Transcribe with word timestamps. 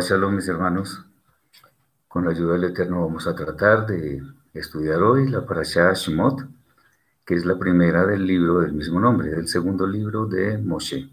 Shabbat 0.00 0.08
Shalom, 0.08 0.34
mis 0.36 0.48
hermanos. 0.48 1.04
Con 2.08 2.24
la 2.24 2.30
ayuda 2.30 2.54
del 2.54 2.64
Eterno 2.64 3.02
vamos 3.02 3.26
a 3.26 3.34
tratar 3.34 3.86
de 3.86 4.22
estudiar 4.54 5.02
hoy 5.02 5.28
la 5.28 5.44
Parashá 5.44 5.92
Shemot, 5.92 6.40
que 7.24 7.34
es 7.34 7.44
la 7.44 7.58
primera 7.58 8.06
del 8.06 8.26
libro 8.26 8.60
del 8.60 8.72
mismo 8.72 8.98
nombre, 8.98 9.30
el 9.32 9.46
segundo 9.46 9.86
libro 9.86 10.26
de 10.26 10.56
Moshe. 10.56 11.10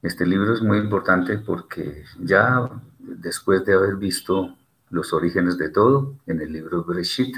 Este 0.00 0.24
libro 0.24 0.54
es 0.54 0.62
muy 0.62 0.78
importante 0.78 1.38
porque 1.38 2.04
ya 2.18 2.68
después 2.98 3.64
de 3.64 3.74
haber 3.74 3.96
visto 3.96 4.56
los 4.90 5.12
orígenes 5.12 5.58
de 5.58 5.68
todo 5.68 6.16
en 6.26 6.40
el 6.40 6.52
libro 6.52 6.84
Bereshit, 6.84 7.36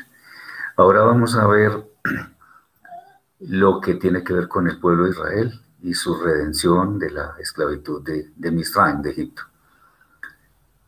ahora 0.77 1.03
vamos 1.03 1.35
a 1.35 1.47
ver 1.49 1.85
lo 3.41 3.81
que 3.81 3.95
tiene 3.95 4.23
que 4.23 4.35
ver 4.35 4.47
con 4.47 4.69
el 4.69 4.79
pueblo 4.79 5.05
de 5.05 5.11
Israel 5.11 5.61
y 5.83 5.95
su 5.95 6.15
redención 6.15 6.99
de 6.99 7.11
la 7.11 7.35
esclavitud 7.41 8.05
de, 8.05 8.31
de 8.37 8.51
Misraim, 8.53 9.03
de 9.03 9.11
Egipto. 9.11 9.43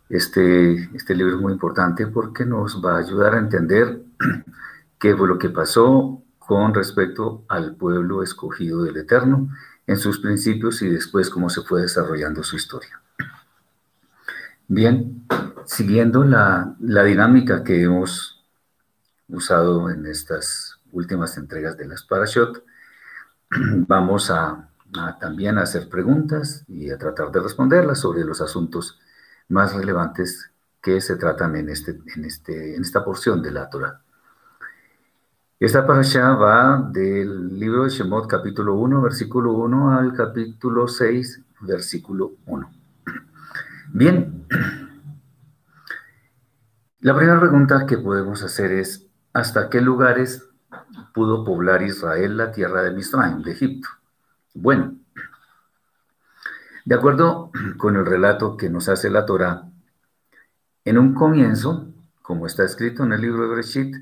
Este, 0.09 0.91
este 0.95 1.15
libro 1.15 1.37
es 1.37 1.41
muy 1.41 1.53
importante 1.53 2.07
porque 2.07 2.45
nos 2.45 2.83
va 2.85 2.97
a 2.97 2.99
ayudar 2.99 3.35
a 3.35 3.39
entender 3.39 4.01
qué 4.99 5.15
fue 5.15 5.29
lo 5.29 5.39
que 5.39 5.51
pasó 5.51 6.23
con 6.39 6.73
respecto 6.73 7.45
al 7.49 7.77
pueblo 7.77 8.23
escogido 8.23 8.83
del 8.83 8.97
Eterno 8.97 9.51
en 9.87 9.99
sus 9.99 10.19
principios 10.19 10.81
y 10.83 10.89
después 10.89 11.29
cómo 11.29 11.51
se 11.51 11.63
fue 11.63 11.83
desarrollando 11.83 12.43
su 12.43 12.57
historia. 12.57 13.01
Bien, 14.67 15.27
siguiendo 15.67 16.25
la, 16.25 16.75
dinámica 16.79 17.65
que 17.65 17.83
hemos 17.83 18.45
usado 19.29 19.91
en 19.91 20.07
estas 20.07 20.79
últimas 20.93 21.37
entregas 21.37 21.77
de 21.77 21.87
las 21.87 22.03
Parashot, 22.03 22.65
vamos 23.87 24.31
a, 24.31 24.69
también 25.21 25.59
a 25.59 25.63
hacer 25.63 25.89
preguntas 25.89 26.65
y 26.67 26.91
a 26.91 26.99
tratar 26.99 27.31
de 27.31 27.41
responderlas 27.41 28.01
sobre 28.01 28.25
los 28.25 28.41
asuntos 28.41 28.99
más 29.49 29.75
relevantes 29.75 30.51
que 30.81 31.01
se 31.01 31.17
tratan 31.17 31.57
en, 31.57 31.69
este, 31.71 31.99
en, 32.17 32.25
este, 32.25 32.77
en 32.77 32.83
esta 32.83 33.05
porción 33.05 33.43
de 33.43 33.51
la 33.51 33.69
Torah. 33.69 34.01
Esta 35.61 35.87
parasha 35.87 36.35
va 36.35 36.89
del 36.93 37.59
libro 37.59 37.85
de 37.85 37.91
Shemot, 37.91 38.29
capítulo 38.29 38.77
1, 38.77 39.03
versículo 39.03 39.53
1 39.55 39.99
al 39.99 40.13
capítulo 40.15 40.87
6, 40.87 41.43
versículo 41.63 42.35
1. 42.47 42.71
Bien, 43.93 44.47
la 47.01 47.17
primera 47.17 47.41
pregunta 47.41 47.87
que 47.87 47.99
podemos 47.99 48.43
hacer 48.45 48.71
es, 48.71 49.07
¿hasta 49.33 49.69
qué 49.69 49.81
lugares 49.81 50.49
pudo 51.13 51.45
poblar 51.45 51.83
Israel 51.83 52.37
la 52.37 52.53
tierra 52.53 52.83
de 52.83 52.93
Misraim, 52.93 53.43
de 53.43 53.53
Egipto? 53.53 53.89
Bueno, 54.55 54.95
de 56.89 56.95
acuerdo 56.95 57.51
con 57.77 57.97
el 57.97 58.07
relato 58.07 58.57
que 58.57 58.71
nos 58.71 58.89
hace 58.89 59.11
la 59.11 59.27
Torah, 59.27 59.71
en 60.87 60.97
un 60.97 61.13
comienzo, 61.13 61.93
como 62.23 62.47
está 62.47 62.65
escrito 62.65 63.05
en 63.05 63.13
el 63.13 63.21
libro 63.21 63.43
de 63.43 63.49
Bereshit, 63.51 63.95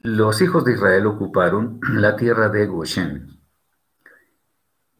los 0.00 0.42
hijos 0.42 0.64
de 0.64 0.72
Israel 0.72 1.06
ocuparon 1.06 1.78
la 1.92 2.16
tierra 2.16 2.48
de 2.48 2.66
Goshen, 2.66 3.38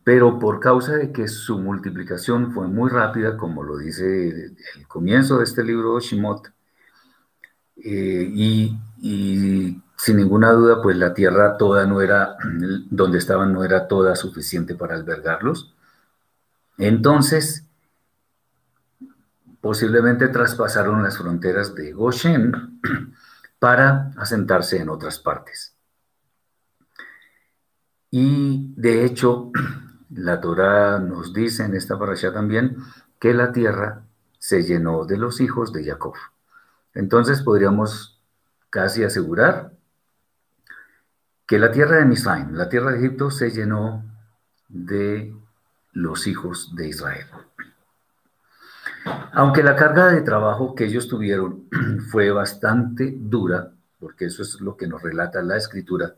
pero 0.04 0.38
por 0.38 0.60
causa 0.60 0.92
de 0.94 1.10
que 1.10 1.26
su 1.26 1.58
multiplicación 1.58 2.52
fue 2.52 2.68
muy 2.68 2.88
rápida, 2.88 3.36
como 3.36 3.64
lo 3.64 3.78
dice 3.78 4.54
el 4.76 4.86
comienzo 4.86 5.38
de 5.38 5.44
este 5.44 5.64
libro 5.64 5.98
Shimot, 5.98 6.52
eh, 7.78 8.30
y, 8.32 9.82
sin 10.02 10.16
ninguna 10.16 10.50
duda, 10.50 10.82
pues 10.82 10.96
la 10.96 11.14
tierra 11.14 11.56
toda 11.56 11.86
no 11.86 12.00
era, 12.00 12.36
donde 12.90 13.18
estaban 13.18 13.52
no 13.52 13.62
era 13.62 13.86
toda 13.86 14.16
suficiente 14.16 14.74
para 14.74 14.96
albergarlos. 14.96 15.72
Entonces, 16.76 17.64
posiblemente 19.60 20.26
traspasaron 20.26 21.04
las 21.04 21.18
fronteras 21.18 21.76
de 21.76 21.92
Goshen 21.92 22.80
para 23.60 24.10
asentarse 24.16 24.78
en 24.78 24.88
otras 24.88 25.20
partes. 25.20 25.76
Y 28.10 28.74
de 28.74 29.04
hecho, 29.04 29.52
la 30.10 30.40
Torah 30.40 30.98
nos 30.98 31.32
dice 31.32 31.62
en 31.62 31.76
esta 31.76 31.96
parasha 31.96 32.32
también 32.32 32.76
que 33.20 33.34
la 33.34 33.52
tierra 33.52 34.02
se 34.40 34.64
llenó 34.64 35.04
de 35.04 35.16
los 35.16 35.40
hijos 35.40 35.72
de 35.72 35.84
Jacob. 35.84 36.14
Entonces 36.92 37.40
podríamos 37.42 38.20
casi 38.68 39.04
asegurar 39.04 39.71
que 41.46 41.58
la 41.58 41.70
tierra 41.70 41.96
de 41.96 42.04
Misraim, 42.04 42.52
la 42.54 42.68
tierra 42.68 42.92
de 42.92 42.98
Egipto, 42.98 43.30
se 43.30 43.50
llenó 43.50 44.04
de 44.68 45.34
los 45.92 46.26
hijos 46.26 46.74
de 46.74 46.88
Israel. 46.88 47.26
Aunque 49.32 49.62
la 49.62 49.76
carga 49.76 50.08
de 50.08 50.22
trabajo 50.22 50.74
que 50.74 50.84
ellos 50.84 51.08
tuvieron 51.08 51.68
fue 52.10 52.30
bastante 52.30 53.14
dura, 53.16 53.72
porque 53.98 54.26
eso 54.26 54.42
es 54.42 54.60
lo 54.60 54.76
que 54.76 54.86
nos 54.86 55.02
relata 55.02 55.42
la 55.42 55.56
escritura, 55.56 56.14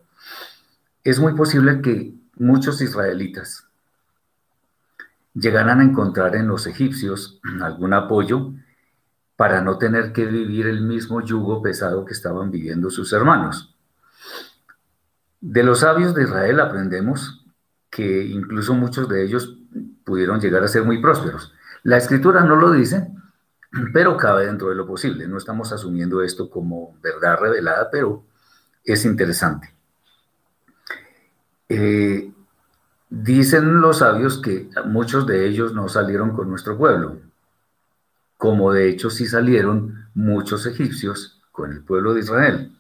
es 1.03 1.19
muy 1.19 1.35
posible 1.35 1.81
que 1.81 2.15
muchos 2.37 2.81
israelitas 2.81 3.67
llegaran 5.35 5.81
a 5.81 5.85
encontrar 5.85 6.37
en 6.37 6.49
los 6.49 6.67
egipcios 6.67 7.41
algún 7.63 7.93
apoyo 7.93 8.53
para 9.37 9.61
no 9.61 9.79
tener 9.79 10.13
que 10.13 10.27
vivir 10.27 10.67
el 10.67 10.83
mismo 10.83 11.21
yugo 11.21 11.61
pesado 11.61 12.05
que 12.05 12.13
estaban 12.13 12.51
viviendo 12.51 12.91
sus 12.91 13.13
hermanos. 13.13 13.75
De 15.47 15.63
los 15.63 15.81
sabios 15.81 16.15
de 16.15 16.23
Israel 16.23 16.59
aprendemos 16.59 17.45
que 17.91 18.25
incluso 18.25 18.73
muchos 18.73 19.11
de 19.11 19.23
ellos 19.23 19.59
pudieron 20.03 20.41
llegar 20.41 20.65
a 20.65 20.69
ser 20.69 20.85
muy 20.85 21.03
prósperos. 21.03 21.53
La 21.83 21.99
escritura 21.99 22.45
no 22.45 22.57
lo 22.57 22.73
dice, 22.73 23.13
pero 23.93 24.17
cabe 24.17 24.47
dentro 24.47 24.71
de 24.71 24.75
lo 24.75 24.87
posible. 24.87 25.29
No 25.29 25.37
estamos 25.37 25.71
asumiendo 25.71 26.23
esto 26.23 26.49
como 26.49 26.97
verdad 27.03 27.37
revelada, 27.39 27.91
pero 27.93 28.25
es 28.85 29.05
interesante. 29.05 29.71
Eh, 31.69 32.33
dicen 33.11 33.83
los 33.83 33.99
sabios 33.99 34.41
que 34.41 34.71
muchos 34.87 35.27
de 35.27 35.47
ellos 35.47 35.75
no 35.75 35.91
salieron 35.91 36.35
con 36.35 36.49
nuestro 36.49 36.79
pueblo, 36.79 37.19
como 38.39 38.73
de 38.73 38.89
hecho 38.89 39.11
sí 39.11 39.27
salieron 39.27 40.07
muchos 40.15 40.65
egipcios 40.65 41.43
con 41.53 41.71
el 41.71 41.83
pueblo 41.83 42.15
de 42.15 42.21
Israel. 42.21 42.74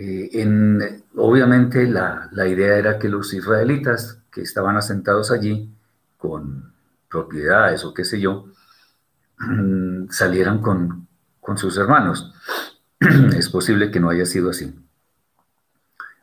Eh, 0.00 1.02
obviamente 1.16 1.84
la, 1.88 2.28
la 2.30 2.46
idea 2.46 2.76
era 2.76 3.00
que 3.00 3.08
los 3.08 3.34
israelitas 3.34 4.20
que 4.30 4.42
estaban 4.42 4.76
asentados 4.76 5.32
allí 5.32 5.74
con 6.16 6.72
propiedades 7.08 7.84
o 7.84 7.92
qué 7.92 8.04
sé 8.04 8.20
yo, 8.20 8.46
salieran 10.10 10.60
con, 10.60 11.08
sus 11.56 11.76
hermanos. 11.78 12.32
Es 13.36 13.48
posible 13.48 13.90
que 13.90 13.98
no 13.98 14.10
haya 14.10 14.26
sido 14.26 14.50
así. 14.50 14.72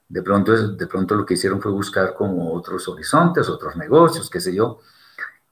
De 0.07 0.21
pronto, 0.21 0.75
de 0.75 0.87
pronto 0.87 1.15
lo 1.15 1.25
que 1.25 1.33
hicieron 1.33 1.59
fue 1.59 1.71
buscar 1.71 2.13
como 2.13 2.53
otros 2.53 2.87
horizontes, 2.87 3.49
otros 3.49 3.75
negocios, 3.75 4.29
qué 4.29 4.39
sé 4.39 4.53
yo, 4.53 4.79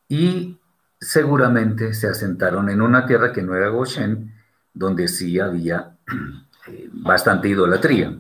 y 0.08 0.60
seguramente 0.98 1.94
se 1.94 2.08
asentaron 2.08 2.70
en 2.70 2.82
una 2.82 3.06
tierra 3.06 3.34
que 3.34 3.42
no 3.42 3.56
era 3.56 3.70
Goshen, 3.70 4.34
donde 4.74 5.08
sí 5.08 5.40
había 5.40 5.98
bastante 6.92 7.50
idolatría. 7.50 8.18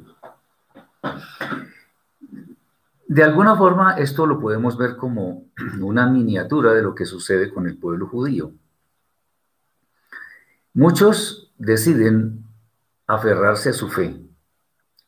De 3.07 3.23
alguna 3.23 3.55
forma, 3.55 3.93
esto 3.93 4.25
lo 4.25 4.39
podemos 4.39 4.77
ver 4.77 4.97
como 4.97 5.45
una 5.79 6.07
miniatura 6.07 6.73
de 6.73 6.81
lo 6.81 6.95
que 6.95 7.05
sucede 7.05 7.53
con 7.53 7.67
el 7.67 7.77
pueblo 7.77 8.07
judío. 8.07 8.53
Muchos 10.73 11.53
deciden 11.57 12.43
aferrarse 13.05 13.69
a 13.69 13.73
su 13.73 13.89
fe, 13.89 14.19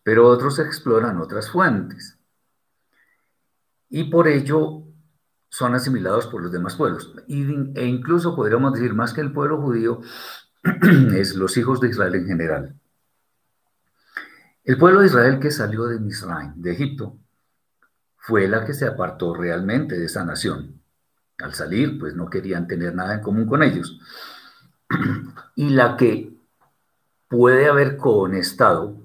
pero 0.04 0.28
otros 0.28 0.60
exploran 0.60 1.20
otras 1.20 1.50
fuentes. 1.50 2.20
Y 3.90 4.04
por 4.06 4.28
ello 4.28 4.84
son 5.50 5.74
asimilados 5.74 6.28
por 6.28 6.44
los 6.44 6.52
demás 6.52 6.76
pueblos. 6.76 7.12
e 7.28 7.86
incluso 7.86 8.36
podríamos 8.36 8.74
decir 8.74 8.94
más 8.94 9.14
que 9.14 9.22
el 9.22 9.32
pueblo 9.32 9.60
judío, 9.62 10.02
es 11.16 11.36
los 11.36 11.58
hijos 11.58 11.80
de 11.82 11.90
Israel 11.90 12.14
en 12.16 12.28
general. 12.28 12.76
El 14.66 14.80
pueblo 14.80 15.02
de 15.02 15.06
Israel 15.06 15.40
que 15.40 15.52
salió 15.52 15.86
de 15.86 16.00
Misraim, 16.00 16.54
de 16.56 16.72
Egipto, 16.72 17.16
fue 18.18 18.48
la 18.48 18.66
que 18.66 18.74
se 18.74 18.88
apartó 18.88 19.36
realmente 19.36 19.96
de 19.96 20.06
esa 20.06 20.26
nación. 20.26 20.82
Al 21.38 21.54
salir, 21.54 22.00
pues 22.00 22.16
no 22.16 22.32
querían 22.32 22.68
tener 22.68 22.96
nada 22.96 23.14
en 23.14 23.22
común 23.22 23.46
con 23.46 23.62
ellos. 23.62 24.00
Y 25.58 25.70
la 25.70 25.96
que 25.96 26.34
puede 27.30 27.70
haber 27.70 27.96
conestado 27.96 28.98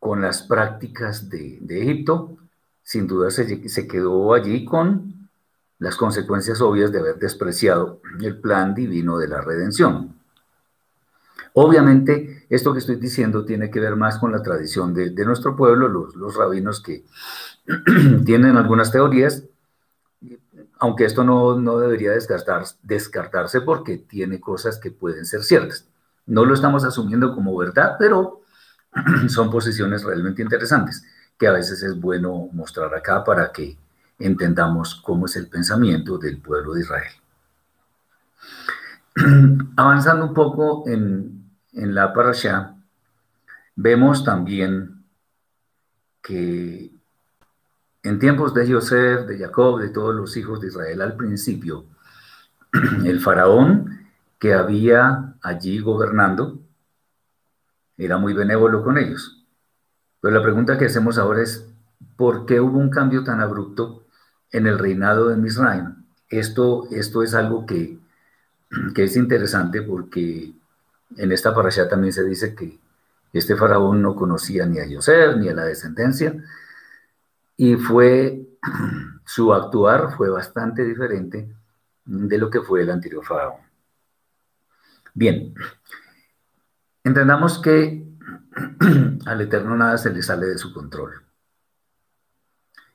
con 0.00 0.20
las 0.20 0.42
prácticas 0.42 1.28
de, 1.28 1.60
Egipto, 1.68 2.38
sin 2.82 3.06
duda 3.06 3.30
se, 3.30 3.68
se 3.68 3.86
quedó 3.86 4.34
allí 4.34 4.64
con 4.64 5.28
las 5.78 5.96
consecuencias 5.96 6.60
obvias 6.60 6.90
de 6.90 6.98
haber 6.98 7.18
despreciado 7.18 8.00
el 8.20 8.40
plan 8.40 8.74
divino 8.74 9.18
de 9.18 9.28
la 9.28 9.42
redención. 9.42 10.16
Obviamente, 11.58 12.44
esto 12.50 12.74
que 12.74 12.80
estoy 12.80 12.96
diciendo 12.96 13.46
tiene 13.46 13.70
que 13.70 13.80
ver 13.80 13.96
más 13.96 14.18
con 14.18 14.30
la 14.30 14.42
tradición 14.42 14.92
de, 14.92 15.24
nuestro 15.24 15.56
pueblo, 15.56 15.88
los, 15.88 16.36
rabinos 16.36 16.82
que 16.82 17.02
tienen 18.26 18.58
algunas 18.58 18.92
teorías, 18.92 19.42
aunque 20.78 21.06
esto 21.06 21.24
no, 21.24 21.78
debería 21.78 22.10
descartar, 22.10 22.64
descartarse 22.82 23.62
porque 23.62 23.96
tiene 23.96 24.38
cosas 24.38 24.78
que 24.78 24.90
pueden 24.90 25.24
ser 25.24 25.44
ciertas. 25.44 25.88
No 26.26 26.44
lo 26.44 26.52
estamos 26.52 26.84
asumiendo 26.84 27.34
como 27.34 27.56
verdad, 27.56 27.96
pero 27.98 28.42
son 29.28 29.50
posiciones 29.50 30.04
realmente 30.04 30.42
interesantes 30.42 31.06
que 31.38 31.46
a 31.46 31.52
veces 31.52 31.82
es 31.82 31.98
bueno 31.98 32.50
mostrar 32.52 32.94
acá 32.94 33.24
para 33.24 33.50
que 33.50 33.78
entendamos 34.18 34.96
cómo 34.96 35.24
es 35.24 35.36
el 35.36 35.48
pensamiento 35.48 36.18
del 36.18 36.36
pueblo 36.36 36.74
de 36.74 36.82
Israel. 36.82 37.12
Avanzando 39.76 40.26
un 40.26 40.34
poco 40.34 40.86
en, 40.86 41.45
en 41.76 41.94
la 41.94 42.12
parasha, 42.12 42.74
vemos 43.76 44.24
también 44.24 45.04
que 46.22 46.90
en 48.02 48.18
tiempos 48.18 48.54
de 48.54 48.72
Joseph, 48.72 49.26
de 49.26 49.38
Jacob, 49.38 49.80
de 49.80 49.90
todos 49.90 50.14
los 50.14 50.36
hijos 50.36 50.60
de 50.60 50.68
Israel 50.68 51.02
al 51.02 51.16
principio, 51.16 51.84
el 53.04 53.20
faraón 53.20 54.06
que 54.38 54.54
había 54.54 55.34
allí 55.42 55.78
gobernando 55.80 56.58
era 57.96 58.16
muy 58.16 58.32
benévolo 58.32 58.82
con 58.82 58.98
ellos. 58.98 59.44
Pero 60.20 60.34
la 60.34 60.42
pregunta 60.42 60.78
que 60.78 60.86
hacemos 60.86 61.18
ahora 61.18 61.42
es, 61.42 61.68
¿por 62.16 62.46
qué 62.46 62.60
hubo 62.60 62.78
un 62.78 62.90
cambio 62.90 63.22
tan 63.22 63.40
abrupto 63.40 64.04
en 64.50 64.66
el 64.66 64.78
reinado 64.78 65.28
de 65.28 65.36
Misraim? 65.36 66.04
Esto, 66.28 66.88
esto 66.90 67.22
es 67.22 67.34
algo 67.34 67.66
que, 67.66 67.98
que 68.94 69.04
es 69.04 69.16
interesante 69.16 69.82
porque 69.82 70.52
en 71.16 71.32
esta 71.32 71.54
parasha 71.54 71.88
también 71.88 72.12
se 72.12 72.24
dice 72.24 72.54
que 72.54 72.78
este 73.32 73.56
faraón 73.56 74.02
no 74.02 74.14
conocía 74.14 74.66
ni 74.66 74.78
a 74.78 74.86
José 74.90 75.36
ni 75.36 75.48
a 75.48 75.54
la 75.54 75.64
descendencia 75.64 76.34
y 77.56 77.76
fue 77.76 78.46
su 79.24 79.52
actuar 79.52 80.16
fue 80.16 80.30
bastante 80.30 80.84
diferente 80.84 81.48
de 82.04 82.38
lo 82.38 82.50
que 82.50 82.60
fue 82.60 82.82
el 82.82 82.90
anterior 82.90 83.24
faraón. 83.24 83.60
Bien, 85.14 85.54
entendamos 87.02 87.58
que 87.58 88.06
al 89.26 89.40
Eterno 89.40 89.76
nada 89.76 89.98
se 89.98 90.10
le 90.10 90.22
sale 90.22 90.46
de 90.46 90.58
su 90.58 90.72
control. 90.72 91.22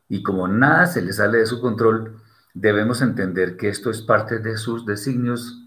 Y 0.07 0.23
como 0.23 0.47
nada 0.47 0.87
se 0.87 1.01
le 1.01 1.13
sale 1.13 1.39
de 1.39 1.45
su 1.45 1.61
control, 1.61 2.21
debemos 2.53 3.01
entender 3.01 3.57
que 3.57 3.69
esto 3.69 3.89
es 3.89 4.01
parte 4.01 4.39
de 4.39 4.57
sus 4.57 4.85
designios 4.85 5.63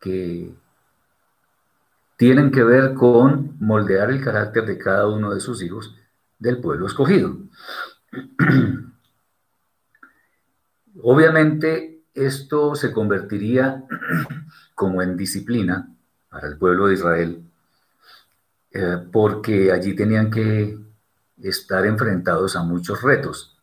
que 0.00 0.52
tienen 2.16 2.50
que 2.50 2.62
ver 2.62 2.94
con 2.94 3.56
moldear 3.60 4.10
el 4.10 4.22
carácter 4.22 4.66
de 4.66 4.78
cada 4.78 5.08
uno 5.08 5.34
de 5.34 5.40
sus 5.40 5.62
hijos 5.62 5.94
del 6.38 6.60
pueblo 6.60 6.86
escogido. 6.86 7.36
Obviamente 11.02 12.02
esto 12.14 12.74
se 12.74 12.92
convertiría 12.92 13.84
como 14.74 15.02
en 15.02 15.16
disciplina 15.16 15.88
para 16.28 16.48
el 16.48 16.56
pueblo 16.56 16.86
de 16.86 16.94
Israel, 16.94 17.42
eh, 18.72 18.98
porque 19.12 19.72
allí 19.72 19.94
tenían 19.94 20.30
que 20.30 20.78
estar 21.42 21.84
enfrentados 21.86 22.56
a 22.56 22.62
muchos 22.62 23.02
retos, 23.02 23.58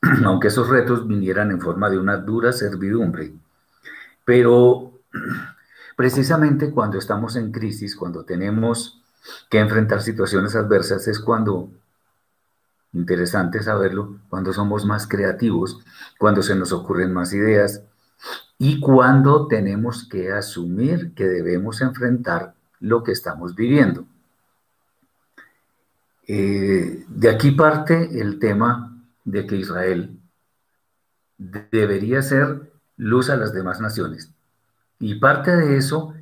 aunque 0.24 0.48
esos 0.48 0.68
retos 0.68 1.06
vinieran 1.06 1.50
en 1.50 1.60
forma 1.60 1.88
de 1.90 1.98
una 1.98 2.16
dura 2.18 2.52
servidumbre. 2.52 3.32
Pero 4.24 5.00
precisamente 5.98 6.70
cuando 6.70 6.96
estamos 6.96 7.34
en 7.34 7.50
crisis, 7.50 7.96
cuando 7.96 8.24
tenemos 8.24 9.02
que 9.50 9.58
enfrentar 9.58 10.00
situaciones 10.00 10.54
adversas, 10.54 11.08
es 11.08 11.18
cuando, 11.18 11.72
interesante 12.92 13.60
saberlo, 13.64 14.20
cuando 14.28 14.52
somos 14.52 14.84
más 14.84 15.08
creativos, 15.08 15.80
cuando 16.16 16.44
se 16.44 16.54
nos 16.54 16.70
ocurren 16.70 17.12
más 17.12 17.32
ideas 17.32 17.82
y 18.58 18.78
cuando 18.78 19.48
tenemos 19.48 20.06
que 20.08 20.30
asumir 20.30 21.14
que 21.14 21.24
debemos 21.24 21.80
enfrentar 21.80 22.54
lo 22.78 23.02
que 23.02 23.10
estamos 23.10 23.56
viviendo. 23.56 24.04
Eh, 26.28 27.06
de 27.08 27.28
aquí 27.28 27.50
parte 27.50 28.20
el 28.20 28.38
tema 28.38 29.02
de 29.24 29.48
que 29.48 29.56
Israel 29.56 30.16
debería 31.36 32.22
ser 32.22 32.70
luz 32.96 33.30
a 33.30 33.36
las 33.36 33.52
demás 33.52 33.80
naciones. 33.80 34.30
Y 35.00 35.16
parte 35.16 35.54
de 35.56 35.76
eso 35.76 36.14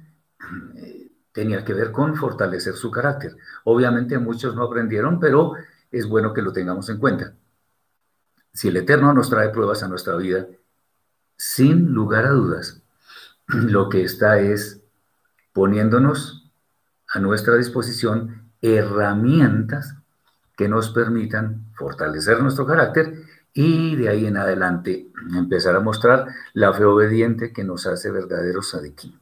eh, 0.76 1.10
tenía 1.32 1.64
que 1.64 1.74
ver 1.74 1.92
con 1.92 2.16
fortalecer 2.16 2.74
su 2.74 2.90
carácter. 2.90 3.36
Obviamente 3.64 4.18
muchos 4.18 4.54
no 4.54 4.64
aprendieron, 4.64 5.18
pero 5.18 5.54
es 5.90 6.06
bueno 6.06 6.32
que 6.32 6.42
lo 6.42 6.52
tengamos 6.52 6.88
en 6.88 6.98
cuenta. 6.98 7.34
Si 8.52 8.68
el 8.68 8.76
Eterno 8.76 9.12
nos 9.12 9.30
trae 9.30 9.50
pruebas 9.50 9.82
a 9.82 9.88
nuestra 9.88 10.16
vida, 10.16 10.46
sin 11.36 11.92
lugar 11.92 12.26
a 12.26 12.30
dudas, 12.30 12.82
lo 13.48 13.88
que 13.88 14.02
está 14.02 14.38
es 14.38 14.80
poniéndonos 15.52 16.50
a 17.08 17.18
nuestra 17.18 17.56
disposición 17.56 18.50
herramientas 18.60 19.94
que 20.56 20.68
nos 20.68 20.90
permitan 20.90 21.66
fortalecer 21.74 22.42
nuestro 22.42 22.66
carácter 22.66 23.25
y 23.56 23.96
de 23.96 24.10
ahí 24.10 24.26
en 24.26 24.36
adelante 24.36 25.08
empezar 25.34 25.74
a 25.76 25.80
mostrar 25.80 26.26
la 26.52 26.74
fe 26.74 26.84
obediente 26.84 27.54
que 27.54 27.64
nos 27.64 27.86
hace 27.86 28.10
verdaderos 28.10 28.68
sadiquí. 28.68 29.18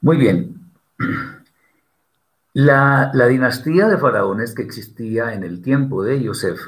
Muy 0.00 0.16
bien. 0.16 0.58
La, 2.54 3.12
dinastía 3.28 3.86
de 3.86 3.98
faraones 3.98 4.54
que 4.54 4.62
existía 4.62 5.34
en 5.34 5.42
el 5.42 5.60
tiempo 5.60 6.02
de 6.02 6.22
Yosef, 6.22 6.58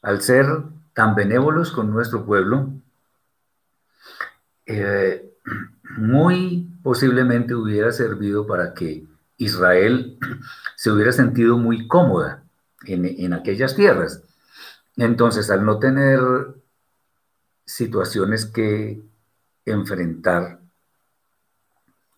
al 0.00 0.22
ser 0.22 0.46
tan 0.92 1.16
benévolos 1.16 1.72
con 1.72 1.90
nuestro 1.90 2.24
pueblo, 2.24 2.70
eh, 4.64 5.28
muy 5.96 6.70
posiblemente 6.84 7.56
hubiera 7.56 7.90
servido 7.90 8.46
para 8.46 8.74
que 8.74 9.04
Israel 9.38 10.18
se 10.76 10.92
hubiera 10.92 11.10
sentido 11.10 11.58
muy 11.58 11.88
cómoda 11.88 12.44
en, 12.86 13.04
en 13.06 13.32
aquellas 13.32 13.74
tierras 13.74 14.22
entonces, 14.96 15.50
al 15.50 15.64
no 15.64 15.78
tener 15.78 16.20
situaciones 17.64 18.46
que 18.46 19.02
enfrentar, 19.64 20.60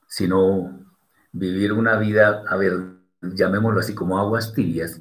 sino 0.09 0.85
vivir 1.33 1.73
una 1.73 1.97
vida, 1.97 2.45
a 2.49 2.57
ver, 2.57 2.97
llamémoslo 3.23 3.81
así 3.81 3.95
como 3.95 4.19
aguas 4.19 4.53
tibias, 4.53 5.01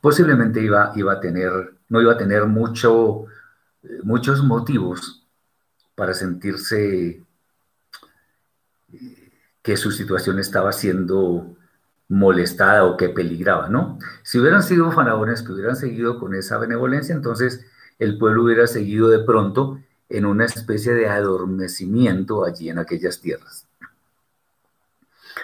posiblemente 0.00 0.62
iba, 0.62 0.92
iba 0.96 1.12
a 1.14 1.20
tener, 1.20 1.74
no 1.88 2.00
iba 2.00 2.12
a 2.12 2.18
tener 2.18 2.46
mucho, 2.46 3.26
muchos 4.02 4.42
motivos 4.42 5.26
para 5.94 6.14
sentirse 6.14 7.22
que 9.62 9.76
su 9.76 9.90
situación 9.92 10.38
estaba 10.38 10.72
siendo 10.72 11.56
molestada 12.12 12.84
o 12.84 12.98
que 12.98 13.08
peligraba, 13.08 13.70
¿no? 13.70 13.98
Si 14.22 14.38
hubieran 14.38 14.62
sido 14.62 14.92
faraones 14.92 15.42
que 15.42 15.52
hubieran 15.52 15.76
seguido 15.76 16.20
con 16.20 16.34
esa 16.34 16.58
benevolencia, 16.58 17.14
entonces 17.14 17.64
el 17.98 18.18
pueblo 18.18 18.44
hubiera 18.44 18.66
seguido 18.66 19.08
de 19.08 19.20
pronto 19.20 19.80
en 20.10 20.26
una 20.26 20.44
especie 20.44 20.92
de 20.92 21.08
adormecimiento 21.08 22.44
allí 22.44 22.68
en 22.68 22.78
aquellas 22.78 23.18
tierras. 23.22 23.66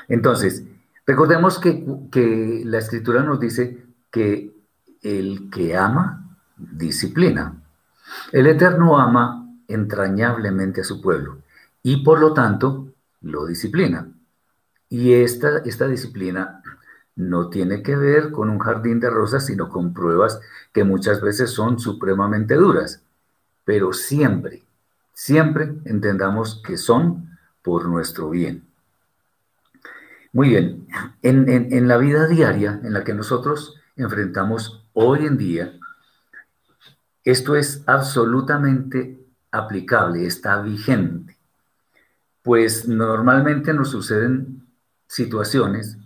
Entonces, 0.08 0.64
recordemos 1.06 1.58
que, 1.58 1.86
que 2.12 2.62
la 2.66 2.76
escritura 2.76 3.22
nos 3.22 3.40
dice 3.40 3.86
que 4.10 4.52
el 5.00 5.48
que 5.50 5.74
ama, 5.74 6.36
disciplina. 6.54 7.62
El 8.30 8.46
Eterno 8.46 8.98
ama 8.98 9.54
entrañablemente 9.68 10.82
a 10.82 10.84
su 10.84 11.00
pueblo 11.00 11.38
y 11.82 12.04
por 12.04 12.20
lo 12.20 12.34
tanto 12.34 12.92
lo 13.22 13.46
disciplina. 13.46 14.12
Y 14.90 15.12
esta, 15.12 15.58
esta 15.58 15.86
disciplina 15.86 16.57
no 17.18 17.48
tiene 17.48 17.82
que 17.82 17.96
ver 17.96 18.30
con 18.30 18.48
un 18.48 18.60
jardín 18.60 19.00
de 19.00 19.10
rosas, 19.10 19.44
sino 19.44 19.68
con 19.68 19.92
pruebas 19.92 20.40
que 20.72 20.84
muchas 20.84 21.20
veces 21.20 21.50
son 21.50 21.80
supremamente 21.80 22.54
duras, 22.54 23.02
pero 23.64 23.92
siempre, 23.92 24.62
siempre 25.12 25.74
entendamos 25.84 26.62
que 26.64 26.76
son 26.76 27.36
por 27.60 27.88
nuestro 27.88 28.30
bien. 28.30 28.62
Muy 30.32 30.50
bien, 30.50 30.86
en, 31.22 31.48
en 31.48 31.88
la 31.88 31.96
vida 31.96 32.28
diaria 32.28 32.80
en 32.84 32.92
la 32.92 33.02
que 33.02 33.14
nosotros 33.14 33.74
enfrentamos 33.96 34.84
hoy 34.92 35.26
en 35.26 35.36
día, 35.36 35.72
esto 37.24 37.56
es 37.56 37.82
absolutamente 37.86 39.18
aplicable, 39.50 40.24
está 40.24 40.62
vigente, 40.62 41.36
pues 42.42 42.86
normalmente 42.86 43.74
nos 43.74 43.90
suceden 43.90 44.62
situaciones 45.08 45.98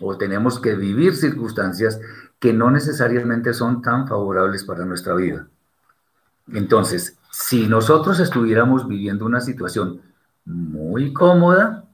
o 0.00 0.16
tenemos 0.16 0.58
que 0.58 0.74
vivir 0.74 1.14
circunstancias 1.14 2.00
que 2.38 2.52
no 2.52 2.70
necesariamente 2.70 3.54
son 3.54 3.80
tan 3.80 4.06
favorables 4.06 4.64
para 4.64 4.84
nuestra 4.84 5.14
vida. 5.14 5.46
Entonces, 6.52 7.18
si 7.30 7.66
nosotros 7.66 8.20
estuviéramos 8.20 8.86
viviendo 8.86 9.24
una 9.24 9.40
situación 9.40 10.02
muy 10.44 11.12
cómoda, 11.12 11.84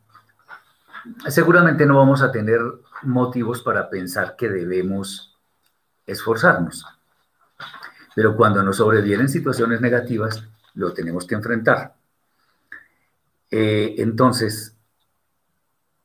seguramente 1.29 1.87
no 1.87 1.97
vamos 1.97 2.23
a 2.23 2.33
tener 2.33 2.61
motivos 3.03 3.63
para 3.63 3.89
pensar 3.89 4.37
que 4.37 4.49
debemos 4.49 5.39
esforzarnos. 6.07 6.85
Pero 8.15 8.37
cuando 8.37 8.63
nos 8.63 8.77
sobrevienen 8.77 9.29
situaciones 9.29 9.81
negativas, 9.81 10.45
lo 10.75 10.93
tenemos 10.93 11.27
que 11.27 11.37
enfrentar. 11.37 11.95
Eh, 13.51 13.95
entonces, 13.99 14.77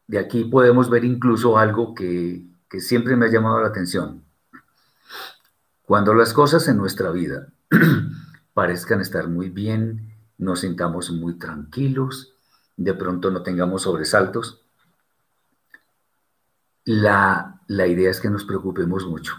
de 0.08 0.20
aquí 0.20 0.46
podemos 0.46 0.90
ver 0.90 1.04
incluso 1.04 1.58
algo 1.58 1.96
que, 1.96 2.46
que 2.70 2.80
siempre 2.80 3.16
me 3.16 3.26
ha 3.26 3.32
llamado 3.32 3.60
la 3.62 3.68
atención. 3.68 4.24
Cuando 5.86 6.14
las 6.14 6.34
cosas 6.34 6.68
en 6.68 6.78
nuestra 6.78 7.12
vida 7.12 7.48
parezcan 8.54 9.02
estar 9.02 9.28
muy 9.28 9.50
bien, 9.50 10.14
nos 10.38 10.62
sintamos 10.62 11.12
muy 11.12 11.36
tranquilos, 11.36 12.34
de 12.78 12.94
pronto 12.94 13.32
no 13.32 13.44
tengamos 13.44 13.84
sobresaltos, 13.84 14.62
la, 16.84 17.62
la 17.68 17.88
idea 17.88 18.12
es 18.12 18.20
que 18.20 18.30
nos 18.30 18.46
preocupemos 18.46 19.06
mucho. 19.06 19.36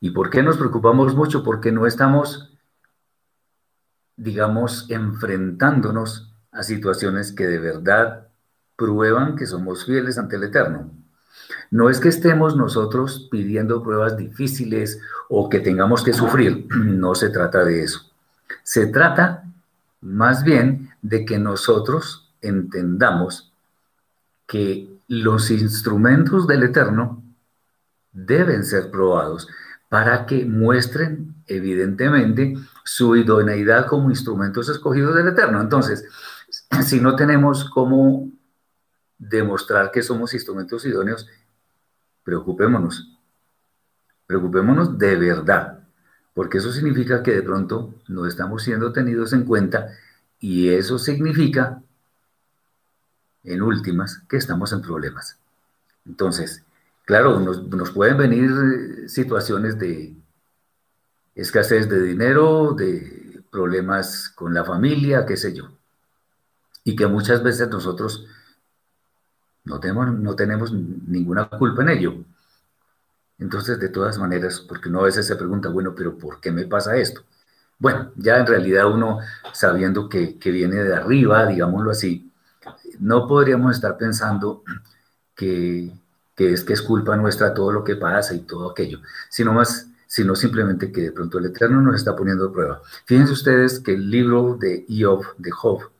¿Y 0.00 0.10
por 0.10 0.30
qué 0.30 0.42
nos 0.42 0.56
preocupamos 0.56 1.14
mucho? 1.14 1.42
Porque 1.44 1.72
no 1.72 1.86
estamos, 1.86 2.52
digamos, 4.16 4.90
enfrentándonos 4.90 6.34
a 6.52 6.62
situaciones 6.62 7.32
que 7.32 7.46
de 7.46 7.58
verdad 7.58 8.23
prueban 8.76 9.36
que 9.36 9.46
somos 9.46 9.84
fieles 9.84 10.18
ante 10.18 10.36
el 10.36 10.44
Eterno. 10.44 10.90
No 11.70 11.90
es 11.90 12.00
que 12.00 12.08
estemos 12.08 12.56
nosotros 12.56 13.28
pidiendo 13.30 13.82
pruebas 13.82 14.16
difíciles 14.16 15.00
o 15.28 15.48
que 15.48 15.60
tengamos 15.60 16.02
que 16.02 16.12
sufrir, 16.12 16.66
no 16.76 17.14
se 17.14 17.30
trata 17.30 17.64
de 17.64 17.82
eso. 17.82 18.10
Se 18.62 18.86
trata 18.86 19.44
más 20.00 20.44
bien 20.44 20.90
de 21.02 21.24
que 21.24 21.38
nosotros 21.38 22.30
entendamos 22.42 23.52
que 24.46 24.88
los 25.08 25.50
instrumentos 25.50 26.46
del 26.46 26.64
Eterno 26.64 27.22
deben 28.12 28.64
ser 28.64 28.90
probados 28.90 29.48
para 29.88 30.26
que 30.26 30.44
muestren 30.44 31.34
evidentemente 31.46 32.56
su 32.84 33.16
idoneidad 33.16 33.86
como 33.86 34.10
instrumentos 34.10 34.68
escogidos 34.68 35.14
del 35.14 35.28
Eterno. 35.28 35.60
Entonces, 35.60 36.04
si 36.84 37.00
no 37.00 37.16
tenemos 37.16 37.68
cómo 37.70 38.30
demostrar 39.18 39.90
que 39.90 40.02
somos 40.02 40.34
instrumentos 40.34 40.84
idóneos, 40.84 41.28
preocupémonos. 42.22 43.10
Preocupémonos 44.26 44.98
de 44.98 45.16
verdad, 45.16 45.80
porque 46.32 46.58
eso 46.58 46.72
significa 46.72 47.22
que 47.22 47.32
de 47.32 47.42
pronto 47.42 47.94
no 48.08 48.26
estamos 48.26 48.62
siendo 48.62 48.92
tenidos 48.92 49.32
en 49.32 49.44
cuenta 49.44 49.90
y 50.40 50.70
eso 50.70 50.98
significa, 50.98 51.82
en 53.44 53.62
últimas, 53.62 54.22
que 54.28 54.36
estamos 54.36 54.72
en 54.72 54.80
problemas. 54.80 55.38
Entonces, 56.06 56.64
claro, 57.04 57.40
nos, 57.40 57.66
nos 57.68 57.90
pueden 57.90 58.16
venir 58.16 59.08
situaciones 59.08 59.78
de 59.78 60.14
escasez 61.34 61.88
de 61.88 62.02
dinero, 62.02 62.74
de 62.74 63.42
problemas 63.50 64.28
con 64.30 64.54
la 64.54 64.64
familia, 64.64 65.26
qué 65.26 65.36
sé 65.36 65.54
yo, 65.54 65.70
y 66.82 66.96
que 66.96 67.06
muchas 67.06 67.42
veces 67.42 67.68
nosotros 67.68 68.26
no 69.64 69.80
tenemos, 69.80 70.12
no 70.14 70.36
tenemos 70.36 70.72
ninguna 70.72 71.48
culpa 71.48 71.82
en 71.82 71.88
ello. 71.88 72.14
Entonces, 73.38 73.78
de 73.80 73.88
todas 73.88 74.18
maneras, 74.18 74.60
porque 74.60 74.88
uno 74.88 75.00
a 75.00 75.04
veces 75.04 75.26
se 75.26 75.36
pregunta, 75.36 75.68
bueno, 75.68 75.94
pero 75.94 76.16
¿por 76.16 76.40
qué 76.40 76.52
me 76.52 76.66
pasa 76.66 76.96
esto? 76.96 77.22
Bueno, 77.78 78.12
ya 78.16 78.38
en 78.38 78.46
realidad 78.46 78.90
uno, 78.92 79.18
sabiendo 79.52 80.08
que, 80.08 80.38
viene 80.44 80.76
de 80.76 80.94
arriba, 80.94 81.46
digámoslo 81.46 81.90
así, 81.90 82.30
no 83.00 83.26
podríamos 83.26 83.74
estar 83.74 83.96
pensando 83.98 84.62
que, 85.34 85.92
es 86.36 86.64
que 86.64 86.72
es 86.72 86.82
culpa 86.82 87.16
nuestra 87.16 87.52
todo 87.54 87.72
lo 87.72 87.84
que 87.84 87.96
pasa 87.96 88.34
y 88.34 88.40
todo 88.40 88.70
aquello, 88.70 89.00
sino 89.28 89.52
más, 89.52 89.88
sino 90.06 90.36
simplemente 90.36 90.92
que 90.92 91.02
de 91.02 91.12
pronto 91.12 91.38
el 91.38 91.46
Eterno 91.46 91.80
nos 91.80 91.96
está 91.96 92.14
poniendo 92.14 92.48
a 92.48 92.52
prueba. 92.52 92.82
Fíjense 93.06 93.32
ustedes 93.32 93.80
que 93.80 93.94
el 93.94 94.10
libro 94.10 94.56
de 94.58 94.86
Job, 94.88 95.24
de 95.38 95.50
Job, 95.50 95.90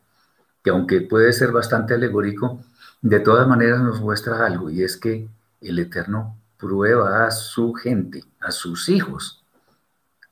que 0.62 0.70
aunque 0.70 1.00
puede 1.02 1.32
ser 1.32 1.52
bastante 1.52 1.94
alegórico, 1.94 2.60
de 3.04 3.20
todas 3.20 3.46
maneras 3.46 3.82
nos 3.82 4.00
muestra 4.00 4.46
algo, 4.46 4.70
y 4.70 4.82
es 4.82 4.96
que 4.96 5.28
el 5.60 5.78
Eterno 5.78 6.38
prueba 6.56 7.26
a 7.26 7.30
su 7.30 7.74
gente, 7.74 8.24
a 8.40 8.50
sus 8.50 8.88
hijos. 8.88 9.44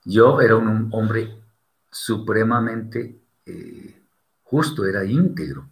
Yo 0.07 0.41
era 0.41 0.57
un 0.57 0.89
hombre 0.93 1.39
supremamente 1.91 3.21
eh, 3.45 4.01
justo, 4.45 4.87
era 4.87 5.05
íntegro, 5.05 5.69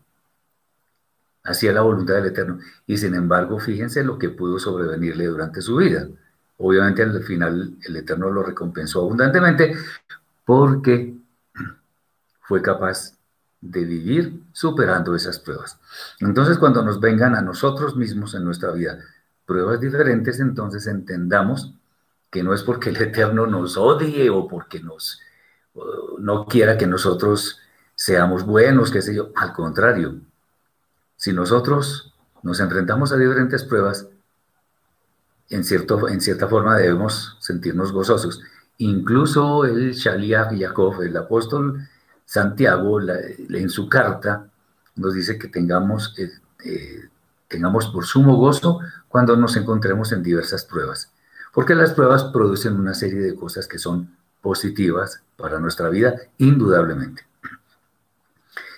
hacía 1.42 1.72
la 1.72 1.80
voluntad 1.80 2.16
del 2.16 2.26
Eterno, 2.26 2.58
y 2.86 2.98
sin 2.98 3.14
embargo, 3.14 3.58
fíjense 3.58 4.04
lo 4.04 4.18
que 4.18 4.28
pudo 4.28 4.58
sobrevenirle 4.58 5.24
durante 5.24 5.62
su 5.62 5.76
vida. 5.76 6.06
Obviamente 6.58 7.02
al 7.02 7.22
final 7.22 7.78
el 7.82 7.96
Eterno 7.96 8.30
lo 8.30 8.42
recompensó 8.42 9.00
abundantemente 9.00 9.74
porque 10.44 11.16
fue 12.42 12.60
capaz 12.60 13.14
de 13.60 13.84
vivir 13.84 14.42
superando 14.52 15.14
esas 15.14 15.38
pruebas. 15.38 15.78
Entonces, 16.20 16.58
cuando 16.58 16.82
nos 16.82 17.00
vengan 17.00 17.34
a 17.34 17.42
nosotros 17.42 17.96
mismos 17.96 18.34
en 18.34 18.44
nuestra 18.44 18.72
vida 18.72 18.98
pruebas 19.44 19.80
diferentes, 19.80 20.40
entonces 20.40 20.86
entendamos 20.86 21.74
que 22.30 22.42
no 22.42 22.54
es 22.54 22.62
porque 22.62 22.90
el 22.90 22.96
Eterno 22.96 23.46
nos 23.46 23.76
odie 23.76 24.30
o 24.30 24.46
porque 24.46 24.80
nos 24.80 25.20
no 26.18 26.46
quiera 26.46 26.76
que 26.76 26.86
nosotros 26.86 27.58
seamos 27.94 28.44
buenos, 28.44 28.90
qué 28.90 29.02
sé 29.02 29.14
yo, 29.14 29.30
al 29.36 29.52
contrario. 29.52 30.20
Si 31.16 31.32
nosotros 31.32 32.14
nos 32.42 32.60
enfrentamos 32.60 33.12
a 33.12 33.16
diferentes 33.16 33.62
pruebas, 33.64 34.08
en, 35.48 35.64
cierto, 35.64 36.08
en 36.08 36.20
cierta 36.20 36.48
forma 36.48 36.76
debemos 36.76 37.36
sentirnos 37.40 37.92
gozosos. 37.92 38.40
Incluso 38.78 39.64
el 39.64 39.92
Shaliach 39.92 40.52
Yaakov, 40.52 41.02
el 41.02 41.16
apóstol 41.16 41.88
Santiago, 42.30 43.00
en 43.00 43.70
su 43.70 43.88
carta, 43.88 44.48
nos 44.94 45.14
dice 45.14 45.36
que 45.36 45.48
tengamos, 45.48 46.14
eh, 46.16 46.30
eh, 46.64 47.08
tengamos 47.48 47.88
por 47.88 48.06
sumo 48.06 48.36
gozo 48.36 48.78
cuando 49.08 49.36
nos 49.36 49.56
encontremos 49.56 50.12
en 50.12 50.22
diversas 50.22 50.64
pruebas, 50.64 51.10
porque 51.52 51.74
las 51.74 51.92
pruebas 51.92 52.22
producen 52.22 52.78
una 52.78 52.94
serie 52.94 53.18
de 53.18 53.34
cosas 53.34 53.66
que 53.66 53.78
son 53.78 54.16
positivas 54.40 55.24
para 55.36 55.58
nuestra 55.58 55.88
vida, 55.88 56.14
indudablemente. 56.38 57.26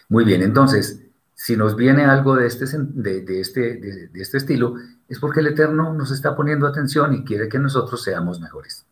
Muy 0.09 0.25
bien, 0.25 0.41
entonces, 0.41 1.03
si 1.35 1.55
nos 1.55 1.77
viene 1.77 2.07
algo 2.07 2.37
de 2.37 2.47
este, 2.47 2.65
de, 2.65 3.39
este, 3.39 4.09
de 4.11 4.23
este 4.23 4.39
estilo, 4.39 4.77
es 5.11 5.19
porque 5.19 5.41
el 5.41 5.49
Eterno 5.49 5.93
nos 5.93 6.11
está 6.11 6.35
poniendo 6.35 6.67
atención 6.67 7.13
y 7.13 7.23
quiere 7.23 7.51
que 7.51 7.59
nosotros 7.59 8.03
seamos 8.03 8.41
mejores. 8.41 8.87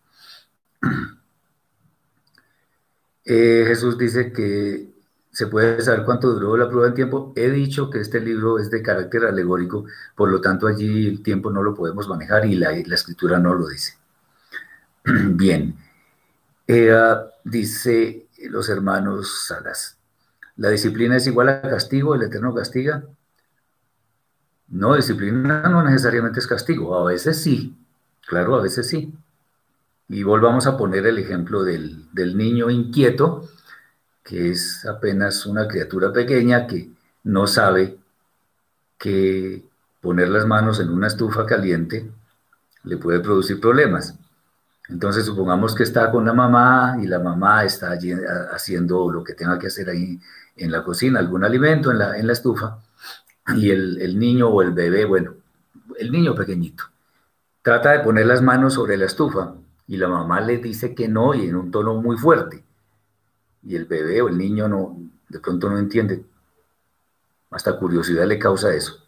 Eh, 3.33 3.65
Jesús 3.65 3.97
dice 3.97 4.33
que 4.33 4.89
se 5.31 5.47
puede 5.47 5.81
saber 5.83 6.05
cuánto 6.05 6.33
duró 6.33 6.57
la 6.57 6.69
prueba 6.69 6.89
en 6.89 6.95
tiempo. 6.95 7.33
He 7.37 7.49
dicho 7.49 7.89
que 7.89 8.01
este 8.01 8.19
libro 8.21 8.59
es 8.59 8.73
de 8.73 8.83
carácter 8.83 9.25
alegórico, 9.25 9.85
por 10.17 10.33
lo 10.33 10.41
tanto 10.41 10.67
allí 10.67 11.07
el 11.07 11.23
tiempo 11.23 11.49
no 11.49 11.63
lo 11.63 11.73
podemos 11.73 12.09
manejar 12.09 12.45
y 12.47 12.57
la, 12.57 12.73
escritura 12.73 13.39
no 13.39 13.55
lo 13.55 13.69
dice. 13.69 13.97
Bien, 15.05 15.77
eh, 16.67 16.93
dice 17.45 18.27
los 18.49 18.69
hermanos 18.69 19.45
Salas, 19.47 19.97
¿la 20.57 20.71
disciplina 20.71 21.17
es 21.17 21.29
igual 21.29 21.51
a 21.51 21.63
castigo? 21.63 22.17
¿El 22.17 22.23
Eterno 22.23 22.53
castiga? 22.53 23.05
No, 24.67 24.97
disciplina 24.97 25.69
no 25.69 25.85
necesariamente 25.85 26.41
es 26.41 26.49
castigo, 26.49 26.99
a 26.99 27.05
veces 27.05 27.41
sí, 27.41 27.79
claro, 28.27 28.57
a 28.57 28.63
veces 28.63 28.89
sí. 28.89 29.15
Y 30.13 30.25
volvamos 30.25 30.67
a 30.67 30.77
poner 30.77 31.07
el 31.07 31.21
ejemplo 31.21 31.63
del, 31.63 32.37
niño 32.37 32.69
inquieto, 32.69 33.49
que 34.25 34.51
es 34.51 34.85
apenas 34.85 35.47
una 35.47 35.69
criatura 35.69 36.13
pequeña 36.13 36.67
que 36.67 36.91
no 37.23 37.47
sabe 37.47 37.97
que 38.99 39.63
poner 40.01 40.29
las 40.29 40.47
manos 40.47 40.81
en 40.81 40.89
una 40.89 41.07
estufa 41.07 41.47
caliente 41.47 42.11
le 42.83 42.97
puede 42.97 43.21
producir 43.21 43.61
problemas. 43.61 44.17
Entonces 44.89 45.25
supongamos 45.25 45.77
que 45.77 45.85
está 45.85 46.11
con 46.11 46.27
la 46.27 46.33
mamá 46.33 46.97
y 47.01 47.07
la 47.07 47.21
mamá 47.21 47.63
está 47.65 47.93
allí 47.93 48.13
haciendo 48.53 49.13
lo 49.13 49.23
que 49.23 49.35
tenga 49.35 49.61
que 49.61 49.69
hacer 49.69 49.91
ahí 49.91 50.19
en 50.57 50.73
la 50.73 50.83
cocina, 50.83 51.21
algún 51.21 51.45
alimento 51.45 51.93
en 51.93 51.99
la, 52.01 52.19
en 52.19 52.27
la 52.27 52.33
estufa, 52.33 52.79
y 53.55 53.71
el, 53.71 54.03
el, 54.03 54.19
niño 54.19 54.49
o 54.49 54.61
el 54.61 54.73
bebé, 54.73 55.05
bueno, 55.05 55.35
el 56.01 56.11
niño 56.11 56.35
pequeñito, 56.35 56.83
trata 57.63 57.93
de 57.93 58.01
poner 58.01 58.27
las 58.27 58.43
manos 58.43 58.75
sobre 58.75 58.97
la 58.97 59.07
estufa 59.07 59.55
y 59.91 59.97
la 59.97 60.07
mamá 60.07 60.41
le 60.41 60.59
dice 60.59 60.95
que 60.95 61.09
no 61.09 61.35
y 61.35 61.49
en 61.49 61.57
un 61.57 61.73
tono 61.73 61.95
muy 61.95 62.17
fuerte. 62.17 62.63
Y 63.65 63.75
el 63.75 63.87
bebé 63.87 64.23
o 64.23 64.29
el 64.29 64.39
niño 64.39 64.69
no, 64.69 64.97
de 65.29 65.41
pronto 65.41 65.69
no 65.69 65.79
entiende. 65.79 66.25
Hasta 67.51 67.77
curiosidad 67.77 68.25
le 68.25 68.39
causa 68.39 68.73
eso. 68.73 68.99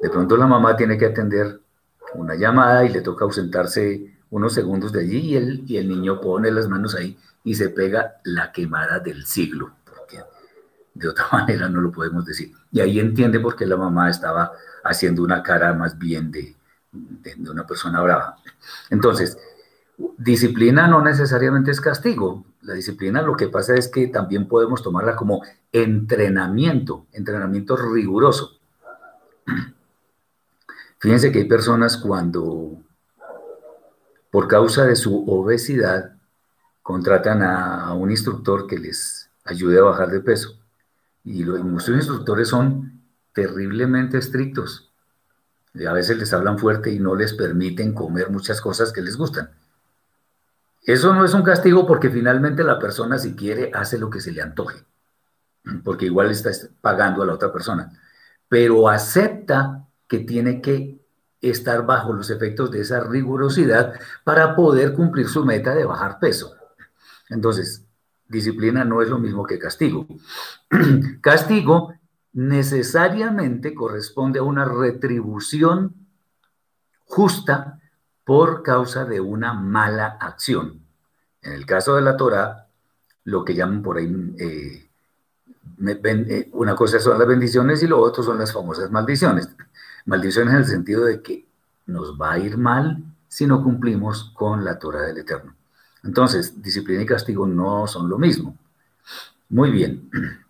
De 0.00 0.10
pronto 0.10 0.36
la 0.36 0.48
mamá 0.48 0.76
tiene 0.76 0.98
que 0.98 1.06
atender 1.06 1.60
una 2.14 2.34
llamada 2.34 2.84
y 2.84 2.88
le 2.88 3.02
toca 3.02 3.24
ausentarse 3.24 4.16
unos 4.30 4.52
segundos 4.52 4.90
de 4.90 5.02
allí 5.02 5.18
y 5.18 5.36
el, 5.36 5.62
y 5.64 5.76
el 5.76 5.88
niño 5.88 6.20
pone 6.20 6.50
las 6.50 6.66
manos 6.66 6.96
ahí 6.96 7.16
y 7.44 7.54
se 7.54 7.68
pega 7.68 8.16
la 8.24 8.50
quemada 8.50 8.98
del 8.98 9.26
siglo, 9.26 9.76
porque 9.84 10.18
de 10.92 11.08
otra 11.08 11.28
manera 11.32 11.68
no 11.68 11.80
lo 11.80 11.92
podemos 11.92 12.26
decir. 12.26 12.52
Y 12.72 12.80
ahí 12.80 12.98
entiende 12.98 13.38
por 13.38 13.54
qué 13.54 13.64
la 13.64 13.76
mamá 13.76 14.10
estaba 14.10 14.50
haciendo 14.82 15.22
una 15.22 15.40
cara 15.40 15.72
más 15.72 15.96
bien 15.96 16.32
de, 16.32 16.56
de 16.90 17.48
una 17.48 17.64
persona 17.64 18.00
brava. 18.00 18.38
Entonces, 18.90 19.38
disciplina 20.16 20.86
no 20.86 21.02
necesariamente 21.02 21.70
es 21.70 21.80
castigo. 21.80 22.44
La 22.62 22.74
disciplina 22.74 23.22
lo 23.22 23.36
que 23.36 23.48
pasa 23.48 23.74
es 23.74 23.88
que 23.88 24.08
también 24.08 24.48
podemos 24.48 24.82
tomarla 24.82 25.16
como 25.16 25.42
entrenamiento, 25.72 27.06
entrenamiento 27.12 27.76
riguroso. 27.76 28.58
Fíjense 30.98 31.30
que 31.30 31.40
hay 31.40 31.44
personas 31.44 31.96
cuando, 31.96 32.78
por 34.30 34.48
causa 34.48 34.84
de 34.84 34.96
su 34.96 35.24
obesidad, 35.30 36.16
contratan 36.82 37.42
a, 37.42 37.92
un 37.94 38.10
instructor 38.10 38.66
que 38.66 38.78
les 38.78 39.30
ayude 39.44 39.78
a 39.78 39.82
bajar 39.82 40.10
de 40.10 40.20
peso. 40.20 40.58
Y, 41.24 41.44
los, 41.44 41.62
muchos 41.62 41.90
instructores 41.90 42.48
son 42.48 43.02
terriblemente 43.32 44.18
estrictos. 44.18 44.90
A 45.86 45.92
veces 45.92 46.18
les 46.18 46.32
hablan 46.32 46.58
fuerte 46.58 46.90
y 46.90 46.98
no 46.98 47.14
les 47.14 47.34
permiten 47.34 47.94
comer 47.94 48.30
muchas 48.30 48.60
cosas 48.60 48.92
que 48.92 49.00
les 49.00 49.16
gustan. 49.16 49.50
Eso 50.88 51.12
no 51.12 51.22
es 51.22 51.34
un 51.34 51.42
castigo 51.42 51.86
porque 51.86 52.08
finalmente 52.08 52.64
la 52.64 52.78
persona 52.78 53.18
si 53.18 53.36
quiere 53.36 53.70
hace 53.74 53.98
lo 53.98 54.08
que 54.08 54.22
se 54.22 54.32
le 54.32 54.40
antoje, 54.40 54.86
porque 55.84 56.06
igual 56.06 56.30
está 56.30 56.50
pagando 56.80 57.22
a 57.22 57.26
la 57.26 57.34
otra 57.34 57.52
persona, 57.52 57.92
pero 58.48 58.88
acepta 58.88 59.86
que 60.06 60.20
tiene 60.20 60.62
que 60.62 60.98
estar 61.42 61.84
bajo 61.84 62.14
los 62.14 62.30
efectos 62.30 62.70
de 62.70 62.80
esa 62.80 63.00
rigurosidad 63.00 64.00
para 64.24 64.56
poder 64.56 64.94
cumplir 64.94 65.28
su 65.28 65.44
meta 65.44 65.74
de 65.74 65.84
bajar 65.84 66.18
peso. 66.18 66.56
Entonces, 67.28 67.84
disciplina 68.26 68.82
no 68.82 69.02
es 69.02 69.10
lo 69.10 69.18
mismo 69.18 69.44
que 69.44 69.58
castigo. 69.58 70.06
castigo 71.20 71.92
necesariamente 72.32 73.74
corresponde 73.74 74.38
a 74.38 74.42
una 74.42 74.64
retribución 74.64 75.94
justa 77.04 77.78
por 78.28 78.62
causa 78.62 79.06
de 79.06 79.22
una 79.22 79.54
mala 79.54 80.18
acción. 80.20 80.82
En 81.40 81.54
el 81.54 81.64
caso 81.64 81.96
de 81.96 82.02
la 82.02 82.14
Torah, 82.18 82.66
lo 83.24 83.42
que 83.42 83.54
llaman 83.54 83.80
por 83.80 83.96
ahí, 83.96 84.34
eh, 84.38 84.86
eh, 85.82 86.50
una 86.52 86.76
cosa 86.76 87.00
son 87.00 87.18
las 87.18 87.26
bendiciones 87.26 87.82
y 87.82 87.86
lo 87.86 87.98
otro 87.98 88.22
son 88.22 88.38
las 88.38 88.52
famosas 88.52 88.90
maldiciones. 88.90 89.48
Maldiciones 90.04 90.52
en 90.52 90.60
el 90.60 90.66
sentido 90.66 91.06
de 91.06 91.22
que 91.22 91.46
nos 91.86 92.20
va 92.20 92.32
a 92.32 92.38
ir 92.38 92.58
mal 92.58 93.02
si 93.28 93.46
no 93.46 93.62
cumplimos 93.62 94.30
con 94.34 94.62
la 94.62 94.78
Torah 94.78 95.04
del 95.04 95.16
Eterno. 95.16 95.54
Entonces, 96.04 96.60
disciplina 96.60 97.00
y 97.00 97.06
castigo 97.06 97.46
no 97.46 97.86
son 97.86 98.10
lo 98.10 98.18
mismo. 98.18 98.58
Muy 99.48 99.70
bien. 99.70 100.10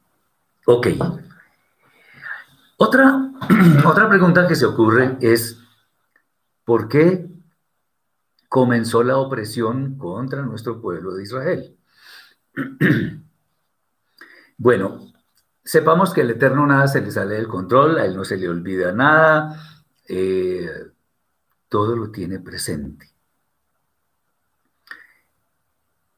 Ok. 0.71 0.89
Otra, 2.77 3.31
otra 3.87 4.09
pregunta 4.09 4.49
que 4.49 4.57
se 4.57 4.67
ocurre 4.67 5.17
es, 5.21 5.59
¿por 6.65 6.89
qué 6.89 7.38
comenzó 8.49 9.03
la 9.03 9.19
opresión 9.19 9.99
contra 9.99 10.43
nuestro 10.43 10.81
pueblo 10.81 11.15
de 11.15 11.23
Israel. 11.23 11.77
bueno, 14.57 15.13
sepamos 15.63 16.13
que 16.13 16.23
el 16.23 16.31
Eterno 16.31 16.67
nada 16.67 16.89
se 16.89 17.01
le 17.01 17.11
sale 17.11 17.35
del 17.35 17.49
control, 17.49 17.99
a 17.99 18.07
él 18.07 18.17
no 18.17 18.25
se 18.25 18.37
le 18.37 18.49
olvida 18.49 18.93
nada, 18.93 19.61
eh, 20.09 20.69
todo 21.69 21.95
lo 21.95 22.11
tiene 22.11 22.41
presente. 22.41 23.13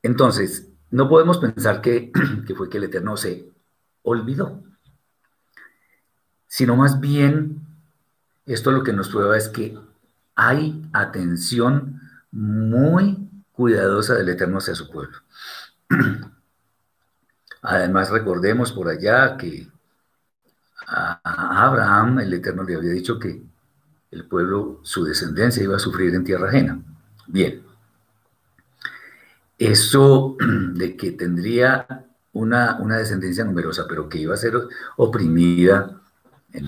Entonces, 0.03 0.69
no 0.91 1.09
podemos 1.09 1.39
pensar 1.39 1.81
que, 1.81 2.13
que 2.47 2.55
fue 2.55 2.71
que 2.71 2.79
el 2.79 2.85
Eterno 2.85 3.17
se 3.17 3.51
olvidó, 4.03 4.63
sino 6.47 6.77
más 6.77 7.01
bien, 7.01 7.61
esto 8.47 8.71
lo 8.71 8.83
que 8.83 8.93
nos 8.93 9.09
prueba 9.09 9.37
es 9.37 9.49
que 9.49 9.79
hay 10.35 10.83
atención 10.93 12.01
muy 12.33 13.29
cuidadosa 13.53 14.15
del 14.15 14.29
Eterno 14.29 14.59
hacia 14.59 14.75
su 14.75 14.91
pueblo. 14.91 15.19
Además, 17.63 18.11
recordemos 18.11 18.73
por 18.73 18.89
allá 18.89 19.37
que 19.37 19.69
a 20.87 21.67
Abraham 21.67 22.21
el 22.21 22.33
Eterno 22.33 22.63
le 22.63 22.75
había 22.75 22.93
dicho 22.93 23.19
que 23.19 23.43
el 24.11 24.25
pueblo, 24.25 24.81
su 24.83 25.05
descendencia, 25.05 25.63
iba 25.63 25.77
a 25.77 25.81
sufrir 25.81 26.15
en 26.15 26.25
tierra 26.25 26.49
ajena. 26.49 26.81
Bien. 27.27 27.63
Eso 29.59 30.37
de 30.75 30.97
que 30.97 31.13
tendría 31.13 32.07
una, 32.33 32.77
una 32.81 32.97
descendencia 32.97 33.45
numerosa, 33.45 33.87
pero 33.89 34.09
que 34.09 34.19
iba 34.19 34.35
a 34.35 34.39
ser 34.39 34.55
oprimida 34.97 36.01
en 36.53 36.67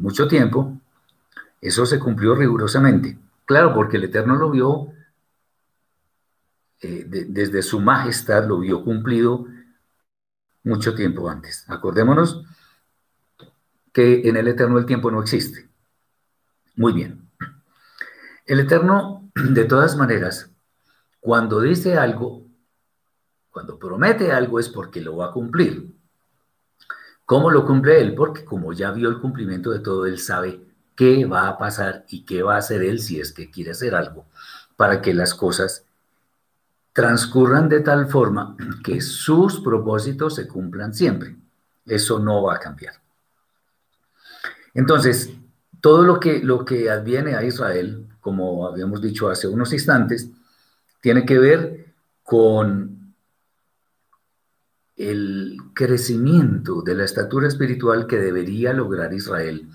mucho 0.00 0.26
tiempo, 0.26 0.80
eso 1.60 1.84
se 1.86 1.98
cumplió 1.98 2.34
rigurosamente. 2.34 3.18
Claro, 3.44 3.74
porque 3.74 3.96
el 3.96 4.04
Eterno 4.04 4.36
lo 4.36 4.50
vio 4.50 4.92
eh, 6.80 7.04
desde 7.28 7.62
su 7.62 7.80
majestad 7.80 8.46
lo 8.46 8.60
vio 8.60 8.82
cumplido 8.82 9.46
mucho 10.62 10.94
tiempo 10.94 11.28
antes. 11.28 11.64
Acordémonos 11.68 12.44
que 13.92 14.28
en 14.28 14.36
el 14.36 14.48
Eterno 14.48 14.78
el 14.78 14.86
tiempo 14.86 15.10
no 15.10 15.20
existe. 15.20 15.68
Muy 16.76 16.92
bien. 16.92 17.28
El 18.46 18.60
Eterno, 18.60 19.30
de 19.34 19.64
todas 19.64 19.96
maneras, 19.96 20.50
cuando 21.20 21.60
dice 21.60 21.98
algo, 21.98 22.46
cuando 23.50 23.78
promete 23.78 24.32
algo 24.32 24.58
es 24.58 24.68
porque 24.68 25.00
lo 25.00 25.16
va 25.16 25.26
a 25.26 25.32
cumplir. 25.32 25.94
¿Cómo 27.26 27.50
lo 27.50 27.64
cumple 27.66 28.00
él? 28.00 28.14
Porque 28.14 28.44
como 28.44 28.72
ya 28.72 28.90
vio 28.90 29.08
el 29.08 29.20
cumplimiento 29.20 29.70
de 29.70 29.80
todo, 29.80 30.06
él 30.06 30.18
sabe 30.18 30.60
qué 30.96 31.26
va 31.26 31.48
a 31.48 31.58
pasar 31.58 32.04
y 32.08 32.24
qué 32.24 32.42
va 32.42 32.56
a 32.56 32.58
hacer 32.58 32.82
él 32.82 33.00
si 33.00 33.20
es 33.20 33.32
que 33.32 33.50
quiere 33.50 33.70
hacer 33.70 33.94
algo 33.94 34.26
para 34.76 35.00
que 35.00 35.14
las 35.14 35.34
cosas 35.34 35.84
transcurran 36.92 37.68
de 37.68 37.80
tal 37.80 38.08
forma 38.08 38.56
que 38.82 39.00
sus 39.00 39.60
propósitos 39.60 40.34
se 40.34 40.48
cumplan 40.48 40.92
siempre. 40.92 41.36
Eso 41.86 42.18
no 42.18 42.42
va 42.42 42.56
a 42.56 42.60
cambiar. 42.60 42.94
Entonces, 44.74 45.30
todo 45.80 46.02
lo 46.02 46.20
que, 46.20 46.40
lo 46.40 46.64
que 46.64 46.90
adviene 46.90 47.34
a 47.34 47.44
Israel, 47.44 48.06
como 48.20 48.66
habíamos 48.66 49.00
dicho 49.00 49.28
hace 49.28 49.48
unos 49.48 49.72
instantes, 49.72 50.28
tiene 51.00 51.24
que 51.24 51.38
ver 51.38 51.94
con 52.22 53.14
el 54.96 55.56
crecimiento 55.72 56.82
de 56.82 56.94
la 56.94 57.04
estatura 57.04 57.48
espiritual 57.48 58.06
que 58.06 58.18
debería 58.18 58.74
lograr 58.74 59.14
Israel 59.14 59.68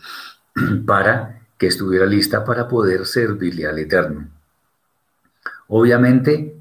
para 0.86 1.42
que 1.58 1.68
estuviera 1.68 2.06
lista 2.06 2.44
para 2.44 2.68
poder 2.68 3.06
servirle 3.06 3.66
al 3.66 3.80
Eterno. 3.80 4.30
Obviamente, 5.68 6.55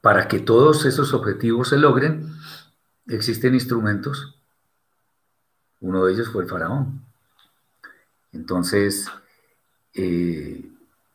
para 0.00 0.26
que 0.28 0.40
todos 0.40 0.84
esos 0.84 1.14
objetivos 1.14 1.68
se 1.68 1.78
logren, 1.78 2.26
existen 3.06 3.54
instrumentos. 3.54 4.36
Uno 5.80 6.04
de 6.04 6.12
ellos 6.12 6.28
fue 6.28 6.42
el 6.42 6.48
faraón. 6.48 7.02
Entonces, 8.32 9.08
eh, 9.94 10.68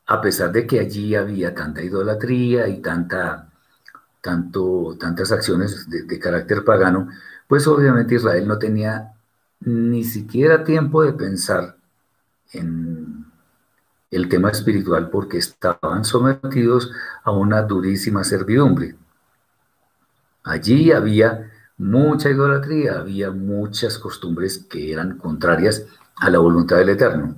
a 0.06 0.22
pesar 0.22 0.52
de 0.52 0.66
que 0.66 0.80
allí 0.80 1.16
había 1.16 1.54
tanta 1.54 1.84
idolatría 1.84 2.68
y 2.68 2.82
tanta, 2.82 3.50
tanto, 4.22 4.98
tantas 5.00 5.32
acciones 5.32 5.90
de 5.90 6.20
carácter 6.20 6.64
pagano, 6.64 7.10
pues 7.48 7.68
obviamente 7.68 8.16
Israel 8.16 8.48
no 8.48 8.58
tenía 8.58 9.14
ni 9.62 10.04
siquiera 10.04 10.64
tiempo 10.64 11.04
de 11.04 11.14
pensar 11.14 11.78
en 12.54 13.26
el 14.12 14.30
tema 14.30 14.52
espiritual 14.52 15.10
porque 15.10 15.38
estaban 15.38 16.06
sometidos 16.06 16.92
a 17.24 17.32
una 17.32 17.62
durísima 17.62 18.24
servidumbre. 18.24 18.96
Allí 20.44 20.92
había 20.92 21.52
mucha 21.78 22.30
idolatría, 22.30 23.00
había 23.00 23.32
muchas 23.32 23.98
costumbres 23.98 24.66
que 24.70 24.92
eran 24.92 25.18
contrarias 25.18 25.86
a 26.16 26.30
la 26.30 26.40
voluntad 26.40 26.78
del 26.78 26.90
Eterno. 26.90 27.36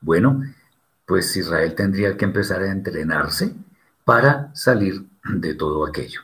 Bueno, 0.00 0.42
pues 1.06 1.36
Israel 1.36 1.74
tendría 1.74 2.16
que 2.16 2.24
empezar 2.24 2.62
a 2.62 2.70
entrenarse 2.70 3.54
para 4.04 4.54
salir 4.54 5.06
de 5.24 5.54
todo 5.54 5.86
aquello. 5.86 6.20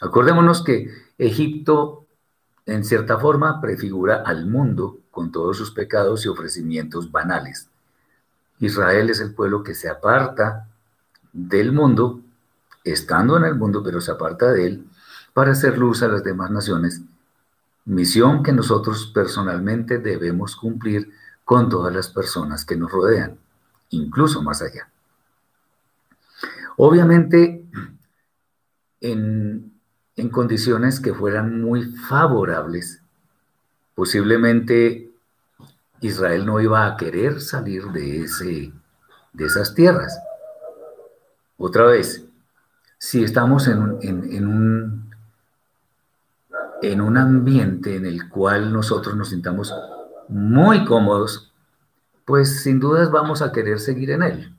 Acordémonos 0.00 0.62
que 0.62 0.90
Egipto, 1.16 2.06
en 2.66 2.84
cierta 2.84 3.18
forma, 3.18 3.60
prefigura 3.60 4.22
al 4.24 4.46
mundo 4.46 4.98
con 5.10 5.32
todos 5.32 5.56
sus 5.56 5.70
pecados 5.70 6.24
y 6.24 6.28
ofrecimientos 6.28 7.10
banales. 7.10 7.71
Israel 8.62 9.10
es 9.10 9.18
el 9.18 9.34
pueblo 9.34 9.64
que 9.64 9.74
se 9.74 9.88
aparta 9.88 10.68
del 11.32 11.72
mundo, 11.72 12.20
estando 12.84 13.36
en 13.36 13.44
el 13.44 13.56
mundo, 13.56 13.82
pero 13.82 14.00
se 14.00 14.12
aparta 14.12 14.52
de 14.52 14.66
él 14.66 14.86
para 15.32 15.50
hacer 15.50 15.78
luz 15.78 16.04
a 16.04 16.08
las 16.08 16.22
demás 16.22 16.50
naciones, 16.52 17.02
misión 17.86 18.44
que 18.44 18.52
nosotros 18.52 19.10
personalmente 19.12 19.98
debemos 19.98 20.54
cumplir 20.54 21.10
con 21.44 21.68
todas 21.68 21.92
las 21.92 22.08
personas 22.08 22.64
que 22.64 22.76
nos 22.76 22.92
rodean, 22.92 23.36
incluso 23.90 24.42
más 24.42 24.62
allá. 24.62 24.88
Obviamente, 26.76 27.66
en, 29.00 29.72
en 30.14 30.28
condiciones 30.28 31.00
que 31.00 31.12
fueran 31.12 31.60
muy 31.60 31.82
favorables, 31.82 33.02
posiblemente 33.96 35.11
Israel 36.02 36.44
no 36.44 36.60
iba 36.60 36.86
a 36.86 36.96
querer 36.96 37.40
salir 37.40 37.84
de, 37.86 38.22
ese, 38.22 38.72
de 39.32 39.44
esas 39.44 39.74
tierras. 39.74 40.20
Otra 41.56 41.84
vez, 41.84 42.24
si 42.98 43.22
estamos 43.22 43.68
en, 43.68 43.78
un, 43.78 45.10
en 46.82 47.00
un 47.00 47.16
ambiente 47.16 47.96
en 47.96 48.04
el 48.04 48.28
cual 48.28 48.72
nosotros 48.72 49.16
nos 49.16 49.30
sintamos 49.30 49.72
muy 50.28 50.84
cómodos, 50.84 51.52
pues 52.24 52.62
sin 52.62 52.80
dudas 52.80 53.10
vamos 53.10 53.40
a 53.40 53.52
querer 53.52 53.78
seguir 53.78 54.10
en 54.10 54.22
él. 54.24 54.56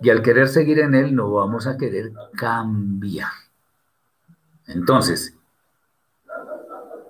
Y 0.00 0.10
al 0.10 0.20
querer 0.20 0.48
seguir 0.48 0.80
en 0.80 0.96
él 0.96 1.14
no 1.14 1.30
vamos 1.30 1.68
a 1.68 1.76
querer 1.76 2.12
cambiar. 2.36 3.30
Entonces, 4.66 5.36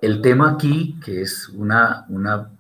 el 0.03 0.21
tema 0.21 0.51
aquí, 0.51 0.99
que 1.03 1.23
es 1.23 1.49
una, 1.49 2.05
una 2.09 2.51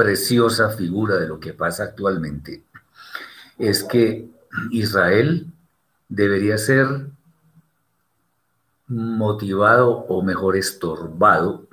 preciosa 0.00 0.70
figura 0.70 1.16
de 1.16 1.28
lo 1.28 1.38
que 1.38 1.52
pasa 1.52 1.84
actualmente, 1.84 2.64
es 3.58 3.84
que 3.84 4.30
Israel 4.70 5.46
debería 6.08 6.56
ser 6.56 6.86
motivado 8.86 9.90
o 9.90 10.22
mejor 10.22 10.56
estorbado 10.56 11.68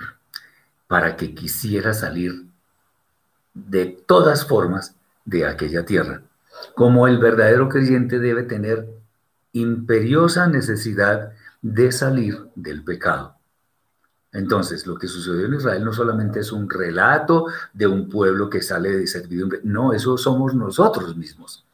para 0.87 1.15
que 1.15 1.33
quisiera 1.33 1.93
salir 1.93 2.47
de 3.53 3.85
todas 3.85 4.45
formas 4.45 4.93
de 5.23 5.45
aquella 5.45 5.85
tierra. 5.85 6.21
Como 6.75 7.07
el 7.07 7.19
verdadero 7.19 7.69
creyente 7.69 8.19
debe 8.19 8.43
tener 8.43 8.89
imperiosa 9.53 10.47
necesidad 10.47 11.31
de 11.61 11.93
salir 11.93 12.49
del 12.55 12.83
pecado. 12.83 13.36
Entonces, 14.33 14.85
lo 14.85 14.97
que 14.97 15.07
sucedió 15.07 15.45
en 15.45 15.55
Israel 15.55 15.83
no 15.83 15.93
solamente 15.93 16.41
es 16.41 16.51
un 16.51 16.69
relato 16.69 17.45
de 17.73 17.87
un 17.87 18.09
pueblo 18.09 18.49
que 18.49 18.61
sale 18.61 18.95
de 18.95 19.07
servidumbre, 19.07 19.61
no, 19.63 19.93
eso 19.93 20.17
somos 20.17 20.53
nosotros 20.53 21.15
mismos. 21.15 21.65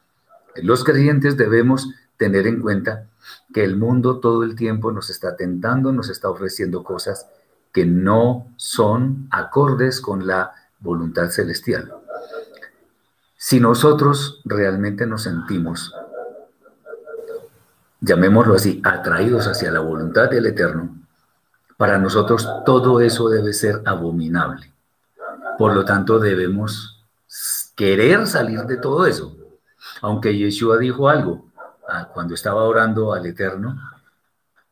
Los 0.56 0.84
creyentes 0.84 1.36
debemos 1.36 1.88
tener 2.16 2.46
en 2.46 2.60
cuenta 2.60 3.06
que 3.52 3.64
el 3.64 3.76
mundo 3.76 4.20
todo 4.20 4.44
el 4.44 4.54
tiempo 4.54 4.92
nos 4.92 5.10
está 5.10 5.36
tentando, 5.36 5.92
nos 5.92 6.08
está 6.08 6.30
ofreciendo 6.30 6.84
cosas 6.84 7.26
que 7.72 7.84
no 7.84 8.46
son 8.56 9.26
acordes 9.30 10.00
con 10.00 10.26
la 10.26 10.52
voluntad 10.78 11.30
celestial. 11.30 11.92
Si 13.36 13.58
nosotros 13.58 14.40
realmente 14.44 15.06
nos 15.06 15.24
sentimos, 15.24 15.92
llamémoslo 18.00 18.54
así, 18.54 18.80
atraídos 18.84 19.48
hacia 19.48 19.72
la 19.72 19.80
voluntad 19.80 20.30
del 20.30 20.46
Eterno, 20.46 21.03
para 21.76 21.98
nosotros 21.98 22.48
todo 22.64 23.00
eso 23.00 23.28
debe 23.28 23.52
ser 23.52 23.82
abominable. 23.84 24.72
Por 25.58 25.74
lo 25.74 25.84
tanto, 25.84 26.18
debemos 26.18 27.04
querer 27.74 28.26
salir 28.26 28.60
de 28.62 28.76
todo 28.76 29.06
eso. 29.06 29.36
Aunque 30.02 30.36
Yeshua 30.36 30.78
dijo 30.78 31.08
algo, 31.08 31.50
ah, 31.88 32.08
cuando 32.12 32.34
estaba 32.34 32.64
orando 32.64 33.12
al 33.12 33.26
Eterno, 33.26 33.78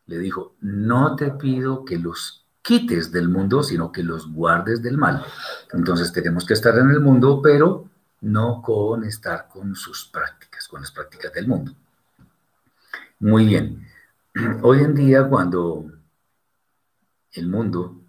le 0.06 0.18
dijo, 0.18 0.54
no 0.60 1.16
te 1.16 1.30
pido 1.32 1.84
que 1.84 1.98
los 1.98 2.44
quites 2.60 3.10
del 3.10 3.28
mundo, 3.28 3.62
sino 3.62 3.90
que 3.90 4.02
los 4.02 4.32
guardes 4.32 4.82
del 4.82 4.98
mal. 4.98 5.24
Entonces 5.72 6.12
tenemos 6.12 6.46
que 6.46 6.54
estar 6.54 6.76
en 6.78 6.90
el 6.90 7.00
mundo, 7.00 7.40
pero 7.42 7.88
no 8.20 8.62
con 8.62 9.04
estar 9.04 9.48
con 9.48 9.74
sus 9.74 10.06
prácticas, 10.06 10.68
con 10.68 10.80
las 10.80 10.92
prácticas 10.92 11.32
del 11.32 11.48
mundo. 11.48 11.72
Muy 13.18 13.46
bien. 13.46 13.86
Hoy 14.62 14.80
en 14.80 14.94
día, 14.94 15.28
cuando 15.28 15.86
el 17.32 17.48
mundo, 17.48 18.00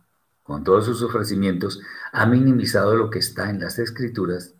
con 0.44 0.64
todos 0.64 0.86
sus 0.86 1.02
ofrecimientos, 1.02 1.82
ha 2.12 2.26
minimizado 2.26 2.96
lo 2.96 3.10
que 3.10 3.20
está 3.20 3.50
en 3.50 3.60
las 3.60 3.80
escrituras, 3.80 4.54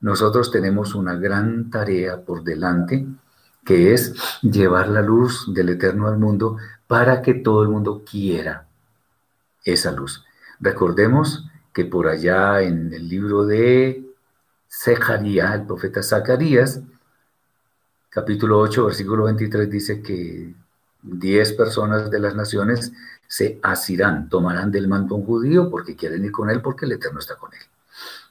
nosotros 0.00 0.50
tenemos 0.50 0.94
una 0.94 1.14
gran 1.14 1.70
tarea 1.70 2.24
por 2.24 2.42
delante, 2.42 3.06
que 3.64 3.92
es 3.92 4.14
llevar 4.40 4.88
la 4.88 5.02
luz 5.02 5.52
del 5.52 5.68
Eterno 5.68 6.08
al 6.08 6.18
mundo 6.18 6.56
para 6.86 7.20
que 7.20 7.34
todo 7.34 7.62
el 7.62 7.68
mundo 7.68 8.02
quiera 8.10 8.66
esa 9.62 9.92
luz. 9.92 10.24
Recordemos 10.58 11.46
que 11.74 11.84
por 11.84 12.08
allá 12.08 12.62
en 12.62 12.92
el 12.94 13.08
libro 13.08 13.44
de 13.44 14.02
Zacarías, 14.70 15.54
el 15.54 15.66
profeta 15.66 16.02
Zacarías, 16.02 16.80
capítulo 18.08 18.58
8, 18.58 18.86
versículo 18.86 19.24
23, 19.24 19.70
dice 19.70 20.02
que 20.02 20.54
10 21.02 21.52
personas 21.54 22.10
de 22.10 22.18
las 22.18 22.34
naciones 22.34 22.92
se 23.26 23.60
asirán, 23.62 24.28
tomarán 24.28 24.70
del 24.70 24.88
manto 24.88 25.14
un 25.14 25.24
judío 25.24 25.70
porque 25.70 25.96
quieren 25.96 26.24
ir 26.24 26.32
con 26.32 26.50
él 26.50 26.60
porque 26.60 26.84
el 26.84 26.92
Eterno 26.92 27.20
está 27.20 27.36
con 27.36 27.52
él. 27.54 27.60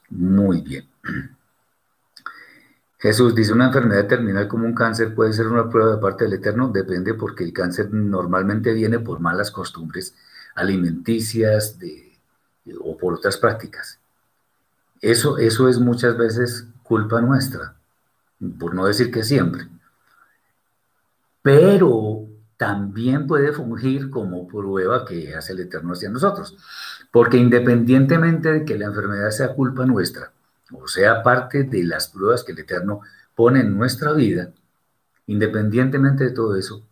Muy 0.10 0.62
bien. 0.62 0.88
Jesús 3.00 3.34
dice, 3.34 3.54
una 3.54 3.68
enfermedad 3.68 4.08
terminal 4.08 4.50
como 4.50 4.66
un 4.66 4.74
cáncer 4.74 5.16
puede 5.16 5.32
ser 5.32 5.48
una 5.48 5.70
prueba 5.70 5.96
de 5.96 6.02
parte 6.02 6.26
del 6.26 6.34
Eterno, 6.34 6.68
depende 6.68 7.14
porque 7.14 7.46
el 7.46 7.54
cáncer 7.54 7.94
normalmente 7.94 8.74
viene 8.74 9.00
por 9.00 9.22
malas 9.22 9.52
costumbres 9.52 10.14
alimenticias 10.56 11.80
de, 11.80 12.20
o 12.82 12.98
por 12.98 13.14
otras 13.14 13.38
prácticas. 13.38 14.00
Eso, 15.00 15.38
eso 15.38 15.70
es 15.70 15.80
muchas 15.80 16.18
veces 16.18 16.68
culpa 16.84 17.22
nuestra, 17.22 17.76
por 18.60 18.76
no 18.76 18.86
decir 18.86 19.12
que 19.12 19.24
siempre. 19.24 19.66
Pero 21.42 22.29
también 22.60 23.26
puede 23.26 23.54
fungir 23.54 24.10
como 24.10 24.46
prueba 24.46 25.06
que 25.06 25.34
hace 25.34 25.54
el 25.54 25.62
Eterno 25.62 25.94
hacia 25.94 26.10
nosotros. 26.10 26.58
Porque 27.10 27.38
independientemente 27.38 28.52
de 28.52 28.66
que 28.66 28.78
la 28.78 28.88
enfermedad 28.88 29.30
sea 29.30 29.54
culpa 29.54 29.86
nuestra, 29.86 30.34
o 30.74 30.86
sea 30.86 31.24
parte 31.24 31.64
de 31.64 31.86
las 31.86 32.10
pruebas 32.10 32.44
que 32.44 32.52
el 32.52 32.60
Eterno 32.60 33.00
pone 33.34 33.62
en 33.62 33.78
nuestra 33.78 34.12
vida, 34.12 34.52
independientemente 35.28 36.26
de 36.26 36.32
todo 36.32 36.58
eso, 36.58 36.86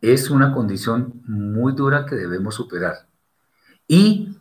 es 0.00 0.30
una 0.30 0.54
condición 0.54 1.20
muy 1.26 1.74
dura 1.74 2.06
que 2.06 2.16
debemos 2.16 2.54
superar. 2.54 3.06
Y 3.86 4.38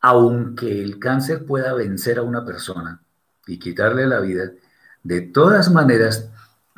aunque 0.00 0.82
el 0.82 0.98
cáncer 0.98 1.44
pueda 1.44 1.74
vencer 1.74 2.16
a 2.16 2.22
una 2.22 2.42
persona 2.46 3.02
y 3.46 3.58
quitarle 3.58 4.06
la 4.06 4.20
vida, 4.20 4.50
de 5.02 5.20
todas 5.20 5.70
maneras 5.70 6.30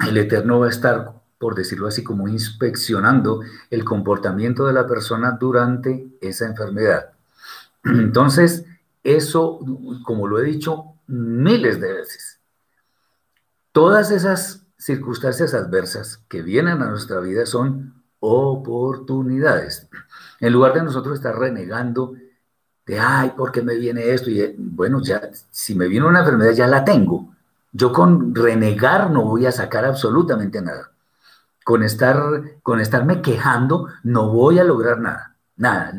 el 0.09 0.17
Eterno 0.17 0.59
va 0.59 0.67
a 0.67 0.71
estar 0.71 1.16
por 1.39 1.55
decirlo 1.55 1.87
así, 1.87 2.03
como 2.03 2.29
inspeccionando 2.29 3.41
el 3.71 3.85
comportamiento 3.85 4.67
de 4.67 4.73
la 4.73 4.87
persona 4.87 5.33
durante 5.33 6.09
esa 6.21 6.47
enfermedad. 6.47 7.11
Entonces, 7.85 8.65
eso, 9.05 9.61
como 10.05 10.27
lo 10.27 10.39
he 10.39 10.45
dicho 10.45 10.95
miles 11.07 11.81
de 11.81 11.93
veces, 11.93 12.41
todas 13.73 14.11
esas 14.11 14.63
circunstancias 14.79 15.55
adversas 15.55 16.21
que 16.29 16.43
vienen 16.43 16.83
a 16.83 16.91
nuestra 16.91 17.21
vida 17.21 17.45
son 17.47 18.03
oportunidades. 18.21 19.89
En 20.41 20.53
lugar 20.53 20.75
de 20.75 20.83
nosotros 20.83 21.17
estar 21.17 21.39
renegando 21.39 22.15
de, 22.87 22.99
ay, 22.99 23.33
¿por 23.37 23.53
qué 23.53 23.63
me 23.63 23.77
viene 23.77 24.11
esto? 24.11 24.31
Y 24.31 24.55
bueno, 24.59 25.03
ya, 25.03 25.31
si 25.51 25.75
me 25.75 25.89
viene 25.89 26.07
una 26.07 26.21
enfermedad, 26.21 26.53
ya 26.53 26.67
la 26.67 26.85
tengo. 26.85 27.35
Yo 27.73 27.93
con 27.93 28.35
renegar 28.35 29.11
no 29.11 29.25
voy 29.25 29.45
a 29.45 29.53
sacar 29.53 29.85
absolutamente 29.85 30.63
nada 30.63 30.93
con, 31.67 31.83
estar, 31.83 32.61
con 32.63 32.79
estarme 32.79 33.21
quejando, 33.21 33.89
no 34.05 34.31
voy 34.31 34.61
a 34.61 34.63
lograr 34.63 35.01
nada. 35.01 35.35
Nada. 35.57 35.93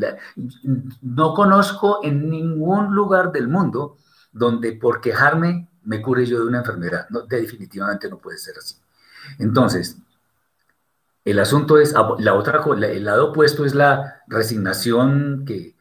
No 1.01 1.33
conozco 1.33 1.99
en 2.03 2.29
ningún 2.29 2.95
lugar 2.95 3.33
del 3.33 3.49
mundo 3.49 3.97
donde 4.31 4.71
por 4.71 5.01
quejarme 5.01 5.67
me 5.83 6.01
cure 6.01 6.25
yo 6.25 6.39
de 6.39 6.45
una 6.45 6.59
enfermedad. 6.59 7.09
Definitivamente 7.27 8.09
no 8.09 8.17
puede 8.17 8.37
ser 8.37 8.55
así. 8.57 8.75
Entonces, 9.39 9.97
el 11.25 11.37
asunto 11.37 11.77
es, 11.79 11.93
ah, 11.97 12.15
la 12.17 12.35
otra, 12.35 12.63
el 12.83 13.03
lado 13.03 13.31
opuesto 13.31 13.65
es 13.65 13.75
la 13.75 14.21
resignación 14.27 15.43
que, 15.45 15.75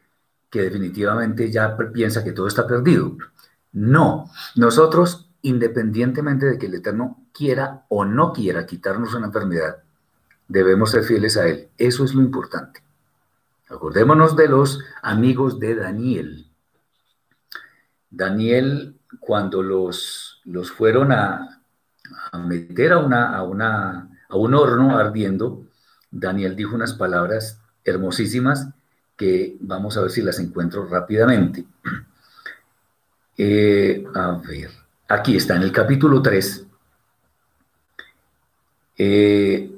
que 0.49 0.63
definitivamente 0.63 1.49
ya 1.49 1.77
piensa 1.93 2.25
que 2.25 2.33
todo 2.33 2.47
está 2.47 2.67
perdido. 2.67 3.15
No, 3.71 4.29
nosotros 4.57 5.29
independientemente 5.43 6.45
de 6.45 6.57
que 6.57 6.65
el 6.65 6.75
Eterno 6.75 7.26
quiera 7.37 7.85
o 7.89 8.03
no 8.03 8.33
quiera 8.33 8.65
quitarnos 8.65 9.13
una 9.13 9.27
enfermedad, 9.27 9.77
debemos 10.47 10.89
ser 10.91 11.03
fieles 11.03 11.37
a 11.37 11.47
Él. 11.47 11.69
Eso 11.77 12.03
es 12.03 12.15
lo 12.15 12.21
importante. 12.21 12.81
Acordémonos 13.69 14.35
de 14.35 14.47
los 14.47 14.79
amigos 15.03 15.59
de 15.59 15.75
Daniel. 15.75 16.47
Daniel, 18.09 18.95
cuando 19.19 19.61
los, 19.61 20.41
los 20.45 20.71
fueron 20.71 21.11
a, 21.11 21.61
meter 22.33 22.93
a, 22.93 22.99
una, 22.99 23.35
a, 23.35 23.43
una, 23.43 24.09
a 24.29 24.35
un 24.35 24.55
horno 24.55 24.97
ardiendo, 24.97 25.67
Daniel 26.09 26.55
dijo 26.55 26.73
unas 26.73 26.93
palabras 26.93 27.61
hermosísimas 27.83 28.69
que 29.15 29.57
vamos 29.59 29.97
a 29.97 30.01
ver 30.01 30.11
si 30.11 30.21
las 30.21 30.39
encuentro 30.39 30.87
rápidamente. 30.87 31.65
Eh, 33.39 34.03
a 34.15 34.31
ver. 34.31 34.71
Aquí 35.09 35.37
está, 35.37 35.57
en 35.57 35.61
el 35.61 35.71
capítulo 35.71 36.23
3. 36.23 36.66
Eh, 38.97 39.71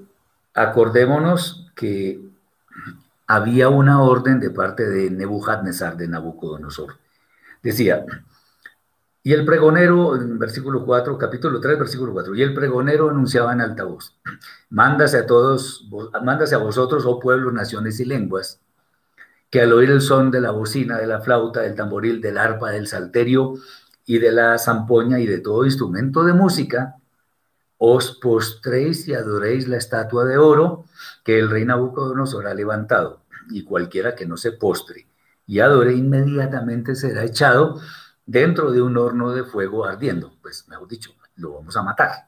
acordémonos 0.54 1.68
que 1.76 2.22
había 3.28 3.70
una 3.70 4.02
orden 4.02 4.40
de 4.40 4.50
parte 4.50 4.90
de 4.90 5.12
Nebuchadnezzar, 5.12 5.98
de 5.98 6.08
Nabucodonosor. 6.08 6.96
Decía, 7.62 8.06
Y 9.22 9.34
el 9.34 9.46
pregonero, 9.46 10.16
en 10.16 10.40
versículo 10.40 10.86
4, 10.86 11.18
capítulo 11.18 11.60
3, 11.60 11.78
versículo 11.78 12.14
4, 12.14 12.34
y 12.36 12.42
el 12.42 12.54
pregonero 12.54 13.10
anunciaba 13.10 13.54
en 13.54 13.62
alta 13.62 13.84
voz, 13.84 14.16
mándase 14.70 15.18
a 15.18 15.26
todos, 15.28 15.88
mándase 16.24 16.56
a 16.56 16.60
vosotros, 16.60 17.04
oh 17.06 17.20
pueblos, 17.20 17.54
naciones 17.54 18.00
y 18.00 18.06
lenguas, 18.06 18.62
que 19.50 19.62
al 19.62 19.74
oír 19.74 19.92
el 19.92 20.02
son 20.02 20.32
de 20.32 20.42
la 20.42 20.52
bocina, 20.52 20.98
de 20.98 21.08
la 21.08 21.22
flauta, 21.22 21.62
del 21.62 21.76
tamboril, 21.76 22.22
del 22.22 22.38
arpa, 22.38 22.72
del 22.72 22.88
salterio 22.88 23.56
y 24.06 24.20
de 24.20 24.32
la 24.32 24.58
zampoña 24.58 25.20
y 25.20 25.28
de 25.28 25.40
todo 25.40 25.66
instrumento 25.66 26.24
de 26.24 26.34
música, 26.34 26.99
os 27.80 28.12
postréis 28.12 29.08
y 29.08 29.16
adoréis 29.16 29.68
la 29.68 29.78
estatua 29.78 30.26
de 30.26 30.38
oro 30.38 30.86
que 31.24 31.40
el 31.40 31.50
rey 31.50 31.66
Nabucodonosor 31.66 32.46
ha 32.46 32.54
levantado, 32.54 33.24
y 33.50 33.64
cualquiera 33.64 34.14
que 34.14 34.28
no 34.28 34.38
se 34.38 34.52
postre 34.52 35.10
y 35.50 35.62
adore 35.62 35.96
inmediatamente 35.96 36.94
será 36.94 37.24
echado 37.24 37.82
dentro 38.24 38.72
de 38.72 38.84
un 38.84 38.96
horno 38.98 39.32
de 39.32 39.44
fuego 39.44 39.84
ardiendo. 39.84 40.38
Pues, 40.44 40.68
mejor 40.68 40.88
dicho, 40.88 41.12
lo 41.38 41.56
vamos 41.56 41.76
a 41.76 41.82
matar. 41.82 42.28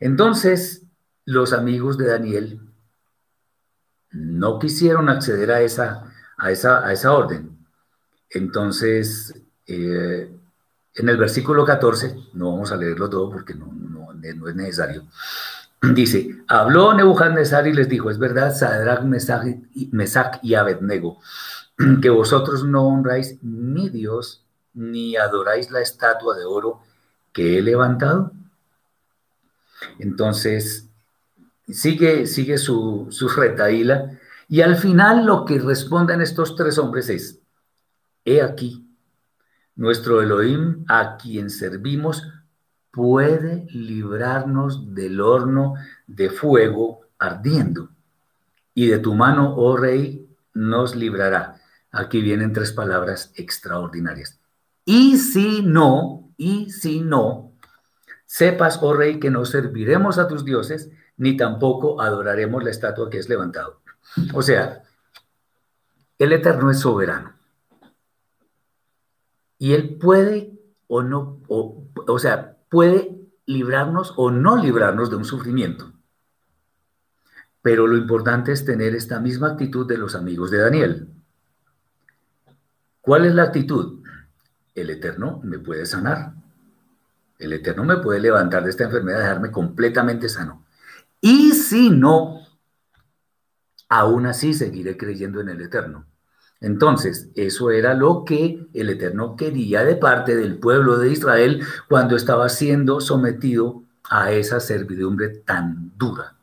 Entonces, 0.00 0.86
los 1.26 1.52
amigos 1.52 1.98
de 1.98 2.06
Daniel 2.06 2.60
no 4.12 4.58
quisieron 4.58 5.10
acceder 5.10 5.52
a 5.52 5.60
esa, 5.60 6.10
a 6.38 6.50
esa, 6.50 6.86
a 6.86 6.90
esa 6.90 7.12
orden. 7.12 7.58
Entonces, 8.30 9.34
eh, 9.66 10.34
en 10.94 11.08
el 11.08 11.16
versículo 11.16 11.64
14, 11.64 12.16
no 12.34 12.52
vamos 12.52 12.72
a 12.72 12.76
leerlo 12.76 13.08
todo 13.08 13.30
porque 13.30 13.54
no, 13.54 13.70
es 14.22 14.54
necesario, 14.54 15.04
dice, 15.94 16.42
habló 16.48 16.94
Nebuchadnezzar 16.94 17.66
y 17.66 17.72
les 17.72 17.88
dijo, 17.88 18.10
es 18.10 18.18
verdad, 18.18 18.54
Sadrach, 18.54 19.02
Mesach 19.02 20.38
y 20.42 20.54
Abednego, 20.54 21.18
que 22.02 22.10
vosotros 22.10 22.64
no 22.64 22.86
honráis 22.86 23.38
mi 23.42 23.88
Dios 23.88 24.44
ni 24.74 25.16
adoráis 25.16 25.70
la 25.70 25.80
estatua 25.80 26.36
de 26.36 26.44
oro 26.44 26.80
que 27.32 27.58
he 27.58 27.62
levantado. 27.62 28.32
Entonces, 29.98 30.88
sigue, 31.68 32.26
sigue 32.26 32.58
su, 32.58 33.08
su 33.10 33.28
y 34.48 34.60
al 34.60 34.76
final 34.76 35.24
lo 35.24 35.44
que 35.44 35.58
responden 35.58 36.20
estos 36.20 36.56
tres 36.56 36.78
hombres 36.78 37.08
es, 37.08 37.38
he 38.24 38.42
aquí, 38.42 38.86
nuestro 39.76 40.22
Elohim 40.22 40.84
a 40.88 41.16
quien 41.16 41.50
servimos 41.50 42.26
puede 42.90 43.66
librarnos 43.70 44.94
del 44.94 45.20
horno 45.20 45.74
de 46.06 46.30
fuego 46.30 47.00
ardiendo. 47.18 47.88
Y 48.74 48.86
de 48.86 48.98
tu 48.98 49.14
mano, 49.14 49.54
oh 49.56 49.76
rey, 49.76 50.28
nos 50.54 50.94
librará. 50.94 51.60
Aquí 51.90 52.20
vienen 52.20 52.52
tres 52.52 52.72
palabras 52.72 53.32
extraordinarias. 53.36 54.38
Y 54.84 55.18
si 55.18 55.62
no, 55.62 56.30
y 56.36 56.70
si 56.70 57.00
no, 57.00 57.52
sepas, 58.26 58.78
oh 58.82 58.94
rey, 58.94 59.20
que 59.20 59.30
no 59.30 59.44
serviremos 59.44 60.18
a 60.18 60.26
tus 60.26 60.44
dioses, 60.44 60.90
ni 61.16 61.36
tampoco 61.36 62.00
adoraremos 62.00 62.64
la 62.64 62.70
estatua 62.70 63.10
que 63.10 63.18
es 63.18 63.28
levantado. 63.28 63.80
O 64.34 64.42
sea, 64.42 64.82
el 66.18 66.32
Eterno 66.32 66.70
es 66.70 66.80
soberano. 66.80 67.34
Y 69.62 69.74
Él 69.74 69.96
puede 69.96 70.58
o 70.88 71.04
no, 71.04 71.40
o, 71.46 72.18
sea, 72.18 72.56
puede 72.68 73.16
librarnos 73.46 74.12
o 74.16 74.32
no 74.32 74.56
librarnos 74.56 75.08
de 75.08 75.14
un 75.14 75.24
sufrimiento. 75.24 75.92
Pero 77.62 77.86
lo 77.86 77.96
importante 77.96 78.50
es 78.50 78.64
tener 78.64 78.96
esta 78.96 79.20
misma 79.20 79.52
actitud 79.52 79.86
de 79.86 79.98
los 79.98 80.16
amigos 80.16 80.50
de 80.50 80.58
Daniel. 80.58 81.08
¿Cuál 83.00 83.24
es 83.24 83.36
la 83.36 83.44
actitud? 83.44 84.02
El 84.74 84.90
Eterno 84.90 85.40
me 85.44 85.60
puede 85.60 85.86
sanar. 85.86 86.32
El 87.38 87.52
Eterno 87.52 87.84
me 87.84 87.98
puede 87.98 88.18
levantar 88.18 88.64
de 88.64 88.70
esta 88.70 88.82
enfermedad, 88.82 89.20
dejarme 89.20 89.52
completamente 89.52 90.28
sano. 90.28 90.64
Y 91.20 91.52
si 91.52 91.88
no, 91.88 92.40
aún 93.88 94.26
así 94.26 94.54
seguiré 94.54 94.96
creyendo 94.96 95.40
en 95.40 95.50
el 95.50 95.60
Eterno. 95.60 96.11
Entonces, 96.62 97.28
eso 97.34 97.70
era 97.70 97.92
lo 97.94 98.24
que 98.24 98.66
el 98.72 98.88
Eterno 98.88 99.36
quería 99.36 99.84
de 99.84 99.96
parte 99.96 100.36
del 100.36 100.58
pueblo 100.58 100.96
de 100.96 101.10
Israel 101.10 101.66
cuando 101.88 102.16
estaba 102.16 102.48
siendo 102.48 103.00
sometido 103.00 103.82
a 104.08 104.30
esa 104.32 104.60
servidumbre 104.60 105.28
tan 105.28 105.92
dura. 105.98 106.36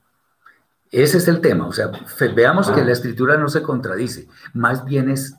Ese 0.91 1.19
es 1.19 1.27
el 1.27 1.39
tema, 1.39 1.67
o 1.67 1.71
sea, 1.71 1.91
veamos 2.35 2.69
que 2.71 2.83
la 2.83 2.91
escritura 2.91 3.37
no 3.37 3.47
se 3.47 3.61
contradice, 3.61 4.27
más 4.53 4.83
bien 4.85 5.09
es 5.09 5.35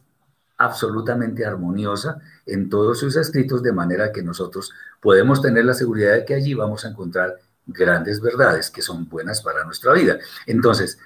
absolutamente 0.56 1.44
armoniosa 1.44 2.18
en 2.46 2.70
todos 2.70 3.00
sus 3.00 3.16
escritos, 3.16 3.62
de 3.62 3.72
manera 3.72 4.12
que 4.12 4.22
nosotros 4.22 4.72
podemos 5.00 5.42
tener 5.42 5.64
la 5.64 5.74
seguridad 5.74 6.12
de 6.12 6.24
que 6.24 6.34
allí 6.34 6.54
vamos 6.54 6.84
a 6.84 6.90
encontrar 6.90 7.36
grandes 7.66 8.20
verdades 8.20 8.70
que 8.70 8.82
son 8.82 9.08
buenas 9.08 9.42
para 9.42 9.64
nuestra 9.64 9.92
vida. 9.92 10.18
Entonces, 10.46 10.98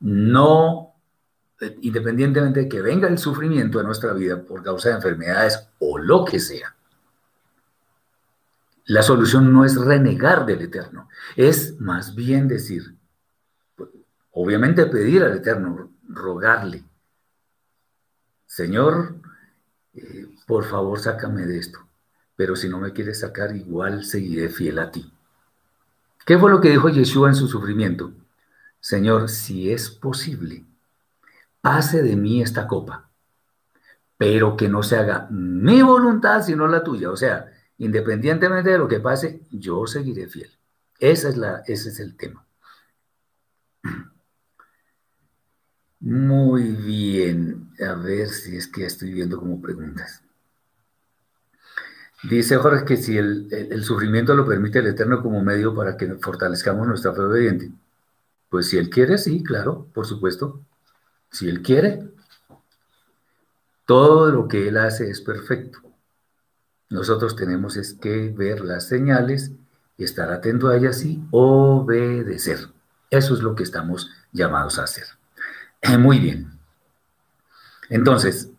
no, 0.00 0.87
independientemente 1.80 2.60
de 2.60 2.68
que 2.68 2.82
venga 2.82 3.08
el 3.08 3.18
sufrimiento 3.18 3.80
a 3.80 3.82
nuestra 3.82 4.12
vida 4.12 4.42
por 4.42 4.62
causa 4.62 4.90
de 4.90 4.96
enfermedades 4.96 5.68
o 5.78 5.98
lo 5.98 6.24
que 6.24 6.38
sea, 6.38 6.74
la 8.86 9.02
solución 9.02 9.52
no 9.52 9.64
es 9.64 9.76
renegar 9.76 10.46
del 10.46 10.62
Eterno, 10.62 11.08
es 11.36 11.78
más 11.80 12.14
bien 12.14 12.48
decir, 12.48 12.94
obviamente 14.32 14.86
pedir 14.86 15.22
al 15.22 15.36
Eterno, 15.36 15.92
rogarle, 16.08 16.84
Señor, 18.46 19.16
eh, 19.94 20.26
por 20.46 20.64
favor 20.64 20.98
sácame 20.98 21.44
de 21.44 21.58
esto, 21.58 21.80
pero 22.34 22.56
si 22.56 22.68
no 22.68 22.78
me 22.78 22.94
quieres 22.94 23.20
sacar, 23.20 23.54
igual 23.54 24.04
seguiré 24.04 24.48
fiel 24.48 24.78
a 24.78 24.90
ti. 24.90 25.12
¿Qué 26.24 26.38
fue 26.38 26.50
lo 26.50 26.60
que 26.60 26.70
dijo 26.70 26.88
Yeshua 26.88 27.28
en 27.28 27.34
su 27.34 27.46
sufrimiento? 27.46 28.12
Señor, 28.80 29.28
si 29.28 29.70
es 29.70 29.90
posible, 29.90 30.64
pase 31.60 32.02
de 32.02 32.16
mí 32.16 32.42
esta 32.42 32.66
copa, 32.66 33.10
pero 34.16 34.56
que 34.56 34.68
no 34.68 34.82
se 34.82 34.96
haga 34.96 35.28
mi 35.30 35.82
voluntad 35.82 36.42
sino 36.42 36.66
la 36.66 36.82
tuya. 36.82 37.10
O 37.10 37.16
sea, 37.16 37.46
independientemente 37.78 38.70
de 38.70 38.78
lo 38.78 38.88
que 38.88 39.00
pase, 39.00 39.42
yo 39.50 39.86
seguiré 39.86 40.28
fiel. 40.28 40.50
Esa 40.98 41.28
es 41.28 41.36
la, 41.36 41.62
ese 41.66 41.90
es 41.90 42.00
el 42.00 42.16
tema. 42.16 42.44
Muy 46.00 46.70
bien, 46.70 47.70
a 47.80 47.94
ver 47.94 48.28
si 48.28 48.56
es 48.56 48.68
que 48.68 48.86
estoy 48.86 49.12
viendo 49.12 49.38
como 49.38 49.60
preguntas. 49.60 50.22
Dice 52.22 52.56
Jorge 52.56 52.84
que 52.84 52.96
si 52.96 53.16
el, 53.16 53.48
el, 53.52 53.84
sufrimiento 53.84 54.34
lo 54.34 54.46
permite 54.46 54.80
el 54.80 54.88
Eterno 54.88 55.22
como 55.22 55.42
medio 55.42 55.74
para 55.74 55.96
que 55.96 56.14
fortalezcamos 56.14 56.86
nuestra 56.86 57.12
fe 57.12 57.20
obediente. 57.20 57.70
Pues 58.48 58.68
si 58.68 58.78
Él 58.78 58.90
quiere, 58.90 59.18
sí, 59.18 59.42
claro, 59.42 59.86
por 59.92 60.06
supuesto. 60.06 60.60
Si 61.30 61.48
Él 61.48 61.62
quiere, 61.62 62.08
todo 63.86 64.30
lo 64.30 64.48
que 64.48 64.68
Él 64.68 64.76
hace 64.76 65.10
es 65.10 65.20
perfecto. 65.20 65.80
Nosotros 66.90 67.36
tenemos 67.36 67.76
es 67.76 67.94
que 67.94 68.30
ver 68.30 68.60
las 68.60 68.88
señales, 68.88 69.52
estar 69.98 70.30
atento 70.30 70.68
a 70.68 70.76
ellas 70.76 71.04
y 71.04 71.22
obedecer. 71.30 72.68
Eso 73.10 73.34
es 73.34 73.40
lo 73.40 73.54
que 73.54 73.62
estamos 73.62 74.10
llamados 74.32 74.78
a 74.78 74.84
hacer. 74.84 75.04
Muy 75.98 76.18
bien. 76.18 76.58
Entonces, 77.88 78.50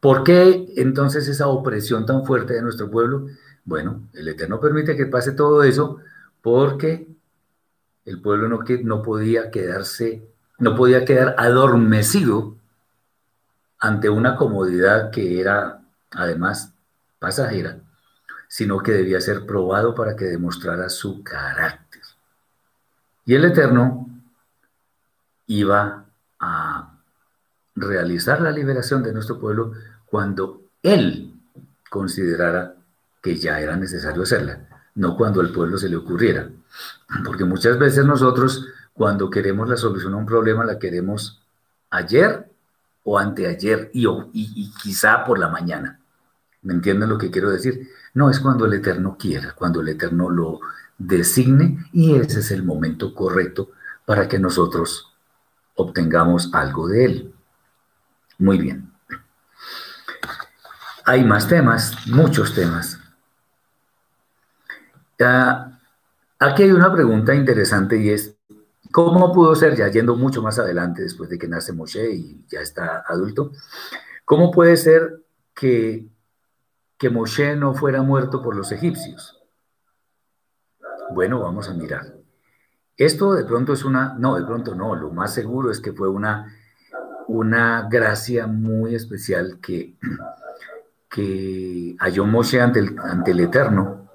¿por 0.00 0.24
qué 0.24 0.72
entonces 0.76 1.28
esa 1.28 1.48
opresión 1.48 2.06
tan 2.06 2.24
fuerte 2.24 2.54
de 2.54 2.62
nuestro 2.62 2.90
pueblo? 2.90 3.26
Bueno, 3.64 4.08
el 4.12 4.28
Eterno 4.28 4.60
permite 4.60 4.96
que 4.96 5.06
pase 5.06 5.32
todo 5.32 5.62
eso 5.62 5.98
porque 6.42 7.08
el 8.04 8.20
pueblo 8.20 8.48
no, 8.48 8.60
no 8.84 9.02
podía 9.02 9.50
quedarse, 9.50 10.28
no 10.60 10.76
podía 10.76 11.04
quedar 11.04 11.34
adormecido 11.38 12.56
ante 13.78 14.08
una 14.08 14.36
comodidad 14.36 15.10
que 15.10 15.40
era 15.40 15.80
además 16.12 16.72
pasajera, 17.18 17.78
sino 18.48 18.78
que 18.78 18.92
debía 18.92 19.20
ser 19.20 19.46
probado 19.46 19.94
para 19.94 20.16
que 20.16 20.26
demostrara 20.26 20.88
su 20.88 21.22
carácter. 21.22 22.02
Y 23.24 23.34
el 23.34 23.44
Eterno 23.44 24.08
iba 25.46 26.04
a 26.38 26.98
realizar 27.74 28.40
la 28.40 28.50
liberación 28.50 29.02
de 29.02 29.12
nuestro 29.12 29.38
pueblo 29.38 29.72
cuando 30.06 30.62
Él 30.82 31.32
considerara 31.88 32.74
que 33.22 33.36
ya 33.36 33.60
era 33.60 33.76
necesario 33.76 34.22
hacerla, 34.22 34.68
no 34.94 35.16
cuando 35.16 35.40
al 35.40 35.52
pueblo 35.52 35.78
se 35.78 35.88
le 35.88 35.96
ocurriera. 35.96 36.48
Porque 37.24 37.44
muchas 37.44 37.78
veces 37.78 38.04
nosotros, 38.04 38.66
cuando 39.00 39.30
queremos 39.30 39.66
la 39.66 39.78
solución 39.78 40.12
a 40.12 40.18
un 40.18 40.26
problema, 40.26 40.62
la 40.62 40.78
queremos 40.78 41.40
ayer 41.88 42.52
o 43.02 43.18
anteayer 43.18 43.90
y, 43.94 44.06
y, 44.34 44.74
quizá 44.74 45.24
por 45.24 45.38
la 45.38 45.48
mañana. 45.48 45.98
¿Me 46.60 46.74
entienden 46.74 47.08
lo 47.08 47.16
que 47.16 47.30
quiero 47.30 47.48
decir? 47.48 47.88
No 48.12 48.28
es 48.28 48.40
cuando 48.40 48.66
el 48.66 48.74
Eterno 48.74 49.16
quiera, 49.18 49.54
cuando 49.54 49.80
el 49.80 49.88
Eterno 49.88 50.28
lo 50.28 50.60
designe 50.98 51.88
y 51.94 52.14
ese 52.14 52.40
es 52.40 52.50
el 52.50 52.62
momento 52.62 53.14
correcto 53.14 53.70
para 54.04 54.28
que 54.28 54.38
nosotros 54.38 55.10
obtengamos 55.76 56.52
algo 56.52 56.86
de 56.86 57.04
Él. 57.06 57.34
Muy 58.36 58.58
bien. 58.58 58.92
hay 61.06 61.24
más 61.24 61.48
temas, 61.48 62.06
muchos 62.06 62.54
temas. 62.54 62.98
Ah, 65.18 65.78
aquí 66.38 66.64
hay 66.64 66.72
una 66.72 66.92
pregunta 66.92 67.34
interesante 67.34 67.96
y 67.96 68.10
es, 68.10 68.34
¿cómo 68.92 69.32
pudo 69.32 69.54
ser, 69.54 69.76
ya 69.76 69.88
yendo 69.88 70.16
mucho 70.16 70.42
más 70.42 70.58
adelante, 70.58 71.02
después 71.02 71.30
de 71.30 71.38
que 71.38 71.48
nace 71.48 71.72
Moshe 71.72 72.12
y 72.12 72.44
ya 72.48 72.60
está 72.60 73.04
adulto, 73.06 73.52
cómo 74.24 74.50
puede 74.50 74.76
ser 74.76 75.22
que, 75.54 76.06
que 76.98 77.10
Moshe 77.10 77.56
no 77.56 77.74
fuera 77.74 78.02
muerto 78.02 78.42
por 78.42 78.56
los 78.56 78.72
egipcios? 78.72 79.40
Bueno, 81.12 81.40
vamos 81.40 81.68
a 81.68 81.74
mirar. 81.74 82.14
Esto 82.96 83.32
de 83.32 83.44
pronto 83.44 83.72
es 83.72 83.84
una, 83.84 84.14
no, 84.18 84.36
de 84.36 84.44
pronto 84.44 84.74
no, 84.74 84.94
lo 84.94 85.10
más 85.10 85.32
seguro 85.32 85.70
es 85.70 85.80
que 85.80 85.92
fue 85.92 86.08
una, 86.08 86.54
una 87.28 87.88
gracia 87.88 88.46
muy 88.46 88.94
especial 88.94 89.58
que, 89.60 89.96
que 91.08 91.96
halló 91.98 92.26
Moshe 92.26 92.60
ante 92.60 92.80
el, 92.80 92.98
ante 92.98 93.30
el 93.30 93.40
Eterno, 93.40 94.08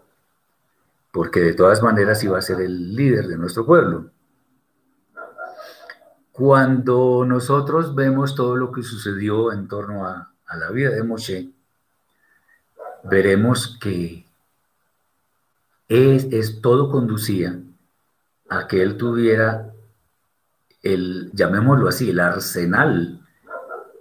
porque 1.11 1.39
de 1.39 1.53
todas 1.53 1.81
maneras 1.81 2.23
iba 2.23 2.37
a 2.37 2.41
ser 2.41 2.61
el 2.61 2.95
líder 2.95 3.27
de 3.27 3.37
nuestro 3.37 3.65
pueblo. 3.65 4.11
Cuando 6.35 7.23
nosotros 7.25 7.95
vemos 7.95 8.35
todo 8.35 8.57
lo 8.57 8.69
que 8.73 8.83
sucedió 8.83 9.53
en 9.53 9.69
torno 9.69 10.05
a, 10.05 10.33
la 10.59 10.69
vida 10.69 10.89
de 10.89 11.01
Moshe, 11.01 11.49
veremos 13.05 13.77
que 13.79 14.25
es, 15.87 16.61
todo 16.61 16.91
conducía 16.91 17.57
a 18.49 18.67
que 18.67 18.83
él 18.83 18.97
tuviera 18.97 19.73
el, 20.83 21.31
llamémoslo 21.31 21.87
así, 21.87 22.09
el 22.09 22.19
arsenal 22.19 23.25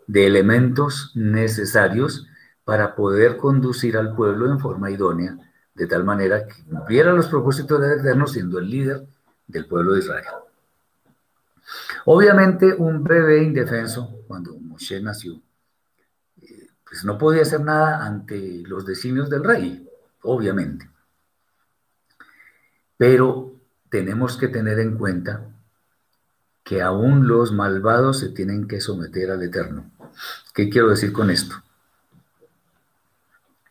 de 0.08 0.26
elementos 0.26 1.12
necesarios 1.14 2.26
para 2.64 2.96
poder 2.96 3.36
conducir 3.36 3.96
al 3.96 4.12
pueblo 4.16 4.50
en 4.50 4.58
forma 4.58 4.90
idónea, 4.90 5.38
de 5.74 5.86
tal 5.86 6.02
manera 6.02 6.48
que 6.48 6.64
cumpliera 6.64 7.12
los 7.12 7.28
propósitos 7.28 7.80
de 7.80 7.94
Eterno 7.94 8.26
siendo 8.26 8.58
el 8.58 8.68
líder 8.68 9.06
del 9.46 9.66
pueblo 9.66 9.92
de 9.92 10.00
Israel. 10.00 10.43
Obviamente 12.06 12.74
un 12.74 13.02
bebé 13.02 13.42
indefenso, 13.42 14.20
cuando 14.26 14.54
Moshe 14.58 15.00
nació, 15.00 15.40
eh, 16.42 16.68
pues 16.84 17.04
no 17.04 17.16
podía 17.16 17.42
hacer 17.42 17.60
nada 17.60 18.04
ante 18.04 18.62
los 18.66 18.84
designios 18.84 19.30
del 19.30 19.44
rey, 19.44 19.88
obviamente. 20.22 20.88
Pero 22.96 23.54
tenemos 23.88 24.36
que 24.36 24.48
tener 24.48 24.78
en 24.78 24.96
cuenta 24.96 25.46
que 26.62 26.82
aún 26.82 27.26
los 27.26 27.52
malvados 27.52 28.20
se 28.20 28.30
tienen 28.30 28.66
que 28.66 28.80
someter 28.80 29.30
al 29.30 29.42
Eterno. 29.42 29.90
¿Qué 30.54 30.68
quiero 30.68 30.90
decir 30.90 31.12
con 31.12 31.30
esto? 31.30 31.56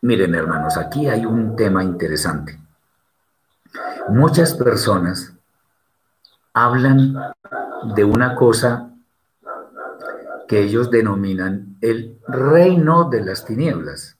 Miren, 0.02 0.36
hermanos, 0.36 0.78
aquí 0.78 1.08
hay 1.08 1.26
un 1.26 1.56
tema 1.56 1.84
interesante. 1.84 2.60
Muchas 4.10 4.54
personas 4.54 5.34
hablan 6.54 7.16
de 7.96 8.04
una 8.04 8.36
cosa 8.36 8.94
que 10.48 10.62
ellos 10.62 10.92
denominan 10.92 11.78
el 11.82 12.20
reino 12.28 13.10
de 13.10 13.24
las 13.24 13.46
tinieblas. 13.46 14.18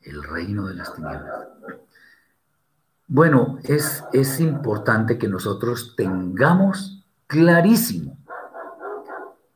El 0.00 0.22
reino 0.22 0.66
de 0.66 0.74
las 0.74 0.94
tinieblas. 0.94 1.48
Bueno, 3.06 3.58
es, 3.64 4.04
es 4.12 4.40
importante 4.40 5.18
que 5.18 5.28
nosotros 5.28 5.94
tengamos 5.96 7.04
clarísimo 7.26 8.16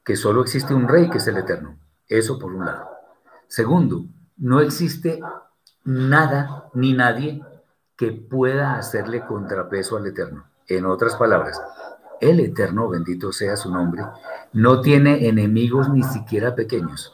que 0.05 0.17
solo 0.17 0.43
existe 0.43 0.75
un 0.75 0.89
rey 0.89 1.11
que 1.11 1.19
es 1.19 1.27
el 1.27 1.39
eterno. 1.39 1.79
Eso 2.09 2.39
por 2.39 2.55
un 2.55 2.65
lado. 2.65 2.89
Segundo, 3.49 4.05
no 4.37 4.61
existe 4.61 5.21
nada 5.85 6.69
ni 6.75 6.93
nadie 6.93 7.43
que 7.97 8.13
pueda 8.13 8.77
hacerle 8.77 9.25
contrapeso 9.25 9.97
al 9.97 10.07
eterno. 10.07 10.45
En 10.69 10.85
otras 10.87 11.15
palabras, 11.17 11.61
el 12.21 12.41
eterno, 12.41 12.89
bendito 12.89 13.33
sea 13.33 13.57
su 13.57 13.71
nombre, 13.71 14.03
no 14.53 14.81
tiene 14.81 15.29
enemigos 15.29 15.89
ni 15.89 16.03
siquiera 16.03 16.55
pequeños. 16.55 17.13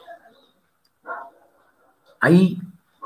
Hay 2.21 2.61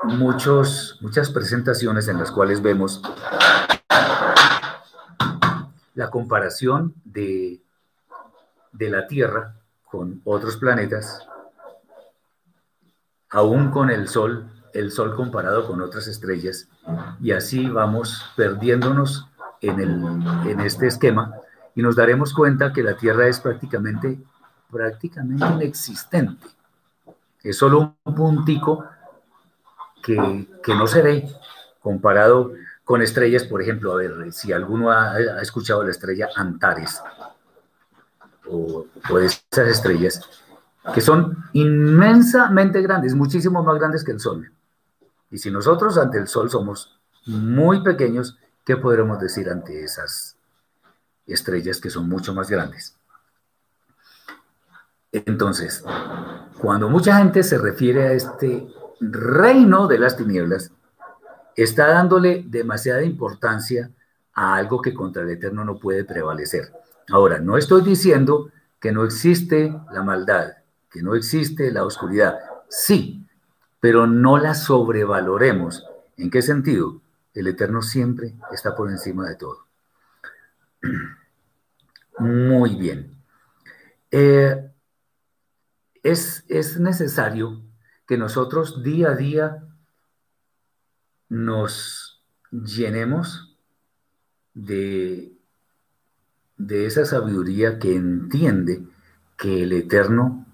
muchos, 0.04 0.98
muchas 1.00 1.30
presentaciones 1.30 2.06
en 2.08 2.18
las 2.18 2.30
cuales 2.30 2.62
vemos 2.62 3.02
la 5.94 6.10
comparación 6.10 6.94
de, 7.04 7.60
de 8.72 8.90
la 8.90 9.06
Tierra 9.06 9.56
con 9.90 10.20
otros 10.24 10.58
planetas, 10.58 11.26
aún 13.30 13.70
con 13.70 13.90
el 13.90 14.06
Sol, 14.06 14.48
el 14.74 14.92
Sol 14.92 15.16
comparado 15.16 15.66
con 15.66 15.80
otras 15.80 16.06
estrellas, 16.06 16.68
y 17.20 17.32
así 17.32 17.68
vamos 17.68 18.22
perdiéndonos 18.36 19.26
en, 19.60 19.80
el, 19.80 20.50
en 20.50 20.60
este 20.60 20.86
esquema 20.86 21.34
y 21.74 21.82
nos 21.82 21.94
daremos 21.94 22.32
cuenta 22.32 22.72
que 22.72 22.82
la 22.82 22.96
Tierra 22.96 23.28
es 23.28 23.38
prácticamente, 23.38 24.18
prácticamente 24.70 25.44
inexistente. 25.46 26.46
Es 27.42 27.58
solo 27.58 27.96
un 28.04 28.14
puntico 28.14 28.84
que, 30.02 30.16
no 30.68 30.86
se 30.86 31.02
ve 31.02 31.28
comparado 31.80 32.52
con 32.82 33.02
estrellas, 33.02 33.44
por 33.44 33.60
ejemplo, 33.60 33.92
a 33.92 33.96
ver, 33.96 34.32
si 34.32 34.52
alguno 34.52 34.90
ha, 34.90 35.18
escuchado 35.42 35.82
la 35.82 35.90
estrella 35.90 36.28
Antares 36.34 37.02
o, 38.48 38.86
o 39.10 39.18
esas 39.18 39.68
estrellas, 39.68 40.20
que 40.94 41.00
son 41.00 41.36
inmensamente 41.52 42.80
grandes, 42.80 43.14
muchísimo 43.14 43.62
más 43.62 43.78
grandes 43.78 44.02
que 44.02 44.12
el 44.12 44.20
Sol. 44.20 44.50
Y 45.30 45.38
si 45.38 45.50
nosotros 45.50 45.98
ante 45.98 46.18
el 46.18 46.28
Sol 46.28 46.48
somos 46.48 46.98
muy 47.26 47.82
pequeños, 47.82 48.38
¿qué 48.66 48.76
podremos 48.76 49.18
decir 49.20 49.48
ante 49.48 49.82
esas 49.82 50.36
estrellas 51.26 51.80
que 51.80 51.88
son 51.88 52.08
mucho 52.08 52.34
más 52.34 52.50
grandes? 52.50 52.96
Entonces, 55.12 55.82
cuando 56.58 56.90
mucha 56.90 57.16
gente 57.16 57.42
se 57.42 57.56
refiere 57.56 58.08
a 58.08 58.12
este 58.12 58.66
reino 59.00 59.86
de 59.86 59.98
las 59.98 60.16
tinieblas 60.16 60.72
está 61.54 61.86
dándole 61.86 62.44
demasiada 62.46 63.02
importancia 63.02 63.90
a 64.34 64.56
algo 64.56 64.82
que 64.82 64.92
contra 64.92 65.22
el 65.22 65.30
Eterno 65.30 65.64
no 65.64 65.78
puede 65.78 66.04
prevalecer. 66.04 66.72
Ahora, 67.08 67.38
no 67.38 67.56
estoy 67.56 67.82
diciendo 67.82 68.50
que 68.80 68.92
no 68.92 69.04
existe 69.04 69.74
la 69.92 70.02
maldad, 70.02 70.54
que 70.90 71.02
no 71.02 71.14
existe 71.14 71.70
la 71.70 71.84
oscuridad. 71.84 72.38
Sí, 72.68 73.24
pero 73.80 74.06
no 74.06 74.38
la 74.38 74.54
sobrevaloremos. 74.54 75.86
¿En 76.18 76.30
qué 76.30 76.42
sentido? 76.42 77.00
El 77.36 77.48
Eterno 77.48 77.82
siempre 77.82 78.34
está 78.50 78.74
por 78.74 78.90
encima 78.90 79.28
de 79.28 79.36
todo. 79.36 79.66
Muy 82.18 82.76
bien. 82.76 83.14
Eh, 84.10 84.72
es, 86.02 86.44
es 86.48 86.80
necesario 86.80 87.62
que 88.08 88.16
nosotros 88.16 88.82
día 88.82 89.10
a 89.10 89.16
día 89.16 89.66
nos 91.28 92.24
llenemos 92.50 93.58
de, 94.54 95.36
de 96.56 96.86
esa 96.86 97.04
sabiduría 97.04 97.78
que 97.78 97.94
entiende 97.94 98.82
que 99.36 99.64
el 99.64 99.72
eterno 99.72 100.46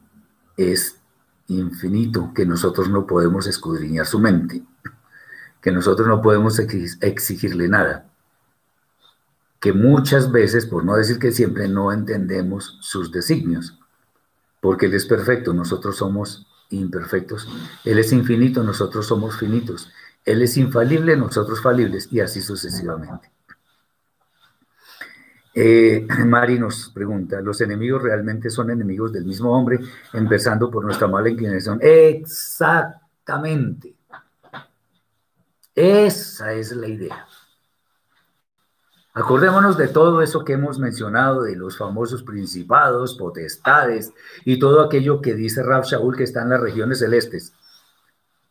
es 0.57 1.01
infinito, 1.47 2.33
que 2.35 2.45
nosotros 2.45 2.88
no 2.88 3.07
podemos 3.07 3.47
escudriñar 3.47 4.07
su 4.07 4.18
mente, 4.18 4.64
que 5.62 5.72
nosotros 5.72 6.09
no 6.09 6.20
podemos 6.20 6.59
exigirle 6.59 7.68
nada, 7.68 8.07
que 9.61 9.72
muchas 9.72 10.32
veces, 10.32 10.66
por 10.66 10.84
no 10.84 10.97
decir 10.97 11.20
que 11.20 11.30
siempre, 11.30 11.68
no 11.68 11.93
entendemos 11.93 12.78
sus 12.80 13.12
designios, 13.12 13.78
porque 14.61 14.87
Él 14.87 14.95
es 14.95 15.07
perfecto, 15.07 15.55
nosotros 15.55 15.97
somos 15.97 16.49
imperfectos. 16.70 17.49
Él 17.84 17.99
es 17.99 18.12
infinito, 18.12 18.64
nosotros 18.64 19.07
somos 19.07 19.39
finitos. 19.39 19.91
Él 20.24 20.43
es 20.43 20.57
infalible, 20.57 21.16
nosotros 21.16 21.62
falibles, 21.62 22.12
y 22.12 22.20
así 22.20 22.41
sucesivamente. 22.41 23.30
Eh, 25.55 26.07
Mari 26.26 26.59
nos 26.59 26.91
pregunta, 26.91 27.41
¿los 27.41 27.61
enemigos 27.61 28.03
realmente 28.03 28.51
son 28.51 28.70
enemigos 28.70 29.12
del 29.12 29.24
mismo 29.24 29.57
hombre, 29.57 29.78
empezando 30.12 30.70
por 30.70 30.84
nuestra 30.84 31.07
mala 31.07 31.28
inclinación? 31.28 31.78
Exactamente. 31.82 33.95
Esa 35.75 36.53
es 36.53 36.73
la 36.73 36.89
idea. 36.89 37.27
Acordémonos 39.14 39.77
de 39.77 39.89
todo 39.89 40.23
eso 40.23 40.45
que 40.45 40.55
hemos 40.55 40.79
mencionado, 40.79 41.43
de 41.43 41.55
los 41.55 41.77
famosos 41.77 42.23
principados, 42.23 43.16
potestades 43.16 44.12
y 44.45 44.59
todo 44.59 44.81
aquello 44.81 45.20
que 45.20 45.35
dice 45.35 45.62
Rab 45.62 45.85
Shaul 45.85 46.16
que 46.16 46.25
está 46.25 46.43
en 46.43 46.51
las 46.51 46.61
regiones 46.61 47.01
celestes. 47.01 47.53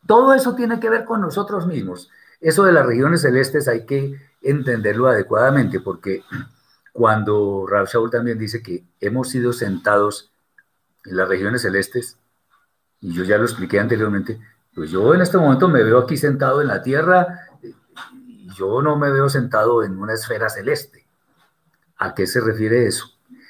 Todo 0.06 0.34
eso 0.34 0.54
tiene 0.54 0.78
que 0.78 0.90
ver 0.90 1.04
con 1.04 1.20
nosotros 1.20 1.66
mismos. 1.66 2.10
Eso 2.40 2.64
de 2.64 2.72
las 2.72 2.86
regiones 2.86 3.22
celestes 3.22 3.66
hay 3.66 3.86
que 3.86 4.14
entenderlo 4.40 5.08
adecuadamente 5.08 5.80
porque 5.80 6.22
cuando 6.92 7.66
Rab 7.66 7.86
Shaul 7.86 8.10
también 8.10 8.38
dice 8.38 8.62
que 8.62 8.84
hemos 9.00 9.30
sido 9.30 9.52
sentados 9.52 10.30
en 11.04 11.16
las 11.16 11.28
regiones 11.28 11.62
celestes, 11.62 12.18
y 13.00 13.12
yo 13.12 13.24
ya 13.24 13.38
lo 13.38 13.44
expliqué 13.44 13.80
anteriormente, 13.80 14.38
pues 14.74 14.90
yo 14.90 15.14
en 15.14 15.20
este 15.20 15.38
momento 15.38 15.68
me 15.68 15.82
veo 15.82 15.98
aquí 15.98 16.16
sentado 16.16 16.60
en 16.60 16.68
la 16.68 16.82
tierra, 16.82 17.48
y 18.26 18.48
yo 18.54 18.82
no 18.82 18.96
me 18.96 19.10
veo 19.10 19.28
sentado 19.28 19.82
en 19.82 19.98
una 19.98 20.14
esfera 20.14 20.48
celeste. 20.48 21.06
¿A 21.98 22.14
qué 22.14 22.26
se 22.26 22.40
refiere 22.40 22.86
eso? 22.86 23.06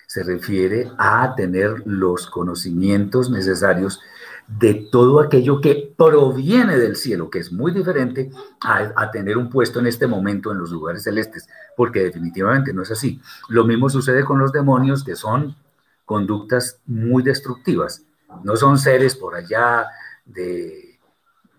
Se 0.07 0.23
refiere 0.23 0.91
a 0.99 1.35
tener 1.37 1.83
los 1.87 2.27
conocimientos 2.29 3.31
necesarios 3.31 4.01
de 4.47 4.89
todo 4.91 5.20
aquello 5.20 5.61
que 5.61 5.95
proviene 5.97 6.77
del 6.77 6.97
cielo, 6.97 7.31
que 7.31 7.39
es 7.39 7.53
muy 7.53 7.73
diferente 7.73 8.31
a, 8.61 9.11
tener 9.11 9.39
un 9.39 9.49
puesto 9.49 9.79
en 9.79 9.87
este 9.87 10.07
momento 10.07 10.53
en 10.53 10.59
los 10.59 10.70
lugares 10.70 11.05
celestes, 11.05 11.49
porque 11.77 12.03
definitivamente 12.03 12.75
no 12.75 12.83
es 12.83 12.91
así. 12.91 13.20
Lo 13.49 13.64
mismo 13.64 13.89
sucede 13.89 14.25
con 14.25 14.39
los 14.39 14.53
demonios, 14.53 15.05
que 15.05 15.16
son 15.16 15.57
conductas 16.05 16.81
muy 16.87 17.23
destructivas. 17.23 18.03
No 18.43 18.57
son 18.57 18.79
seres 18.79 19.14
por 19.14 19.35
allá 19.35 19.87
de, 20.27 20.91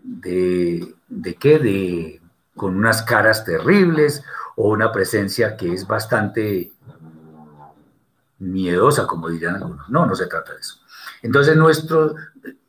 de, 0.03 0.95
de 1.07 1.35
qué, 1.35 1.57
de, 1.57 2.21
con 2.55 2.75
unas 2.75 3.01
caras 3.01 3.45
terribles 3.45 4.23
o 4.55 4.69
una 4.69 4.91
presencia 4.91 5.57
que 5.57 5.73
es 5.73 5.87
bastante 5.87 6.71
miedosa, 8.39 9.07
como 9.07 9.29
dirían 9.29 9.55
algunos. 9.55 9.89
No, 9.89 10.05
no 10.05 10.15
se 10.15 10.27
trata 10.27 10.53
de 10.53 10.59
eso. 10.59 10.79
Entonces, 11.21 11.55
nuestro, 11.55 12.15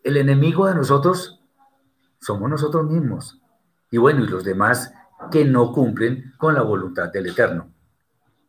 el 0.03 0.17
enemigo 0.17 0.67
de 0.67 0.75
nosotros 0.75 1.41
somos 2.21 2.49
nosotros 2.49 2.89
mismos. 2.89 3.41
Y 3.91 3.99
bueno, 3.99 4.25
y 4.25 4.29
los 4.29 4.45
demás 4.45 4.93
que 5.31 5.45
no 5.45 5.73
cumplen 5.73 6.33
con 6.39 6.55
la 6.55 6.63
voluntad 6.63 7.13
del 7.13 7.27
Eterno. 7.27 7.71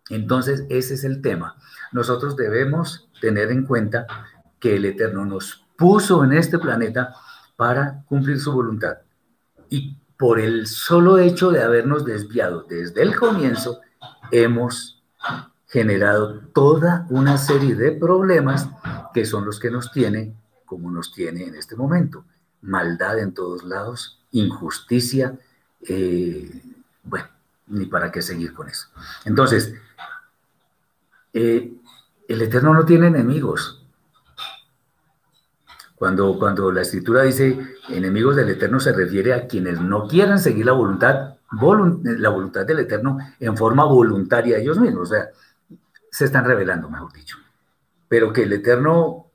Entonces, 0.09 0.65
ese 0.69 0.93
es 0.93 1.03
el 1.03 1.21
tema. 1.21 1.55
Nosotros 1.91 2.35
debemos 2.35 3.09
tener 3.19 3.51
en 3.51 3.65
cuenta 3.65 4.05
que 4.59 4.75
el 4.75 4.85
Eterno 4.85 5.25
nos 5.25 5.65
puso 5.77 6.23
en 6.23 6.33
este 6.33 6.59
planeta 6.59 7.13
para 7.55 8.03
cumplir 8.07 8.39
su 8.39 8.51
voluntad. 8.51 8.97
Y 9.69 9.97
por 10.17 10.39
el 10.39 10.67
solo 10.67 11.17
hecho 11.17 11.51
de 11.51 11.63
habernos 11.63 12.05
desviado 12.05 12.63
desde 12.63 13.01
el 13.01 13.15
comienzo, 13.15 13.81
hemos 14.31 15.03
generado 15.67 16.39
toda 16.53 17.05
una 17.09 17.37
serie 17.37 17.75
de 17.75 17.91
problemas 17.91 18.69
que 19.13 19.25
son 19.25 19.45
los 19.45 19.59
que 19.59 19.71
nos 19.71 19.91
tiene 19.91 20.35
como 20.65 20.91
nos 20.91 21.13
tiene 21.13 21.45
en 21.45 21.55
este 21.55 21.75
momento. 21.75 22.25
Maldad 22.61 23.19
en 23.19 23.33
todos 23.33 23.63
lados, 23.63 24.19
injusticia, 24.31 25.39
eh, 25.87 26.61
bueno, 27.03 27.27
ni 27.67 27.85
para 27.85 28.11
qué 28.11 28.21
seguir 28.21 28.53
con 28.53 28.67
eso. 28.67 28.87
Entonces, 29.23 29.73
eh, 31.33 31.73
el 32.27 32.41
Eterno 32.41 32.73
no 32.73 32.85
tiene 32.85 33.07
enemigos. 33.07 33.84
Cuando, 35.95 36.37
cuando 36.37 36.71
la 36.71 36.81
escritura 36.81 37.23
dice 37.23 37.57
enemigos 37.89 38.35
del 38.35 38.49
Eterno 38.49 38.79
se 38.79 38.91
refiere 38.91 39.33
a 39.33 39.47
quienes 39.47 39.79
no 39.79 40.07
quieran 40.07 40.39
seguir 40.39 40.65
la 40.65 40.73
voluntad, 40.73 41.35
la 41.51 42.29
voluntad 42.29 42.65
del 42.65 42.79
Eterno 42.79 43.17
en 43.39 43.55
forma 43.55 43.85
voluntaria 43.85 44.57
ellos 44.57 44.77
mismos, 44.77 45.09
o 45.09 45.13
sea, 45.13 45.29
se 46.11 46.25
están 46.25 46.45
revelando, 46.45 46.89
mejor 46.89 47.13
dicho. 47.13 47.37
Pero 48.09 48.33
que 48.33 48.43
el 48.43 48.53
Eterno 48.53 49.27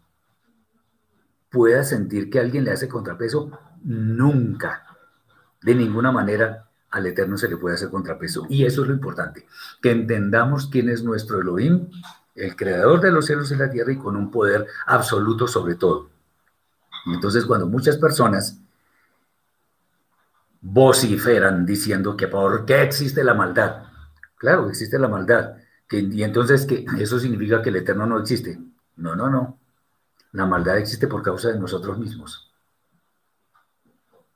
pueda 1.51 1.83
sentir 1.83 2.31
que 2.31 2.41
alguien 2.41 2.65
le 2.65 2.73
hace 2.73 2.89
contrapeso, 2.89 3.51
nunca, 3.83 4.85
de 5.63 5.75
ninguna 5.75 6.13
manera 6.13 6.69
al 6.91 7.07
Eterno 7.07 7.37
se 7.39 7.49
le 7.49 7.57
puede 7.57 7.77
hacer 7.77 7.91
contrapeso. 7.91 8.47
Y 8.49 8.65
eso 8.65 8.83
es 8.83 8.89
lo 8.89 8.95
importante, 8.95 9.47
que 9.81 9.91
entendamos 9.91 10.67
quién 10.67 10.89
es 10.89 11.03
nuestro 11.03 11.41
Elohim, 11.41 11.89
el 12.35 12.57
creador 12.57 13.01
de 13.01 13.13
los 13.13 13.27
cielos 13.27 13.51
y 13.51 13.57
la 13.57 13.71
tierra 13.71 13.93
y 13.93 13.99
con 13.99 14.17
un 14.17 14.31
poder 14.31 14.67
absoluto 14.87 15.47
sobre 15.47 15.75
todo. 15.75 16.10
Entonces, 17.07 17.45
cuando 17.45 17.67
muchas 17.67 17.97
personas 17.97 18.59
vociferan 20.61 21.65
diciendo 21.65 22.17
que 22.17 22.29
por 22.29 22.65
qué 22.67 22.83
existe 22.83 23.25
la 23.25 23.35
maldad, 23.35 23.85
claro, 24.37 24.69
existe 24.69 24.99
la 24.99 25.09
maldad, 25.09 25.57
y 25.91 26.23
entonces 26.23 26.67
que 26.67 26.85
eso 26.99 27.19
significa 27.19 27.63
que 27.63 27.71
el 27.71 27.77
Eterno 27.77 28.07
no 28.07 28.19
existe. 28.21 28.61
No, 28.97 29.17
no, 29.17 29.29
no. 29.29 29.59
La 30.33 30.47
maldad 30.47 30.79
existe 30.79 31.09
por 31.09 31.23
causa 31.23 31.49
de 31.49 31.59
nosotros 31.59 31.99
mismos. 31.99 32.53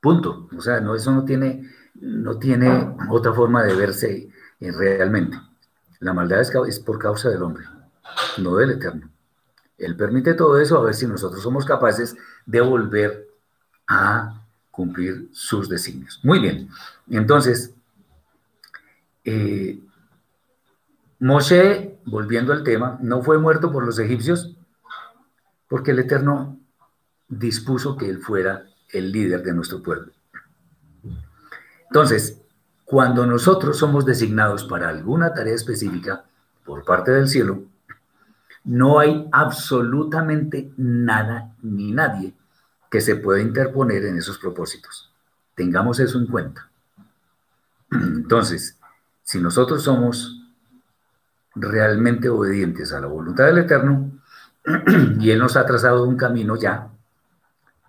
Punto. 0.01 0.49
O 0.57 0.61
sea, 0.61 0.81
no, 0.81 0.95
eso 0.97 1.13
no 1.13 1.25
tiene, 1.25 1.71
no 1.95 2.39
tiene 2.39 2.97
otra 3.09 3.33
forma 3.33 3.63
de 3.63 3.75
verse 3.75 4.29
realmente. 4.61 5.41
La 6.01 6.13
maldad 6.13 6.41
es, 6.41 6.53
es 6.67 6.81
por 6.81 6.99
causa 6.99 7.29
del 7.29 7.43
hombre, 7.43 7.65
no 8.39 8.57
del 8.57 8.73
Eterno. 8.73 9.11
Él 9.79 9.97
permite 9.97 10.35
todo 10.35 10.59
eso 10.59 10.79
a 10.79 10.83
ver 10.83 10.95
si 10.95 11.07
nosotros 11.07 11.43
somos 11.43 11.65
capaces 11.65 12.17
de 12.47 12.61
volver 12.61 13.29
a 13.87 14.41
cumplir 14.71 15.29
sus 15.33 15.69
designios. 15.69 16.21
Muy 16.23 16.41
bien. 16.41 16.69
Entonces, 17.09 17.73
eh, 19.25 19.79
Moshe, 21.21 21.99
volviendo 22.05 22.53
al 22.53 22.65
tema, 22.65 22.99
no 23.01 23.23
fue 23.23 23.39
muerto 23.39 23.73
por 23.73 23.87
los 23.87 23.99
egipcios, 23.99 24.57
porque 25.69 25.93
el 25.93 26.01
Eterno 26.01 26.59
dispuso 27.29 27.97
que 27.97 28.09
Él 28.09 28.19
fuera 28.19 28.67
el 28.91 29.13
líder 29.13 29.43
de 29.43 29.55
nuestro 29.55 29.83
pueblo. 29.83 30.13
Entonces, 31.89 32.41
cuando 32.85 33.27
nosotros 33.27 33.79
somos 33.79 34.05
designados 34.05 34.65
para 34.65 34.89
alguna 34.89 35.33
tarea 35.33 35.55
específica 35.55 36.25
por 36.65 36.85
parte 36.85 37.13
del 37.13 37.29
cielo, 37.29 37.63
no 38.65 38.99
hay 38.99 39.29
absolutamente 39.31 40.73
nada 40.77 41.55
ni 41.63 41.93
nadie 41.93 42.35
que 42.91 43.01
se 43.01 43.17
pueda 43.17 43.41
interponer 43.41 44.05
en 44.07 44.17
esos 44.17 44.39
propósitos. 44.39 45.13
Tengamos 45.55 46.01
eso 46.01 46.19
en 46.19 46.27
cuenta. 46.27 46.69
Entonces, 47.91 48.79
si 49.23 49.41
nosotros 49.41 49.83
somos 49.83 50.41
realmente 51.55 52.29
obedientes 52.29 52.93
a 52.93 53.01
la 53.01 53.07
voluntad 53.07 53.47
del 53.47 53.59
Eterno, 53.59 54.11
y 55.21 55.31
Él 55.31 55.39
nos 55.39 55.57
ha 55.57 55.67
trazado 55.67 56.05
un 56.05 56.17
camino 56.17 56.57
ya, 56.57 56.89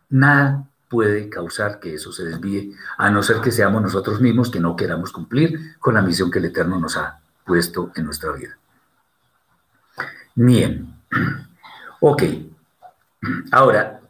nada 0.10 0.68
puede 0.90 1.30
causar 1.30 1.80
que 1.80 1.96
eso 1.96 2.12
se 2.12 2.26
desvíe, 2.26 2.76
a 2.98 3.10
no 3.10 3.24
ser 3.24 3.42
que 3.42 3.52
seamos 3.52 3.82
nosotros 3.82 4.22
mismos 4.22 4.52
que 4.52 4.60
no 4.60 4.76
queramos 4.76 5.12
cumplir 5.12 5.78
con 5.80 5.94
la 5.94 6.02
misión 6.02 6.30
que 6.30 6.40
el 6.40 6.46
Eterno 6.46 6.80
nos 6.80 6.98
ha 6.98 7.20
puesto 7.46 7.92
en 7.96 8.06
nuestra 8.06 8.32
vida. 8.32 8.58
Bien, 10.38 10.94
ok, 12.02 12.24
ahora 13.54 14.02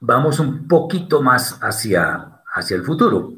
vamos 0.00 0.38
un 0.40 0.66
poquito 0.66 1.20
más 1.20 1.58
hacia, 1.60 2.40
hacia 2.54 2.76
el 2.78 2.84
futuro. 2.84 3.34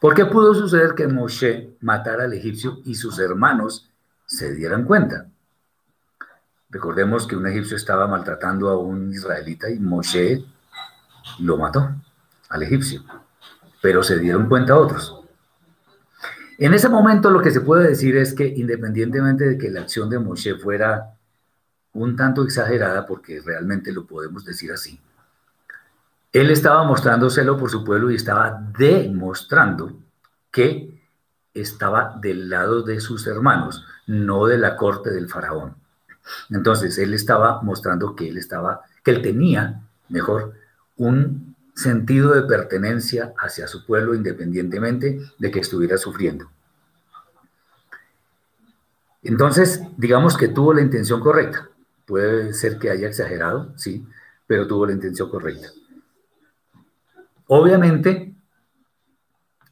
¿Por 0.00 0.14
qué 0.14 0.24
pudo 0.24 0.54
suceder 0.54 0.94
que 0.94 1.06
Moshe 1.06 1.76
matara 1.82 2.24
al 2.24 2.32
egipcio 2.32 2.78
y 2.86 2.94
sus 2.94 3.18
hermanos 3.18 3.90
se 4.24 4.54
dieran 4.54 4.84
cuenta? 4.84 5.26
Recordemos 6.70 7.26
que 7.26 7.36
un 7.36 7.46
egipcio 7.46 7.76
estaba 7.76 8.06
maltratando 8.06 8.70
a 8.70 8.78
un 8.78 9.12
israelita 9.12 9.68
y 9.68 9.78
Moshe 9.78 10.42
lo 11.40 11.58
mató 11.58 11.96
al 12.48 12.62
egipcio, 12.62 13.04
pero 13.82 14.02
se 14.02 14.18
dieron 14.18 14.48
cuenta 14.48 14.74
otros. 14.74 15.20
En 16.56 16.72
ese 16.72 16.88
momento 16.88 17.30
lo 17.30 17.42
que 17.42 17.50
se 17.50 17.60
puede 17.60 17.88
decir 17.88 18.16
es 18.16 18.32
que 18.32 18.46
independientemente 18.46 19.44
de 19.44 19.58
que 19.58 19.70
la 19.70 19.82
acción 19.82 20.08
de 20.08 20.18
Moshe 20.18 20.54
fuera 20.54 21.19
un 21.92 22.16
tanto 22.16 22.44
exagerada, 22.44 23.06
porque 23.06 23.40
realmente 23.40 23.92
lo 23.92 24.06
podemos 24.06 24.44
decir 24.44 24.72
así, 24.72 25.00
él 26.32 26.50
estaba 26.50 26.84
mostrando 26.84 27.28
celo 27.28 27.56
por 27.56 27.70
su 27.70 27.84
pueblo 27.84 28.10
y 28.10 28.14
estaba 28.14 28.62
demostrando 28.78 29.98
que 30.52 31.00
estaba 31.52 32.16
del 32.20 32.48
lado 32.48 32.82
de 32.82 33.00
sus 33.00 33.26
hermanos, 33.26 33.84
no 34.06 34.46
de 34.46 34.58
la 34.58 34.76
corte 34.76 35.10
del 35.10 35.28
faraón. 35.28 35.74
Entonces, 36.50 36.98
él 36.98 37.14
estaba 37.14 37.62
mostrando 37.62 38.14
que 38.14 38.28
él 38.28 38.38
estaba, 38.38 38.82
que 39.02 39.10
él 39.10 39.22
tenía, 39.22 39.82
mejor, 40.08 40.54
un 40.96 41.56
sentido 41.74 42.32
de 42.34 42.42
pertenencia 42.42 43.32
hacia 43.38 43.66
su 43.66 43.84
pueblo 43.84 44.14
independientemente 44.14 45.20
de 45.38 45.50
que 45.50 45.60
estuviera 45.60 45.96
sufriendo. 45.98 46.50
Entonces, 49.22 49.82
digamos 49.96 50.36
que 50.36 50.48
tuvo 50.48 50.74
la 50.74 50.82
intención 50.82 51.20
correcta. 51.20 51.68
Puede 52.10 52.54
ser 52.54 52.80
que 52.80 52.90
haya 52.90 53.06
exagerado, 53.06 53.72
sí, 53.76 54.04
pero 54.44 54.66
tuvo 54.66 54.84
la 54.84 54.94
intención 54.94 55.30
correcta. 55.30 55.68
Obviamente, 57.46 58.34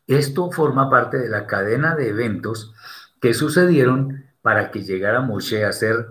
esto 0.07 0.53
forma 0.53 0.89
parte 0.89 1.19
de 1.19 1.29
la 1.29 1.49
cadena 1.49 1.97
de 1.97 2.11
eventos 2.11 2.73
que 3.21 3.35
sucedieron 3.35 4.25
para 4.41 4.71
que 4.71 4.85
llegara 4.85 5.21
Moshe 5.21 5.65
a 5.65 5.73
ser 5.73 6.11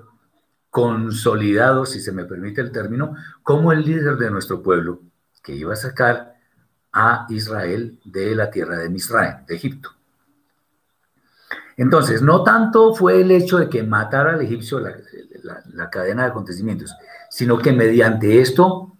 consolidado, 0.69 1.85
si 1.85 2.01
se 2.01 2.11
me 2.11 2.25
permite 2.25 2.59
el 2.59 2.73
término, 2.73 3.15
como 3.41 3.71
el 3.71 3.85
líder 3.85 4.17
de 4.17 4.29
nuestro 4.29 4.61
pueblo, 4.61 4.99
que 5.41 5.55
iba 5.55 5.71
a 5.71 5.77
sacar 5.77 6.35
a 6.91 7.25
Israel 7.29 8.01
de 8.03 8.35
la 8.35 8.51
tierra 8.51 8.79
de 8.79 8.89
Misraim, 8.89 9.45
de 9.45 9.55
Egipto. 9.55 9.91
Entonces, 11.77 12.21
no 12.21 12.43
tanto 12.43 12.93
fue 12.93 13.21
el 13.21 13.31
hecho 13.31 13.59
de 13.59 13.69
que 13.69 13.81
matara 13.81 14.33
al 14.33 14.41
egipcio 14.41 14.81
la, 15.47 15.89
cadena 15.89 16.23
de 16.23 16.29
acontecimientos, 16.29 16.95
sino 17.29 17.57
que 17.57 17.71
mediante 17.71 18.41
esto 18.41 18.95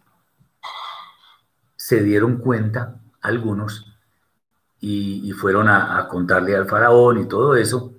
se 1.76 2.02
dieron 2.02 2.38
cuenta 2.38 3.00
algunos 3.20 3.86
y, 4.80 5.32
fueron 5.32 5.68
a, 5.68 6.06
contarle 6.08 6.56
al 6.56 6.66
faraón 6.66 7.18
y 7.18 7.28
todo 7.28 7.56
eso. 7.56 7.94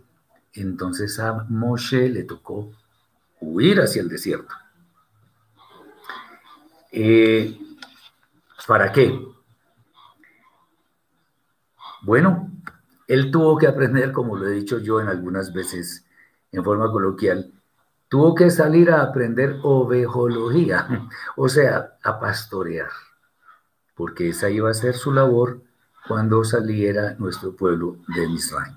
Entonces 0.53 1.19
a 1.19 1.45
Moshe 1.49 2.09
le 2.09 2.23
tocó 2.23 2.71
huir 3.39 3.81
hacia 3.81 4.01
el 4.01 4.09
desierto. 4.09 4.53
Eh, 6.91 7.57
¿Para 8.67 8.91
qué? 8.91 9.19
Bueno, 12.01 12.51
él 13.07 13.31
tuvo 13.31 13.57
que 13.57 13.67
aprender, 13.67 14.11
como 14.11 14.37
lo 14.37 14.47
he 14.47 14.51
dicho 14.51 14.79
yo 14.79 15.01
en 15.01 15.07
algunas 15.07 15.53
veces 15.53 16.05
en 16.51 16.63
forma 16.63 16.91
coloquial, 16.91 17.51
tuvo 18.09 18.33
que 18.35 18.49
salir 18.49 18.91
a 18.91 19.03
aprender 19.03 19.59
ovejología, 19.63 21.07
o 21.37 21.47
sea, 21.47 21.97
a 22.03 22.19
pastorear, 22.19 22.89
porque 23.95 24.29
esa 24.29 24.49
iba 24.49 24.69
a 24.69 24.73
ser 24.73 24.95
su 24.95 25.13
labor 25.13 25.61
cuando 26.07 26.43
saliera 26.43 27.15
nuestro 27.19 27.55
pueblo 27.55 27.97
de 28.07 28.27
Misraim. 28.27 28.73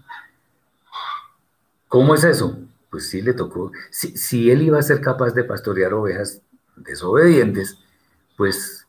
¿Cómo 1.89 2.14
es 2.14 2.24
eso? 2.24 2.59
Pues 2.91 3.09
sí 3.09 3.22
le 3.22 3.33
tocó. 3.33 3.72
Si, 3.91 4.51
él 4.51 4.62
iba 4.62 4.78
a 4.78 4.83
ser 4.83 5.01
capaz 5.01 5.30
de 5.30 5.45
pastorear 5.45 5.95
ovejas 5.95 6.43
desobedientes, 6.76 7.78
pues 8.37 8.87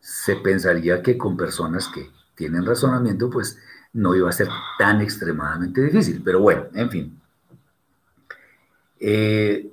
se 0.00 0.36
pensaría 0.36 1.02
que 1.02 1.16
con 1.16 1.36
personas 1.36 1.88
que 1.88 2.10
tienen 2.34 2.66
razonamiento, 2.66 3.30
pues 3.30 3.58
no 3.92 4.14
iba 4.14 4.28
a 4.28 4.32
ser 4.32 4.48
tan 4.78 5.00
extremadamente 5.00 5.82
difícil. 5.82 6.20
Pero 6.22 6.40
bueno, 6.40 6.66
en 6.74 6.90
fin. 6.90 7.20
Eh, 9.06 9.70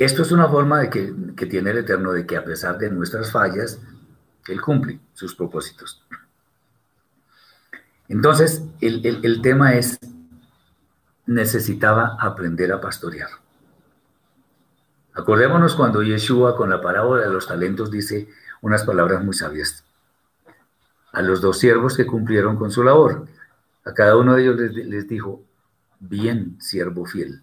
esto 0.00 0.22
es 0.22 0.32
una 0.32 0.48
forma 0.48 0.80
de 0.80 0.90
que, 0.90 1.14
que 1.36 1.46
tiene 1.46 1.70
el 1.70 1.78
Eterno 1.78 2.10
de 2.10 2.26
que 2.26 2.36
a 2.36 2.44
pesar 2.44 2.76
de 2.76 2.90
nuestras 2.90 3.30
fallas, 3.30 3.80
él 4.48 4.60
cumple 4.60 4.98
sus 5.14 5.36
propósitos. 5.36 6.02
Entonces, 8.08 8.64
el, 8.80 9.40
tema 9.42 9.74
es, 9.74 10.00
necesitaba 11.26 12.16
aprender 12.18 12.72
a 12.72 12.80
pastorear. 12.80 13.30
Acordémonos 15.14 15.76
cuando 15.76 16.02
Yeshua 16.02 16.56
con 16.56 16.68
la 16.68 16.80
parábola 16.80 17.22
de 17.22 17.32
los 17.32 17.46
talentos 17.46 17.92
dice 17.92 18.28
unas 18.60 18.82
palabras 18.82 19.22
muy 19.24 19.34
sabias. 19.34 19.84
A 21.12 21.22
los 21.22 21.40
dos 21.40 21.60
siervos 21.60 21.96
que 21.96 22.06
cumplieron 22.06 22.56
con 22.56 22.72
su 22.72 22.82
labor, 22.82 23.28
a 23.84 23.94
cada 23.94 24.16
uno 24.16 24.34
de 24.34 24.42
ellos 24.42 24.56
les, 24.56 24.74
les 24.74 25.08
dijo, 25.08 25.44
bien, 26.00 26.56
siervo 26.60 27.04
fiel, 27.04 27.42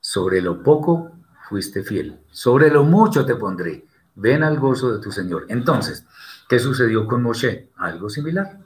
sobre 0.00 0.40
lo 0.40 0.62
poco 0.62 1.12
fuiste 1.48 1.82
fiel, 1.82 2.18
sobre 2.30 2.70
lo 2.70 2.84
mucho 2.84 3.24
te 3.24 3.34
pondré, 3.34 3.86
ven 4.14 4.42
al 4.42 4.58
gozo 4.58 4.92
de 4.92 5.00
tu 5.00 5.10
Señor. 5.10 5.46
Entonces, 5.48 6.04
¿qué 6.48 6.58
sucedió 6.58 7.06
con 7.06 7.22
Moshe? 7.22 7.70
Algo 7.76 8.10
similar. 8.10 8.58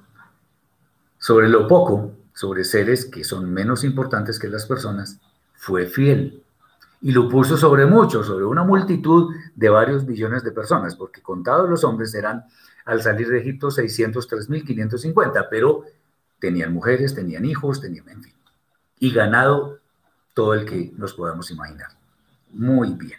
Sobre 1.19 1.49
lo 1.49 1.69
poco, 1.69 2.13
sobre 2.33 2.65
seres 2.65 3.05
que 3.05 3.23
son 3.23 3.53
menos 3.53 3.85
importantes 3.85 4.39
que 4.39 4.49
las 4.49 4.67
personas, 4.67 5.21
fue 5.55 5.87
fiel. 5.87 6.43
Y 7.01 7.13
lo 7.13 7.29
puso 7.29 7.57
sobre 7.57 7.87
mucho, 7.87 8.25
sobre 8.25 8.45
una 8.45 8.65
multitud 8.65 9.35
de 9.55 9.69
varios 9.69 10.07
millones 10.07 10.43
de 10.43 10.53
personas, 10.53 10.97
porque 10.97 11.21
contados 11.21 11.69
los 11.69 11.85
hombres 11.85 12.15
eran 12.15 12.45
al 12.85 13.03
salir 13.03 13.29
de 13.29 13.41
Egipto 13.41 13.69
603.550, 13.69 15.49
pero 15.51 15.85
tenían 16.41 16.73
mujeres, 16.73 17.15
tenían 17.15 17.45
hijos, 17.45 17.81
tenían, 17.81 18.09
en 18.09 18.23
fin, 18.23 18.35
y 19.03 19.11
ganado 19.11 19.81
todo 20.33 20.55
el 20.55 20.65
que 20.65 20.93
nos 20.97 21.15
podamos 21.15 21.51
imaginar. 21.51 21.89
Muy 22.53 22.93
bien. 22.93 23.19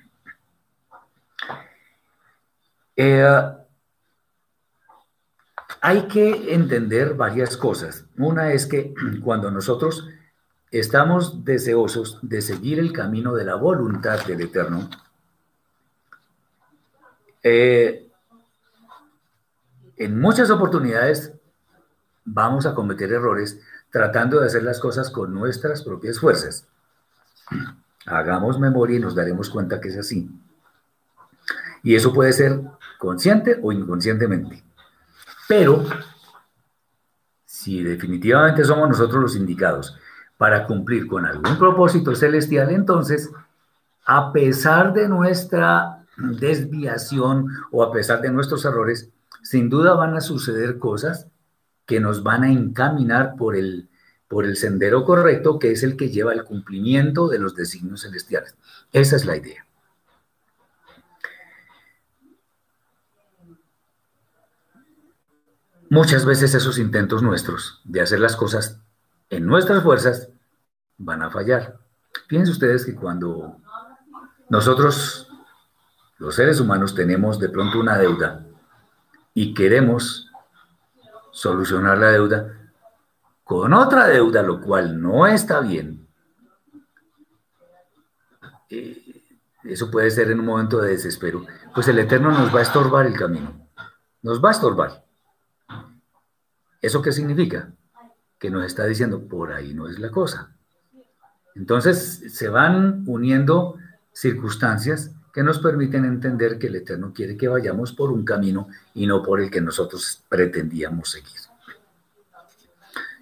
Eh, 2.96 3.52
hay 5.82 6.08
que 6.08 6.54
entender 6.54 7.16
varias 7.16 7.58
cosas. 7.58 8.06
Una 8.16 8.54
es 8.54 8.66
que 8.66 8.94
cuando 9.26 9.52
nosotros 9.52 10.08
estamos 10.72 11.44
deseosos 11.44 12.18
de 12.22 12.42
seguir 12.42 12.80
el 12.80 12.94
camino 12.94 13.34
de 13.34 13.44
la 13.44 13.56
voluntad 13.56 14.26
del 14.26 14.40
Eterno, 14.40 14.90
eh, 17.44 18.10
en 19.98 20.18
muchas 20.18 20.50
oportunidades 20.50 21.34
vamos 22.24 22.66
a 22.66 22.74
cometer 22.74 23.12
errores 23.12 23.60
tratando 23.94 24.40
de 24.40 24.48
hacer 24.48 24.64
las 24.64 24.80
cosas 24.80 25.12
con 25.12 25.32
nuestras 25.36 25.84
propias 25.84 26.20
fuerzas. 26.20 26.68
Hagamos 28.08 28.60
memoria 28.60 28.98
y 28.98 29.00
nos 29.00 29.14
daremos 29.14 29.52
cuenta 29.52 29.80
que 29.80 29.90
es 29.90 29.98
así. 29.98 30.32
Y 31.84 31.94
eso 31.94 32.12
puede 32.12 32.34
ser 32.34 32.60
consciente 32.98 33.60
o 33.62 33.72
inconscientemente. 33.72 34.64
Pero, 35.48 35.86
si 37.46 37.84
definitivamente 37.84 38.64
somos 38.64 38.90
nosotros 38.90 39.22
los 39.22 39.36
indicados 39.36 39.96
para 40.40 40.66
cumplir 40.66 41.06
con 41.06 41.28
algún 41.28 41.60
propósito 41.60 42.16
celestial, 42.16 42.72
entonces, 42.72 43.30
a 44.08 44.34
pesar 44.34 44.92
de 44.94 45.08
nuestra 45.08 46.04
desviación 46.18 47.48
o 47.72 47.84
a 47.84 47.92
pesar 47.92 48.22
de 48.22 48.32
nuestros 48.32 48.66
errores, 48.66 49.12
sin 49.44 49.70
duda 49.70 49.94
van 49.94 50.16
a 50.16 50.22
suceder 50.22 50.80
cosas 50.80 51.28
que 51.86 52.00
nos 52.00 52.24
van 52.24 52.44
a 52.44 52.52
encaminar 52.52 53.36
por 53.38 53.56
el, 53.56 53.90
por 54.28 54.46
el 54.46 54.58
sendero 54.58 55.04
correcto, 55.06 55.60
que 55.60 55.72
es 55.72 55.84
el 55.84 55.98
que 55.98 56.10
lleva 56.10 56.32
al 56.32 56.44
cumplimiento 56.44 57.28
de 57.28 57.40
los 57.40 57.56
designios 57.56 58.02
celestiales. 58.02 58.56
Esa 58.92 59.16
es 59.16 59.26
la 59.26 59.38
idea. 59.38 59.66
Muchas 65.90 66.26
veces 66.26 66.56
esos 66.56 66.80
intentos 66.80 67.22
nuestros 67.22 67.80
de 67.84 68.02
hacer 68.02 68.20
las 68.20 68.36
cosas 68.36 68.80
en 69.30 69.46
nuestras 69.46 69.84
fuerzas 69.84 70.30
van 70.98 71.22
a 71.22 71.30
fallar. 71.30 71.78
Fíjense 72.28 72.52
ustedes 72.52 72.86
que 72.86 72.96
cuando 72.96 73.58
nosotros, 74.50 75.30
los 76.18 76.34
seres 76.34 76.60
humanos, 76.60 76.96
tenemos 76.96 77.40
de 77.40 77.50
pronto 77.50 77.80
una 77.80 77.98
deuda 77.98 78.46
y 79.36 79.54
queremos 79.54 80.23
solucionar 81.34 81.98
la 81.98 82.12
deuda 82.12 82.60
con 83.44 83.74
otra 83.74 84.08
deuda, 84.08 84.42
lo 84.42 84.62
cual 84.62 85.02
no 85.02 85.28
está 85.28 85.60
bien, 85.60 86.08
eh, 88.70 89.22
eso 89.66 89.92
puede 89.92 90.10
ser 90.12 90.32
en 90.32 90.40
un 90.40 90.46
momento 90.46 90.80
de 90.80 90.92
desespero, 90.92 91.46
pues 91.74 91.88
el 91.90 92.00
Eterno 92.00 92.32
nos 92.32 92.54
va 92.54 92.60
a 92.60 92.64
estorbar 92.64 93.06
el 93.06 93.18
camino, 93.18 93.68
nos 94.22 94.44
va 94.44 94.50
a 94.50 94.52
estorbar. 94.54 95.04
¿Eso 96.82 97.02
qué 97.02 97.12
significa? 97.12 97.72
Que 98.40 98.50
nos 98.50 98.66
está 98.66 98.86
diciendo, 98.86 99.28
por 99.28 99.54
ahí 99.54 99.74
no 99.74 99.88
es 99.90 100.00
la 100.00 100.10
cosa. 100.10 100.56
Entonces 101.56 102.34
se 102.34 102.50
van 102.50 103.04
uniendo 103.08 103.78
circunstancias 104.12 105.12
que 105.34 105.44
nos 105.44 105.60
permiten 105.60 106.06
entender 106.06 106.60
que 106.60 106.68
el 106.68 106.76
Eterno 106.76 107.12
quiere 107.14 107.36
que 107.36 107.48
vayamos 107.48 107.92
por 107.92 108.12
un 108.12 108.24
camino 108.24 108.68
y 108.94 109.08
no 109.08 109.24
por 109.24 109.42
el 109.42 109.50
que 109.50 109.62
nosotros 109.62 110.22
pretendíamos 110.30 111.10
seguir. 111.10 111.42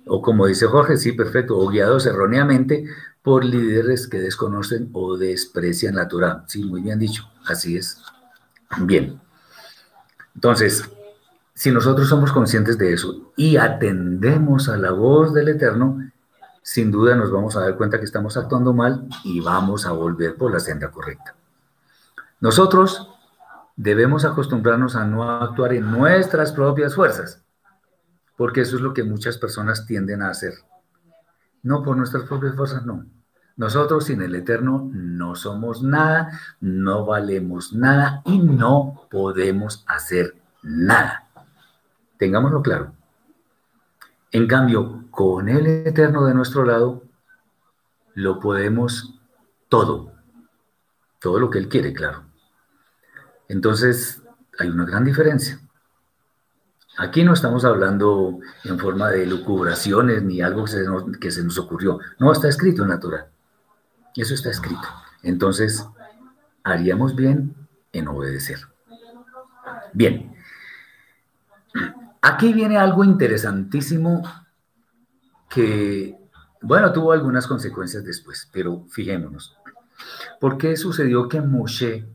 O 0.06 0.22
como 0.22 0.46
dice 0.46 0.66
Jorge, 0.66 0.98
sí, 0.98 1.14
perfecto, 1.14 1.58
o 1.58 1.70
guiados 1.70 2.06
erróneamente 2.06 2.86
por 3.22 3.46
líderes 3.46 4.08
que 4.08 4.20
desconocen 4.20 4.90
o 4.92 5.16
desprecian 5.16 5.96
la 5.96 6.08
Torah. 6.08 6.44
Sí, 6.48 6.66
muy 6.66 6.82
bien 6.82 7.00
dicho, 7.00 7.30
así 7.46 7.78
es. 7.78 8.02
Bien. 8.80 9.22
Entonces, 10.36 10.84
si 11.54 11.72
nosotros 11.72 12.10
somos 12.10 12.34
conscientes 12.34 12.78
de 12.78 12.94
eso 12.94 13.32
y 13.38 13.56
atendemos 13.56 14.68
a 14.68 14.76
la 14.76 14.92
voz 14.92 15.34
del 15.34 15.50
Eterno, 15.50 16.12
sin 16.62 16.92
duda 16.92 17.16
nos 17.16 17.32
vamos 17.32 17.56
a 17.56 17.62
dar 17.62 17.78
cuenta 17.78 18.00
que 18.00 18.06
estamos 18.06 18.36
actuando 18.36 18.74
mal 18.74 19.08
y 19.24 19.40
vamos 19.40 19.86
a 19.86 19.92
volver 19.92 20.36
por 20.36 20.52
la 20.52 20.60
senda 20.60 20.92
correcta. 20.92 21.36
Nosotros 22.42 23.08
debemos 23.76 24.26
acostumbrarnos 24.26 24.96
a 24.96 25.06
no 25.06 25.30
actuar 25.30 25.74
en 25.74 25.92
nuestras 25.92 26.52
propias 26.52 26.96
fuerzas, 26.96 27.46
porque 28.36 28.62
eso 28.62 28.78
es 28.78 28.82
lo 28.82 28.96
que 28.96 29.04
muchas 29.04 29.38
personas 29.38 29.86
tienden 29.86 30.24
a 30.24 30.30
hacer. 30.30 30.56
No 31.62 31.84
por 31.84 31.96
nuestras 31.96 32.24
propias 32.24 32.56
fuerzas, 32.56 32.84
no. 32.84 33.06
Nosotros 33.58 34.06
sin 34.06 34.24
el 34.24 34.34
Eterno 34.34 34.90
no 34.92 35.36
somos 35.36 35.84
nada, 35.84 36.32
no 36.60 37.06
valemos 37.06 37.74
nada 37.74 38.24
y 38.26 38.40
no 38.40 39.08
podemos 39.12 39.86
hacer 39.88 40.36
nada. 40.64 41.28
Tengámoslo 42.18 42.64
claro. 42.64 42.94
En 44.32 44.48
cambio, 44.48 45.06
con 45.12 45.48
el 45.48 45.68
Eterno 45.86 46.26
de 46.26 46.34
nuestro 46.34 46.66
lado, 46.66 47.04
lo 48.16 48.40
podemos 48.40 49.20
todo. 49.70 50.12
Todo 51.20 51.40
lo 51.40 51.52
que 51.52 51.60
Él 51.60 51.70
quiere, 51.70 51.94
claro. 51.94 52.31
Entonces, 53.52 54.22
hay 54.58 54.70
una 54.70 54.86
gran 54.86 55.04
diferencia. 55.04 55.60
Aquí 56.98 57.22
no 57.26 57.34
estamos 57.34 57.66
hablando 57.66 58.40
en 58.64 58.80
forma 58.80 59.10
de 59.10 59.26
lucubraciones 59.26 60.24
ni 60.24 60.42
algo 60.42 60.64
que 61.20 61.32
se 61.32 61.44
nos, 61.44 61.58
ocurrió. 61.58 62.00
No, 62.18 62.32
está 62.32 62.48
escrito 62.48 62.84
en 62.84 62.90
la 62.90 63.00
Torah. 63.02 63.28
Eso 64.16 64.34
está 64.34 64.52
escrito. 64.52 64.88
Entonces, 65.22 65.86
haríamos 66.64 67.14
bien 67.14 67.54
en 67.92 68.08
obedecer. 68.08 68.60
Bien, 69.92 70.34
aquí 72.22 72.54
viene 72.54 72.78
algo 72.78 73.04
interesantísimo 73.04 74.24
que, 75.50 76.18
bueno, 76.62 76.94
tuvo 76.94 77.12
algunas 77.12 77.48
consecuencias 77.48 78.06
después, 78.06 78.50
pero 78.54 78.86
fijémonos. 78.88 79.58
¿Por 80.40 80.58
qué 80.58 80.78
sucedió 80.78 81.28
que 81.28 81.42
Moshe 81.42 82.08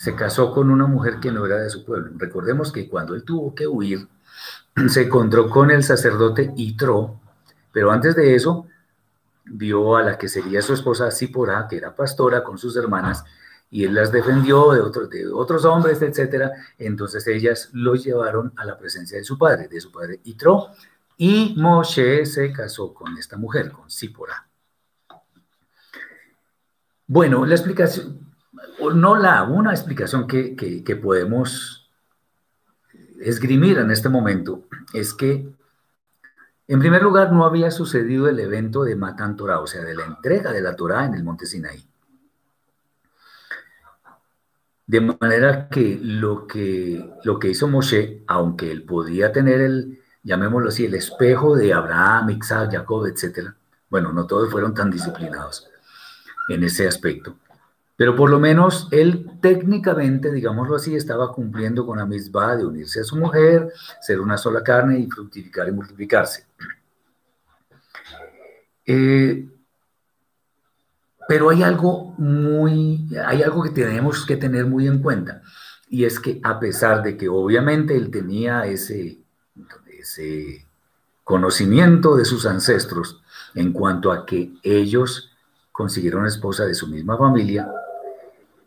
se 0.00 0.14
casó 0.14 0.50
con 0.50 0.70
una 0.70 0.86
mujer 0.86 1.20
que 1.20 1.30
no 1.30 1.44
era 1.44 1.56
de 1.58 1.68
su 1.68 1.84
pueblo? 1.84 2.12
Recordemos 2.16 2.72
que 2.72 2.88
cuando 2.88 3.14
él 3.14 3.22
tuvo 3.22 3.54
que 3.54 3.66
huir, 3.66 4.08
se 4.88 5.02
encontró 5.02 5.50
con 5.50 5.70
el 5.70 5.84
sacerdote 5.84 6.54
Itro, 6.56 7.20
pero 7.70 7.90
antes 7.90 8.16
de 8.16 8.34
eso 8.34 8.66
vio 9.44 9.96
a 9.96 10.02
la 10.02 10.16
que 10.16 10.26
sería 10.26 10.62
su 10.62 10.72
esposa 10.72 11.10
Sipora, 11.10 11.66
que 11.68 11.76
era 11.76 11.94
pastora 11.94 12.42
con 12.42 12.56
sus 12.56 12.76
hermanas, 12.76 13.24
y 13.70 13.84
él 13.84 13.92
las 13.92 14.10
defendió 14.10 14.72
de, 14.72 14.80
otros 14.80 15.10
de 15.10 15.28
otros 15.28 15.66
hombres, 15.66 16.00
etc. 16.00 16.50
Entonces 16.78 17.26
ellas 17.26 17.68
lo 17.74 17.94
llevaron 17.94 18.54
a 18.56 18.64
la 18.64 18.78
presencia 18.78 19.18
de 19.18 19.24
su 19.24 19.36
padre, 19.36 19.68
de 19.68 19.82
su 19.82 19.92
padre 19.92 20.18
Itro, 20.24 20.68
y 21.18 21.54
Moshe 21.58 22.24
se 22.24 22.50
casó 22.54 22.94
con 22.94 23.18
esta 23.18 23.36
mujer, 23.36 23.70
con 23.70 23.90
Sipora. 23.90 24.48
Bueno, 27.06 27.44
la 27.44 27.54
explicación, 27.54 28.29
no 28.94 29.16
la, 29.16 29.42
una 29.44 29.72
explicación 29.72 30.26
que, 30.26 30.56
que 30.56 30.96
podemos 30.96 31.80
esgrimir 33.20 33.78
en 33.78 33.90
este 33.90 34.08
momento 34.08 34.64
es 34.92 35.14
que, 35.14 35.48
en 36.66 36.78
primer 36.78 37.02
lugar, 37.02 37.32
no 37.32 37.44
había 37.44 37.70
sucedido 37.70 38.28
el 38.28 38.38
evento 38.38 38.84
de 38.84 38.96
Matan 38.96 39.36
Torah, 39.36 39.60
o 39.60 39.66
sea, 39.66 39.82
de 39.82 39.94
la 39.94 40.04
entrega 40.04 40.52
de 40.52 40.62
la 40.62 40.76
Torah 40.76 41.04
en 41.04 41.14
el 41.14 41.24
monte 41.24 41.46
Sinaí. 41.46 41.84
De 44.86 45.00
manera 45.00 45.68
que 45.68 46.00
lo 46.02 46.46
que, 46.46 47.12
lo 47.22 47.38
que 47.38 47.48
hizo 47.48 47.68
Moshe, 47.68 48.24
aunque 48.26 48.72
él 48.72 48.82
podía 48.84 49.30
tener 49.30 49.60
el, 49.60 50.00
llamémoslo 50.22 50.68
así, 50.68 50.84
el 50.84 50.94
espejo 50.94 51.56
de 51.56 51.72
Abraham, 51.72 52.30
Isaac, 52.30 52.70
Jacob, 52.72 53.06
etc., 53.06 53.50
bueno, 53.88 54.12
no 54.12 54.26
todos 54.26 54.50
fueron 54.50 54.74
tan 54.74 54.90
disciplinados 54.90 55.68
en 56.48 56.64
ese 56.64 56.86
aspecto. 56.86 57.36
Pero 58.00 58.16
por 58.16 58.30
lo 58.30 58.40
menos 58.40 58.88
él 58.92 59.30
técnicamente, 59.42 60.32
digámoslo 60.32 60.76
así, 60.76 60.96
estaba 60.96 61.34
cumpliendo 61.34 61.84
con 61.84 61.98
la 61.98 62.06
misma 62.06 62.56
de 62.56 62.64
unirse 62.64 63.00
a 63.00 63.04
su 63.04 63.14
mujer, 63.14 63.74
ser 64.00 64.22
una 64.22 64.38
sola 64.38 64.62
carne 64.62 65.00
y 65.00 65.06
fructificar 65.06 65.68
y 65.68 65.72
multiplicarse. 65.72 66.46
Eh, 68.86 69.46
pero 71.28 71.50
hay 71.50 71.62
algo 71.62 72.14
muy, 72.16 73.06
hay 73.22 73.42
algo 73.42 73.62
que 73.64 73.68
tenemos 73.68 74.24
que 74.24 74.38
tener 74.38 74.64
muy 74.64 74.86
en 74.86 75.02
cuenta, 75.02 75.42
y 75.90 76.06
es 76.06 76.18
que 76.18 76.40
a 76.42 76.58
pesar 76.58 77.02
de 77.02 77.18
que 77.18 77.28
obviamente 77.28 77.94
él 77.94 78.10
tenía 78.10 78.64
ese, 78.64 79.18
ese 79.98 80.66
conocimiento 81.22 82.16
de 82.16 82.24
sus 82.24 82.46
ancestros 82.46 83.20
en 83.54 83.74
cuanto 83.74 84.10
a 84.10 84.24
que 84.24 84.54
ellos 84.62 85.36
consiguieron 85.70 86.24
esposa 86.24 86.64
de 86.64 86.74
su 86.74 86.86
misma 86.86 87.18
familia, 87.18 87.70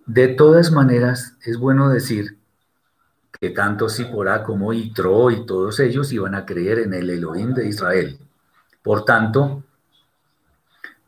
de 0.05 0.27
todas 0.29 0.71
maneras 0.71 1.37
es 1.45 1.57
bueno 1.57 1.89
decir 1.89 2.37
que 3.39 3.49
tanto 3.49 3.89
Sipora 3.89 4.43
como 4.43 4.73
Itro 4.73 5.31
y 5.31 5.45
todos 5.45 5.79
ellos 5.79 6.11
iban 6.13 6.35
a 6.35 6.45
creer 6.45 6.79
en 6.79 6.93
el 6.93 7.09
Elohim 7.09 7.53
de 7.53 7.67
Israel. 7.67 8.19
Por 8.81 9.05
tanto, 9.05 9.63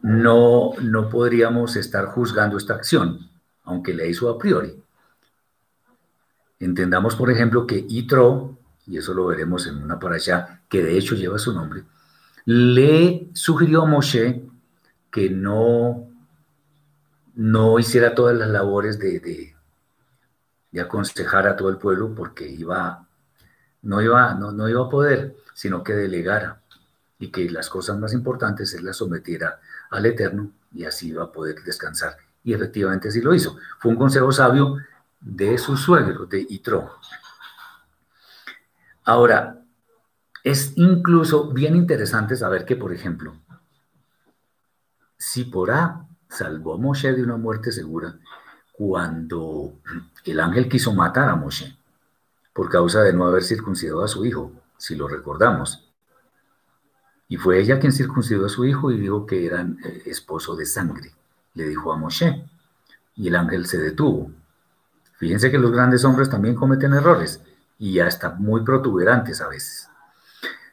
no, 0.02 0.72
no 0.82 1.10
podríamos 1.10 1.76
estar 1.76 2.06
juzgando 2.06 2.58
esta 2.58 2.76
acción, 2.76 3.30
aunque 3.64 3.93
la 3.93 4.06
hizo 4.06 4.30
a 4.30 4.38
priori. 4.38 4.82
Entendamos, 6.60 7.16
por 7.16 7.32
ejemplo, 7.32 7.68
que 7.68 7.86
Itro, 7.88 8.58
y 8.88 8.98
eso 8.98 9.14
lo 9.14 9.28
veremos 9.28 9.68
en 9.68 9.78
una 9.78 10.00
allá, 10.12 10.62
que 10.70 10.84
de 10.84 10.98
hecho 10.98 11.16
lleva 11.16 11.39
su 11.39 11.54
nombre, 11.54 11.84
le 12.46 13.30
sugirió 13.34 13.84
a 13.84 13.86
Moshe 13.86 14.43
que 15.12 15.30
no, 15.30 16.08
no 17.36 17.80
hiciera 17.80 18.16
todas 18.16 18.36
las 18.36 18.50
labores 18.50 18.98
de, 18.98 19.20
de, 19.20 20.82
aconsejar 20.82 21.48
a 21.48 21.56
todo 21.56 21.70
el 21.70 21.78
pueblo 21.78 22.14
porque 22.14 22.48
iba, 22.48 23.08
no, 23.82 24.02
iba, 24.02 24.34
no, 24.34 24.52
no 24.52 24.68
iba 24.68 24.86
a 24.86 24.90
poder, 24.90 25.38
sino 25.54 25.84
que 25.84 25.94
delegara 25.94 26.62
y 27.18 27.32
que 27.32 27.50
las 27.50 27.70
cosas 27.70 27.98
más 27.98 28.14
importantes 28.14 28.74
él 28.74 28.84
las 28.84 28.98
sometiera 28.98 29.60
al 29.90 30.06
Eterno 30.06 30.52
y 30.74 30.84
así 30.84 31.10
iba 31.10 31.24
a 31.24 31.32
poder 31.32 31.64
descansar. 31.64 32.18
Y 32.44 32.54
efectivamente 32.54 33.08
así 33.08 33.22
lo 33.22 33.34
hizo. 33.34 33.58
Fue 33.80 33.92
un 33.92 33.98
consejo 33.98 34.32
sabio 34.32 34.78
de 35.22 35.58
su 35.58 35.78
suegro, 35.78 36.26
de 36.26 36.46
Itro. 36.50 36.92
Ahora, 39.06 39.62
es 40.44 40.74
incluso 40.76 41.52
bien 41.52 41.76
interesante 41.76 42.36
saber 42.36 42.66
que, 42.66 42.76
por 42.76 42.94
ejemplo, 42.94 43.36
si 45.18 45.46
Porá 45.46 46.05
salvó 46.30 46.76
a 46.76 46.78
Moshe 46.78 47.13
de 47.13 47.23
una 47.23 47.38
muerte 47.38 47.71
segura 47.71 48.17
cuando 48.71 49.73
el 50.23 50.39
ángel 50.39 50.67
quiso 50.67 50.93
matar 50.93 51.30
a 51.30 51.36
Moshe 51.36 51.78
por 52.53 52.69
causa 52.69 53.01
de 53.01 53.13
no 53.13 53.26
haber 53.26 53.43
circuncidado 53.43 54.03
a 54.03 54.07
su 54.07 54.26
hijo, 54.26 54.51
si 54.78 54.95
lo 54.95 55.07
recordamos. 55.07 55.89
Y 57.28 57.38
fue 57.38 57.59
ella 57.59 57.80
quien 57.80 57.91
circuncidó 57.91 58.45
a 58.45 58.49
su 58.49 58.65
hijo 58.65 58.91
y 58.91 58.99
dijo 58.99 59.26
que 59.26 59.45
eran 59.45 59.78
eh, 59.84 60.03
esposo 60.05 60.55
de 60.55 60.65
sangre. 60.65 61.11
Le 61.53 61.67
dijo 61.67 61.91
a 61.91 61.97
Moshe. 61.97 62.45
Y 63.15 63.28
el 63.28 63.36
ángel 63.36 63.65
se 63.65 63.78
detuvo. 63.78 64.32
Fíjense 65.17 65.49
que 65.49 65.57
los 65.57 65.71
grandes 65.71 66.05
hombres 66.05 66.30
también 66.30 66.55
cometen 66.55 66.93
errores 66.93 67.41
y 67.80 67.99
hasta 67.99 68.32
muy 68.32 68.63
protuberantes 68.63 69.41
a 69.41 69.47
veces. 69.47 69.89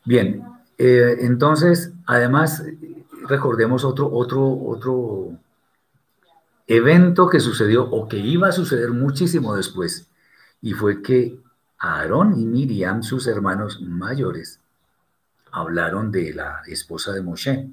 Bien, 0.04 0.44
eh, 0.78 1.16
entonces, 1.20 1.92
además, 2.06 2.62
recordemos 3.28 3.84
otro, 3.84 4.10
otro, 4.12 4.46
otro 4.46 5.38
evento 6.66 7.28
que 7.28 7.40
sucedió 7.40 7.84
o 7.84 8.08
que 8.08 8.18
iba 8.18 8.48
a 8.48 8.52
suceder 8.52 8.90
muchísimo 8.90 9.54
después, 9.56 10.08
y 10.60 10.72
fue 10.72 11.02
que 11.02 11.38
Aarón 11.78 12.38
y 12.38 12.44
Miriam, 12.46 13.02
sus 13.02 13.26
hermanos 13.26 13.80
mayores, 13.80 14.60
hablaron 15.50 16.10
de 16.10 16.32
la 16.32 16.62
esposa 16.66 17.12
de 17.12 17.22
Moshe 17.22 17.68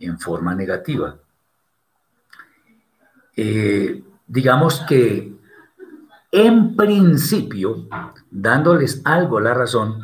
en 0.00 0.18
forma 0.18 0.54
negativa. 0.54 1.16
Eh, 3.36 4.02
digamos 4.26 4.80
que 4.88 5.32
en 6.32 6.76
principio, 6.76 7.86
dándoles 8.30 9.02
algo 9.04 9.38
la 9.38 9.52
razón, 9.52 10.02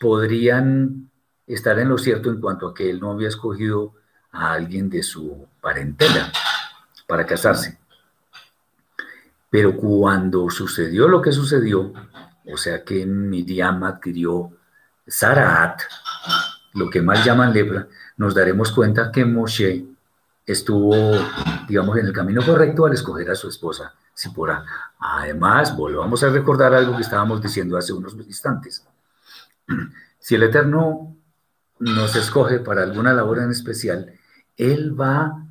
podrían 0.00 1.10
estar 1.46 1.78
en 1.78 1.90
lo 1.90 1.98
cierto 1.98 2.30
en 2.30 2.40
cuanto 2.40 2.68
a 2.68 2.74
que 2.74 2.88
él 2.88 3.00
no 3.00 3.10
había 3.10 3.28
escogido 3.28 3.92
a 4.32 4.52
alguien 4.52 4.88
de 4.90 5.02
su 5.02 5.46
parentela 5.60 6.32
para 7.06 7.26
casarse. 7.26 7.78
Pero 9.50 9.76
cuando 9.76 10.50
sucedió 10.50 11.08
lo 11.08 11.22
que 11.22 11.32
sucedió, 11.32 11.92
o 12.44 12.56
sea 12.56 12.84
que 12.84 13.06
Miriam 13.06 13.84
adquirió 13.84 14.52
Saraat, 15.06 15.80
lo 16.74 16.90
que 16.90 17.00
más 17.00 17.24
llaman 17.24 17.52
lepra, 17.52 17.88
nos 18.18 18.34
daremos 18.34 18.72
cuenta 18.72 19.10
que 19.10 19.24
Moshe 19.24 19.84
estuvo, 20.44 20.94
digamos, 21.66 21.96
en 21.98 22.06
el 22.06 22.12
camino 22.12 22.44
correcto 22.44 22.86
al 22.86 22.92
escoger 22.92 23.30
a 23.30 23.34
su 23.34 23.48
esposa, 23.48 23.94
Sipora. 24.12 24.64
Además, 24.98 25.76
volvamos 25.76 26.22
a 26.22 26.30
recordar 26.30 26.74
algo 26.74 26.96
que 26.96 27.02
estábamos 27.02 27.40
diciendo 27.40 27.76
hace 27.76 27.92
unos 27.92 28.14
instantes. 28.14 28.84
Si 30.18 30.34
el 30.34 30.42
Eterno 30.42 31.16
nos 31.78 32.16
escoge 32.16 32.58
para 32.58 32.82
alguna 32.82 33.12
labor 33.12 33.38
en 33.38 33.50
especial, 33.50 34.17
Él 34.58 35.00
va 35.00 35.48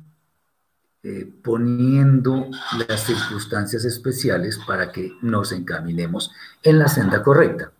eh, 1.02 1.26
poniendo 1.42 2.48
las 2.88 3.04
circunstancias 3.04 3.84
especiales 3.84 4.60
para 4.66 4.92
que 4.92 5.16
nos 5.22 5.52
encaminemos 5.52 6.30
en 6.62 6.78
la 6.78 6.88
senda 6.88 7.22
correcta. 7.22 7.72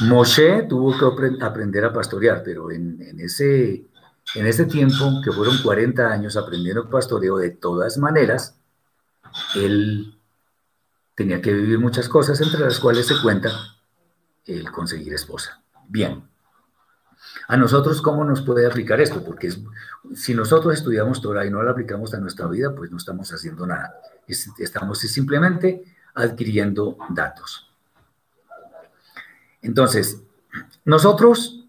Moshe 0.00 0.62
tuvo 0.62 0.96
que 0.98 1.44
aprender 1.44 1.84
a 1.84 1.92
pastorear, 1.92 2.42
pero 2.42 2.70
en, 2.70 3.20
ese, 3.20 3.84
en 4.34 4.46
ese 4.46 4.64
tiempo, 4.64 5.20
que 5.22 5.30
fueron 5.30 5.58
40 5.62 6.10
años 6.10 6.36
aprendiendo 6.36 6.88
pastoreo, 6.88 7.36
de 7.36 7.50
todas 7.50 7.98
maneras, 7.98 8.56
él 9.54 10.18
tenía 11.14 11.42
que 11.42 11.52
vivir 11.52 11.78
muchas 11.78 12.08
cosas, 12.08 12.40
entre 12.40 12.60
las 12.60 12.80
cuales 12.80 13.06
se 13.06 13.20
cuenta 13.20 13.50
el 14.46 14.70
conseguir 14.72 15.12
esposa. 15.12 15.62
Bien. 15.88 16.29
A 17.48 17.56
nosotros, 17.56 18.00
¿cómo 18.02 18.24
nos 18.24 18.42
puede 18.42 18.66
aplicar 18.66 19.00
esto? 19.00 19.24
Porque 19.24 19.52
si 20.14 20.34
nosotros 20.34 20.74
estudiamos 20.74 21.20
Torah 21.20 21.44
y 21.44 21.50
no 21.50 21.62
la 21.62 21.72
aplicamos 21.72 22.14
a 22.14 22.18
nuestra 22.18 22.46
vida, 22.46 22.74
pues 22.74 22.90
no 22.90 22.96
estamos 22.96 23.32
haciendo 23.32 23.66
nada. 23.66 23.94
estamos 24.26 24.98
simplemente 25.00 25.84
adquiriendo 26.14 26.96
datos. 27.10 27.70
Entonces, 29.62 30.22
nosotros 30.84 31.66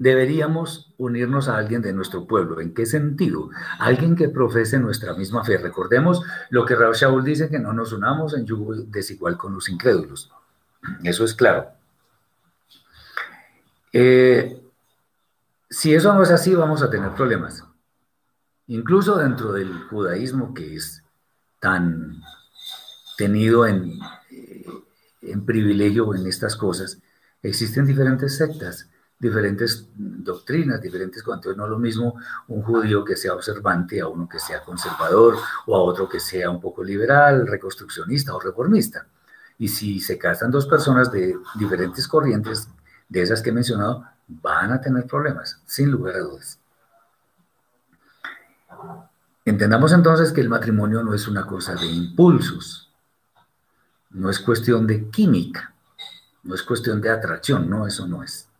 deberíamos 0.00 0.92
unirnos 0.96 1.48
a 1.48 1.58
alguien 1.58 1.82
de 1.82 1.92
nuestro 1.92 2.26
pueblo. 2.26 2.60
¿En 2.60 2.72
qué 2.72 2.86
sentido? 2.86 3.50
Alguien 3.78 4.16
que 4.16 4.30
profese 4.30 4.78
nuestra 4.78 5.14
misma 5.14 5.44
fe. 5.44 5.58
Recordemos 5.58 6.22
lo 6.48 6.64
que 6.64 6.74
Raúl 6.74 6.94
Shaul 6.94 7.22
dice, 7.22 7.50
que 7.50 7.58
no 7.58 7.72
nos 7.72 7.92
unamos 7.92 8.34
en 8.34 8.46
yugo 8.46 8.74
desigual 8.74 9.36
con 9.36 9.54
los 9.54 9.68
incrédulos. 9.68 10.32
Eso 11.04 11.24
es 11.24 11.34
claro. 11.34 11.79
Eh, 13.92 14.60
si 15.68 15.94
eso 15.94 16.12
no 16.14 16.22
es 16.22 16.30
así, 16.30 16.54
vamos 16.54 16.82
a 16.82 16.90
tener 16.90 17.12
problemas. 17.14 17.64
Incluso 18.66 19.16
dentro 19.16 19.52
del 19.52 19.72
judaísmo, 19.88 20.54
que 20.54 20.76
es 20.76 21.02
tan 21.58 22.20
tenido 23.16 23.66
en, 23.66 23.98
eh, 24.30 24.66
en 25.22 25.44
privilegio 25.44 26.14
en 26.14 26.26
estas 26.26 26.56
cosas, 26.56 26.98
existen 27.42 27.86
diferentes 27.86 28.36
sectas 28.36 28.88
diferentes 29.20 29.86
doctrinas, 29.94 30.80
diferentes 30.80 31.22
cuantos, 31.22 31.54
no 31.54 31.64
es 31.64 31.70
lo 31.70 31.78
mismo 31.78 32.18
un 32.48 32.62
judío 32.62 33.04
que 33.04 33.16
sea 33.16 33.34
observante 33.34 34.00
a 34.00 34.08
uno 34.08 34.26
que 34.26 34.38
sea 34.38 34.62
conservador 34.62 35.36
o 35.66 35.76
a 35.76 35.82
otro 35.82 36.08
que 36.08 36.18
sea 36.18 36.48
un 36.48 36.58
poco 36.58 36.82
liberal, 36.82 37.46
reconstruccionista 37.46 38.34
o 38.34 38.40
reformista. 38.40 39.06
Y 39.58 39.68
si 39.68 40.00
se 40.00 40.16
casan 40.16 40.50
dos 40.50 40.66
personas 40.66 41.12
de 41.12 41.36
diferentes 41.56 42.08
corrientes, 42.08 42.66
de 43.10 43.20
esas 43.20 43.42
que 43.42 43.50
he 43.50 43.52
mencionado, 43.52 44.06
van 44.26 44.72
a 44.72 44.80
tener 44.80 45.06
problemas, 45.06 45.60
sin 45.66 45.90
lugar 45.90 46.16
a 46.16 46.20
dudas. 46.20 46.58
Entendamos 49.44 49.92
entonces 49.92 50.32
que 50.32 50.40
el 50.40 50.48
matrimonio 50.48 51.02
no 51.02 51.12
es 51.12 51.28
una 51.28 51.46
cosa 51.46 51.74
de 51.74 51.86
impulsos, 51.86 52.90
no 54.10 54.30
es 54.30 54.40
cuestión 54.40 54.86
de 54.86 55.10
química, 55.10 55.74
no 56.44 56.54
es 56.54 56.62
cuestión 56.62 57.02
de 57.02 57.10
atracción, 57.10 57.68
no, 57.68 57.86
eso 57.86 58.06
no 58.06 58.22
es 58.22 58.50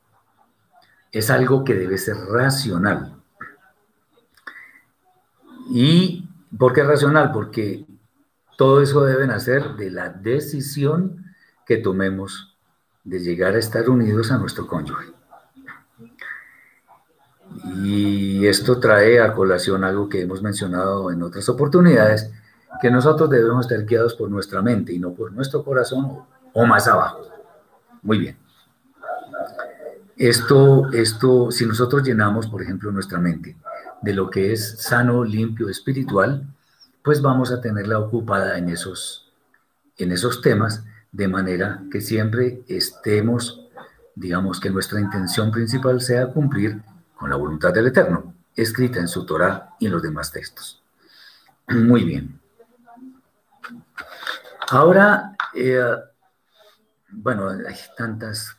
es 1.12 1.30
algo 1.30 1.64
que 1.64 1.74
debe 1.74 1.98
ser 1.98 2.16
racional. 2.16 3.16
¿Y 5.70 6.28
por 6.56 6.72
qué 6.72 6.82
racional? 6.82 7.32
Porque 7.32 7.86
todo 8.56 8.82
eso 8.82 9.04
debe 9.04 9.26
nacer 9.26 9.74
de 9.76 9.90
la 9.90 10.10
decisión 10.10 11.24
que 11.66 11.78
tomemos 11.78 12.49
de 13.10 13.18
llegar 13.18 13.56
a 13.56 13.58
estar 13.58 13.90
unidos 13.90 14.30
a 14.30 14.38
nuestro 14.38 14.68
cónyuge. 14.68 15.12
Y 17.82 18.46
esto 18.46 18.78
trae 18.78 19.20
a 19.20 19.32
colación 19.34 19.82
algo 19.82 20.08
que 20.08 20.22
hemos 20.22 20.40
mencionado 20.42 21.10
en 21.10 21.20
otras 21.20 21.48
oportunidades, 21.48 22.30
que 22.80 22.88
nosotros 22.88 23.28
debemos 23.28 23.66
estar 23.66 23.84
guiados 23.84 24.14
por 24.14 24.30
nuestra 24.30 24.62
mente 24.62 24.92
y 24.92 25.00
no 25.00 25.12
por 25.12 25.32
nuestro 25.32 25.64
corazón 25.64 26.20
o 26.52 26.66
más 26.66 26.86
abajo. 26.86 27.26
Muy 28.02 28.18
bien. 28.18 28.38
Esto, 30.16 30.88
esto, 30.92 31.50
si 31.50 31.66
nosotros 31.66 32.04
llenamos, 32.04 32.46
por 32.46 32.62
ejemplo, 32.62 32.92
nuestra 32.92 33.18
mente 33.18 33.56
de 34.02 34.14
lo 34.14 34.30
que 34.30 34.52
es 34.52 34.80
sano, 34.80 35.24
limpio, 35.24 35.68
espiritual, 35.68 36.46
pues 37.02 37.20
vamos 37.20 37.50
a 37.50 37.60
tenerla 37.60 37.98
ocupada 37.98 38.56
en 38.56 38.68
esos, 38.68 39.32
en 39.96 40.12
esos 40.12 40.40
temas, 40.40 40.84
de 41.12 41.28
manera 41.28 41.82
que 41.90 42.00
siempre 42.00 42.62
estemos, 42.68 43.68
digamos 44.14 44.60
que 44.60 44.70
nuestra 44.70 45.00
intención 45.00 45.50
principal 45.50 46.00
sea 46.00 46.28
cumplir 46.28 46.82
con 47.16 47.30
la 47.30 47.36
voluntad 47.36 47.72
del 47.72 47.88
Eterno, 47.88 48.34
escrita 48.54 49.00
en 49.00 49.08
su 49.08 49.26
Torah 49.26 49.74
y 49.78 49.86
en 49.86 49.92
los 49.92 50.02
demás 50.02 50.32
textos. 50.32 50.82
Muy 51.68 52.04
bien. 52.04 52.40
Ahora, 54.70 55.36
eh, 55.54 55.96
bueno, 57.10 57.48
hay 57.48 57.76
tantas 57.96 58.56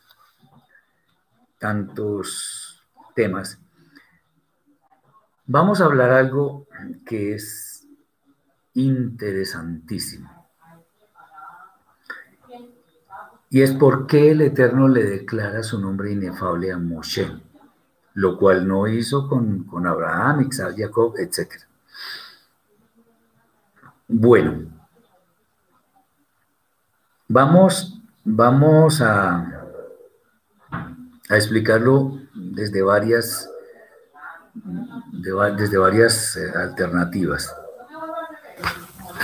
tantos 1.62 2.84
temas, 3.14 3.60
vamos 5.46 5.80
a 5.80 5.86
hablar 5.86 6.10
algo 6.10 6.68
que 7.06 7.36
es 7.36 7.86
interesantísimo. 8.74 10.41
Y 13.54 13.62
es 13.64 13.74
por 13.74 14.08
qué 14.08 14.32
el 14.32 14.40
Eterno 14.40 14.88
le 14.88 15.04
declara 15.04 15.62
su 15.62 15.78
nombre 15.78 16.10
inefable 16.10 16.72
a 16.72 16.78
Moshe, 16.78 17.30
lo 18.14 18.38
cual 18.38 18.66
no 18.66 18.88
hizo 18.88 19.28
con, 19.28 19.66
con 19.66 19.86
Abraham, 19.86 20.48
Isaac, 20.50 20.76
Jacob, 20.78 21.16
etc. 21.18 21.56
Bueno, 24.08 24.70
vamos, 27.28 28.00
vamos 28.24 29.02
a, 29.02 29.66
a 30.72 31.36
explicarlo 31.36 32.22
desde 32.34 32.82
varias, 32.82 33.50
desde 35.12 35.78
varias 35.78 36.38
eh, 36.38 36.50
alternativas. 36.56 37.54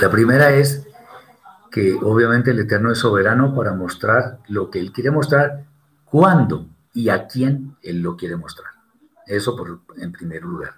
La 0.02 0.10
primera 0.10 0.50
es 0.50 0.87
que 1.70 1.94
obviamente 1.94 2.50
el 2.50 2.60
Eterno 2.60 2.90
es 2.90 2.98
soberano 2.98 3.54
para 3.54 3.74
mostrar 3.74 4.40
lo 4.48 4.70
que 4.70 4.78
Él 4.78 4.92
quiere 4.92 5.10
mostrar, 5.10 5.64
cuándo 6.04 6.68
y 6.92 7.08
a 7.08 7.26
quién 7.26 7.76
Él 7.82 8.00
lo 8.00 8.16
quiere 8.16 8.36
mostrar. 8.36 8.72
Eso 9.26 9.56
por, 9.56 9.80
en 9.96 10.12
primer 10.12 10.42
lugar. 10.42 10.74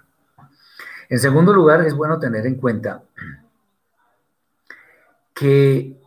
En 1.09 1.19
segundo 1.19 1.53
lugar, 1.53 1.85
es 1.85 1.93
bueno 1.93 2.19
tener 2.19 2.45
en 2.45 2.55
cuenta 2.55 3.03
que 5.33 5.99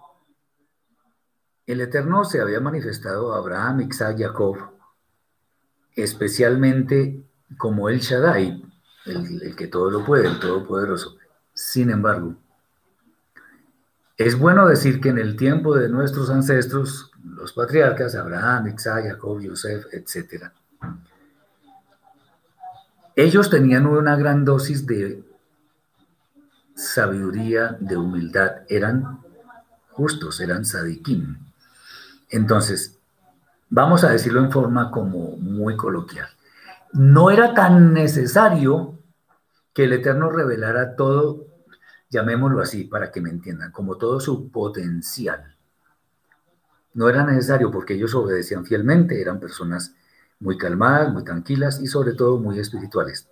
el 1.67 1.81
Eterno 1.81 2.25
se 2.25 2.41
había 2.41 2.61
manifestado 2.61 3.35
a 3.35 3.39
Abraham, 3.39 3.81
Isaac, 3.81 4.17
Jacob 4.19 4.75
especialmente 5.97 7.23
como 7.57 7.89
el 7.89 8.01
Shaddai, 8.01 8.63
el, 9.07 9.55
que 9.57 9.69
todo 9.69 9.91
lo 9.91 10.05
puede, 10.05 10.29
el 10.29 10.41
todopoderoso. 10.41 11.17
Sin 11.53 11.91
embargo, 11.91 12.35
es 14.17 14.39
bueno 14.39 14.67
decir 14.67 15.01
que 15.01 15.09
en 15.09 15.19
el 15.19 15.37
tiempo 15.37 15.75
de 15.75 15.89
nuestros 15.89 16.31
ancestros, 16.31 17.11
los 17.23 17.53
patriarcas, 17.53 18.15
Abraham, 18.15 18.69
Isaac, 18.69 19.07
Jacob, 19.09 19.41
Yosef, 19.41 19.87
etc., 19.93 20.51
ellos 23.17 23.49
tenían 23.49 23.87
una 23.87 24.17
gran 24.17 24.45
dosis 24.45 24.87
de 24.87 25.25
sabiduría, 26.75 27.77
de 27.79 27.97
humildad, 27.97 28.63
eran 28.69 29.21
justos, 29.91 30.41
eran 30.41 30.65
sadikim. 30.65 31.39
Entonces, 32.31 32.99
vamos 33.71 34.03
a 34.03 34.11
decirlo 34.11 34.41
en 34.41 34.51
forma 34.51 34.91
como 34.91 35.37
muy 35.37 35.77
coloquial. 35.77 36.29
No 36.93 37.31
era 37.31 37.55
tan 37.55 37.93
necesario 37.93 38.99
que 39.73 39.85
el 39.85 39.93
Eterno 39.93 40.31
revelara 40.31 40.97
todo, 40.97 41.47
llamémoslo 42.15 42.61
así 42.63 42.85
para 42.85 43.11
que 43.11 43.21
me 43.21 43.29
entiendan, 43.29 43.73
como 43.73 43.97
todo 43.97 44.21
su 44.21 44.49
potencial. 44.49 45.57
No 46.93 47.09
era 47.09 47.25
necesario 47.25 47.73
porque 47.73 47.95
ellos 47.95 48.15
obedecían 48.15 48.65
fielmente, 48.65 49.21
eran 49.21 49.41
personas 49.41 49.97
muy 50.39 50.57
calmadas, 50.57 51.13
muy 51.13 51.25
tranquilas 51.25 51.81
y 51.81 51.89
sobre 51.89 52.13
todo 52.13 52.39
muy 52.39 52.61
espirituales. 52.61 53.29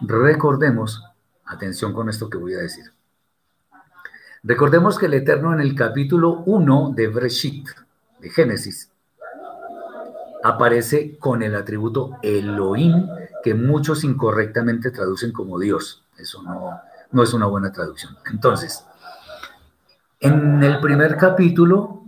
Recordemos, 0.00 1.04
atención 1.44 1.92
con 1.92 2.08
esto 2.08 2.30
que 2.30 2.38
voy 2.38 2.54
a 2.54 2.60
decir. 2.60 2.90
Recordemos 4.42 4.98
que 4.98 5.06
el 5.06 5.14
Eterno 5.14 5.52
en 5.52 5.60
el 5.60 5.74
capítulo 5.74 6.42
1 6.46 6.94
de 6.96 7.08
Breshit, 7.08 7.68
de 8.20 8.30
Génesis, 8.30 8.90
aparece 10.42 11.18
con 11.18 11.42
el 11.42 11.54
atributo 11.54 12.12
Elohim, 12.22 13.08
que 13.42 13.52
muchos 13.52 14.04
incorrectamente 14.04 14.90
traducen 14.90 15.32
como 15.32 15.58
Dios. 15.58 16.04
Eso 16.16 16.42
no, 16.42 16.80
no 17.16 17.22
es 17.22 17.32
una 17.32 17.46
buena 17.46 17.72
traducción. 17.72 18.14
Entonces, 18.30 18.84
en 20.20 20.62
el 20.62 20.80
primer 20.80 21.16
capítulo 21.16 22.04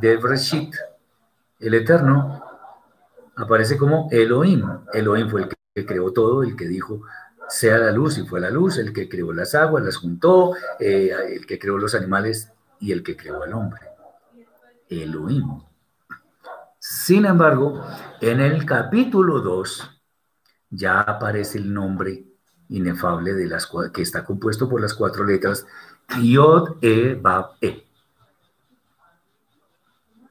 de 0.00 0.16
Breshit, 0.16 0.74
el 1.60 1.74
Eterno 1.74 2.42
aparece 3.36 3.78
como 3.78 4.08
Elohim. 4.10 4.68
Elohim 4.92 5.30
fue 5.30 5.42
el 5.42 5.48
que 5.48 5.86
creó 5.86 6.12
todo, 6.12 6.42
el 6.42 6.56
que 6.56 6.66
dijo 6.66 7.02
sea 7.48 7.78
la 7.78 7.92
luz 7.92 8.18
y 8.18 8.26
fue 8.26 8.40
la 8.40 8.50
luz, 8.50 8.78
el 8.78 8.92
que 8.92 9.08
creó 9.08 9.32
las 9.32 9.54
aguas, 9.54 9.84
las 9.84 9.96
juntó, 9.96 10.54
eh, 10.78 11.12
el 11.32 11.46
que 11.46 11.58
creó 11.58 11.78
los 11.78 11.94
animales 11.94 12.52
y 12.80 12.90
el 12.90 13.04
que 13.04 13.16
creó 13.16 13.42
al 13.42 13.52
hombre. 13.54 13.82
Elohim. 14.88 15.62
Sin 16.78 17.24
embargo, 17.24 17.84
en 18.20 18.40
el 18.40 18.64
capítulo 18.66 19.40
2 19.40 20.02
ya 20.70 21.00
aparece 21.02 21.58
el 21.58 21.72
nombre 21.72 22.29
inefable 22.70 23.34
de 23.34 23.46
las 23.46 23.70
que 23.92 24.02
está 24.02 24.24
compuesto 24.24 24.68
por 24.68 24.80
las 24.80 24.94
cuatro 24.94 25.24
letras 25.24 25.66
Yod 26.22 26.76
E 26.80 27.14
Bab 27.14 27.52
E. 27.60 27.84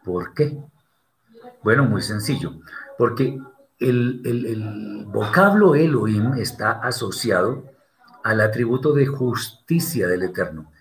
¿Por 0.03 0.33
qué? 0.33 0.57
Bueno, 1.63 1.85
muy 1.85 2.01
sencillo, 2.01 2.53
porque 2.97 3.37
el, 3.79 4.21
el 4.25 5.05
vocablo 5.05 5.75
Elohim 5.75 6.33
está 6.33 6.71
asociado 6.71 7.65
al 8.23 8.41
atributo 8.41 8.93
de 8.93 9.05
justicia 9.05 10.07
del 10.07 10.23
Eterno. 10.23 10.71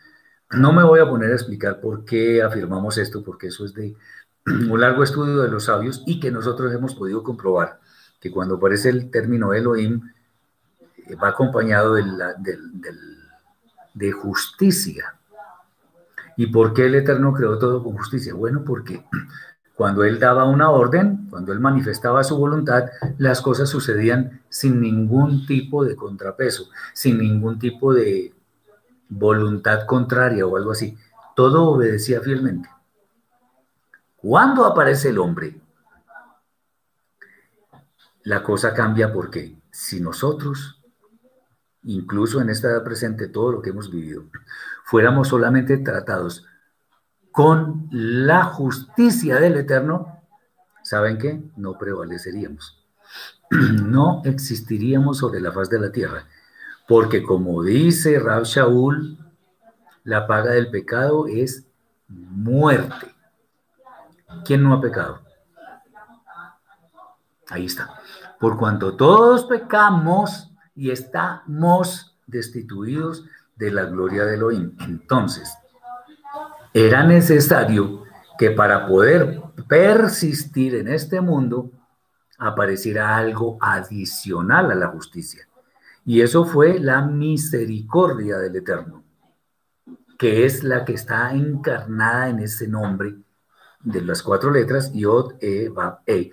No 0.50 0.72
me 0.72 0.82
voy 0.82 1.00
a 1.00 1.08
poner 1.08 1.32
a 1.32 1.34
explicar 1.34 1.80
por 1.80 2.04
qué 2.04 2.42
afirmamos 2.42 2.96
esto, 2.98 3.22
porque 3.22 3.48
eso 3.48 3.64
es 3.64 3.74
de 3.74 3.94
un 4.46 4.80
largo 4.80 5.02
estudio 5.02 5.42
de 5.42 5.50
los 5.50 5.64
sabios 5.64 6.02
y 6.06 6.20
que 6.20 6.30
nosotros 6.30 6.72
hemos 6.72 6.94
podido 6.94 7.22
comprobar 7.22 7.80
que 8.20 8.30
cuando 8.30 8.56
aparece 8.56 8.88
el 8.88 9.10
término 9.10 9.52
Elohim 9.52 10.02
va 11.14 11.28
acompañado 11.28 11.94
de, 11.94 12.04
de 13.94 14.12
justicia. 14.12 15.14
¿Y 16.36 16.46
por 16.46 16.72
qué 16.72 16.86
el 16.86 16.94
Eterno 16.94 17.32
creó 17.32 17.58
todo 17.58 17.82
con 17.82 17.96
justicia? 17.96 18.32
Bueno, 18.34 18.62
porque 18.64 19.04
cuando 19.74 20.04
Él 20.04 20.18
daba 20.18 20.44
una 20.44 20.70
orden, 20.70 21.26
cuando 21.30 21.52
Él 21.52 21.60
manifestaba 21.60 22.22
su 22.22 22.36
voluntad, 22.36 22.90
las 23.18 23.40
cosas 23.40 23.68
sucedían 23.68 24.40
sin 24.48 24.80
ningún 24.80 25.46
tipo 25.46 25.84
de 25.84 25.96
contrapeso, 25.96 26.68
sin 26.94 27.18
ningún 27.18 27.58
tipo 27.58 27.92
de 27.92 28.34
voluntad 29.08 29.86
contraria 29.86 30.46
o 30.46 30.56
algo 30.56 30.72
así. 30.72 30.96
Todo 31.34 31.64
obedecía 31.70 32.20
fielmente. 32.20 32.68
Cuando 34.16 34.64
aparece 34.64 35.10
el 35.10 35.18
hombre, 35.18 35.60
la 38.24 38.42
cosa 38.42 38.74
cambia 38.74 39.12
porque 39.12 39.56
si 39.70 40.00
nosotros, 40.00 40.77
incluso 41.84 42.40
en 42.40 42.50
esta 42.50 42.68
edad 42.68 42.84
presente, 42.84 43.28
todo 43.28 43.52
lo 43.52 43.62
que 43.62 43.70
hemos 43.70 43.90
vivido, 43.90 44.24
fuéramos 44.84 45.28
solamente 45.28 45.76
tratados 45.78 46.46
con 47.30 47.88
la 47.90 48.44
justicia 48.44 49.36
del 49.36 49.56
Eterno, 49.56 50.22
¿saben 50.82 51.18
qué? 51.18 51.40
No 51.56 51.78
prevaleceríamos. 51.78 52.84
No 53.82 54.20
existiríamos 54.24 55.18
sobre 55.18 55.40
la 55.40 55.52
faz 55.52 55.70
de 55.70 55.80
la 55.80 55.90
tierra. 55.90 56.24
Porque 56.86 57.22
como 57.22 57.62
dice 57.62 58.18
Rab 58.18 58.44
Shaul, 58.44 59.18
la 60.04 60.26
paga 60.26 60.50
del 60.52 60.70
pecado 60.70 61.26
es 61.26 61.66
muerte. 62.08 63.14
¿Quién 64.44 64.62
no 64.62 64.74
ha 64.74 64.80
pecado? 64.80 65.20
Ahí 67.50 67.66
está. 67.66 68.00
Por 68.38 68.58
cuanto 68.58 68.94
todos 68.94 69.44
pecamos 69.44 70.47
y 70.78 70.92
estamos 70.92 72.16
destituidos 72.26 73.24
de 73.56 73.72
la 73.72 73.84
gloria 73.86 74.24
de 74.24 74.34
Elohim. 74.34 74.76
Entonces, 74.80 75.52
era 76.72 77.02
necesario 77.02 78.04
que 78.38 78.52
para 78.52 78.86
poder 78.86 79.42
persistir 79.66 80.76
en 80.76 80.86
este 80.86 81.20
mundo 81.20 81.72
apareciera 82.38 83.16
algo 83.16 83.58
adicional 83.60 84.70
a 84.70 84.76
la 84.76 84.86
justicia. 84.86 85.48
Y 86.04 86.20
eso 86.20 86.44
fue 86.44 86.78
la 86.78 87.02
misericordia 87.02 88.38
del 88.38 88.54
Eterno, 88.54 89.02
que 90.16 90.46
es 90.46 90.62
la 90.62 90.84
que 90.84 90.92
está 90.92 91.32
encarnada 91.32 92.28
en 92.28 92.38
ese 92.38 92.68
nombre 92.68 93.16
de 93.80 94.00
las 94.02 94.22
cuatro 94.22 94.52
letras, 94.52 94.92
Yod, 94.92 95.34
E, 95.40 95.68
Bab, 95.70 96.02
E, 96.06 96.30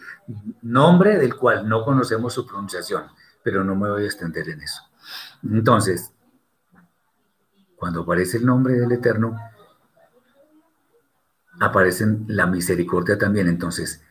nombre 0.62 1.18
del 1.18 1.36
cual 1.36 1.68
no 1.68 1.84
conocemos 1.84 2.34
su 2.34 2.46
pronunciación, 2.46 3.06
pero 3.46 3.64
no 3.64 3.76
me 3.76 3.88
voy 3.88 4.02
a 4.02 4.06
extender 4.08 4.50
en 4.50 4.62
eso. 4.62 4.82
Entonces, 5.44 6.12
cuando 7.76 8.02
aparece 8.02 8.38
el 8.38 8.46
nombre 8.48 8.74
del 8.74 8.92
Eterno, 8.92 9.40
aparece 11.60 12.08
la 12.26 12.48
misericordia 12.48 13.20
también. 13.20 13.48
Entonces, 13.48 14.02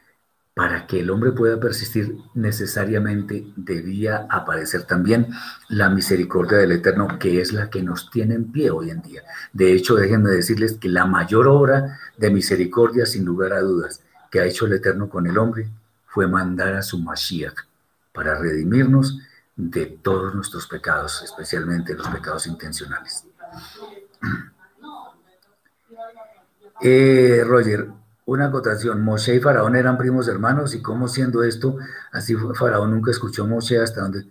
para 0.54 0.86
que 0.86 1.00
el 1.00 1.10
hombre 1.10 1.32
pueda 1.32 1.58
persistir, 1.58 2.16
necesariamente 2.34 3.44
debía 3.56 4.28
aparecer 4.30 4.84
también 4.84 5.26
la 5.68 5.90
misericordia 5.90 6.58
del 6.58 6.70
Eterno, 6.70 7.18
que 7.18 7.40
es 7.40 7.52
la 7.52 7.70
que 7.70 7.82
nos 7.82 8.12
tiene 8.12 8.36
en 8.36 8.52
pie 8.52 8.70
hoy 8.70 8.90
en 8.90 9.02
día. 9.02 9.24
De 9.52 9.72
hecho, 9.72 9.96
déjenme 9.96 10.30
decirles 10.30 10.74
que 10.74 10.88
la 10.88 11.06
mayor 11.06 11.48
obra 11.48 11.98
de 12.16 12.30
misericordia, 12.30 13.04
sin 13.04 13.24
lugar 13.24 13.52
a 13.52 13.62
dudas, 13.62 14.00
que 14.30 14.38
ha 14.38 14.44
hecho 14.44 14.66
el 14.66 14.74
Eterno 14.74 15.08
con 15.08 15.26
el 15.26 15.38
hombre, 15.38 15.68
fue 16.06 16.28
mandar 16.28 16.74
a 16.74 16.82
su 16.82 17.00
Mashiach 17.00 17.73
para 18.14 18.36
redimirnos 18.36 19.18
de 19.56 19.86
todos 19.86 20.34
nuestros 20.34 20.68
pecados, 20.68 21.22
especialmente 21.22 21.94
los 21.94 22.08
pecados 22.08 22.46
intencionales. 22.46 23.26
Eh, 26.80 27.42
Roger, 27.46 27.88
una 28.26 28.46
acotación. 28.46 29.00
Moshe 29.00 29.36
y 29.36 29.40
Faraón 29.40 29.76
eran 29.76 29.96
primos 29.96 30.26
hermanos 30.28 30.74
y 30.74 30.82
cómo 30.82 31.06
siendo 31.06 31.44
esto, 31.44 31.78
así 32.10 32.34
Faraón 32.34 32.90
nunca 32.90 33.12
escuchó 33.12 33.44
a 33.44 33.46
Moshe 33.46 33.78
hasta 33.78 34.02
donde 34.02 34.26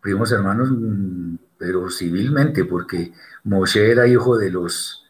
primos 0.00 0.32
hermanos, 0.32 0.68
mm, 0.72 1.36
pero 1.56 1.88
civilmente, 1.88 2.64
porque 2.64 3.12
Moshe 3.44 3.90
era 3.90 4.08
hijo 4.08 4.36
de 4.36 4.50
los 4.50 5.04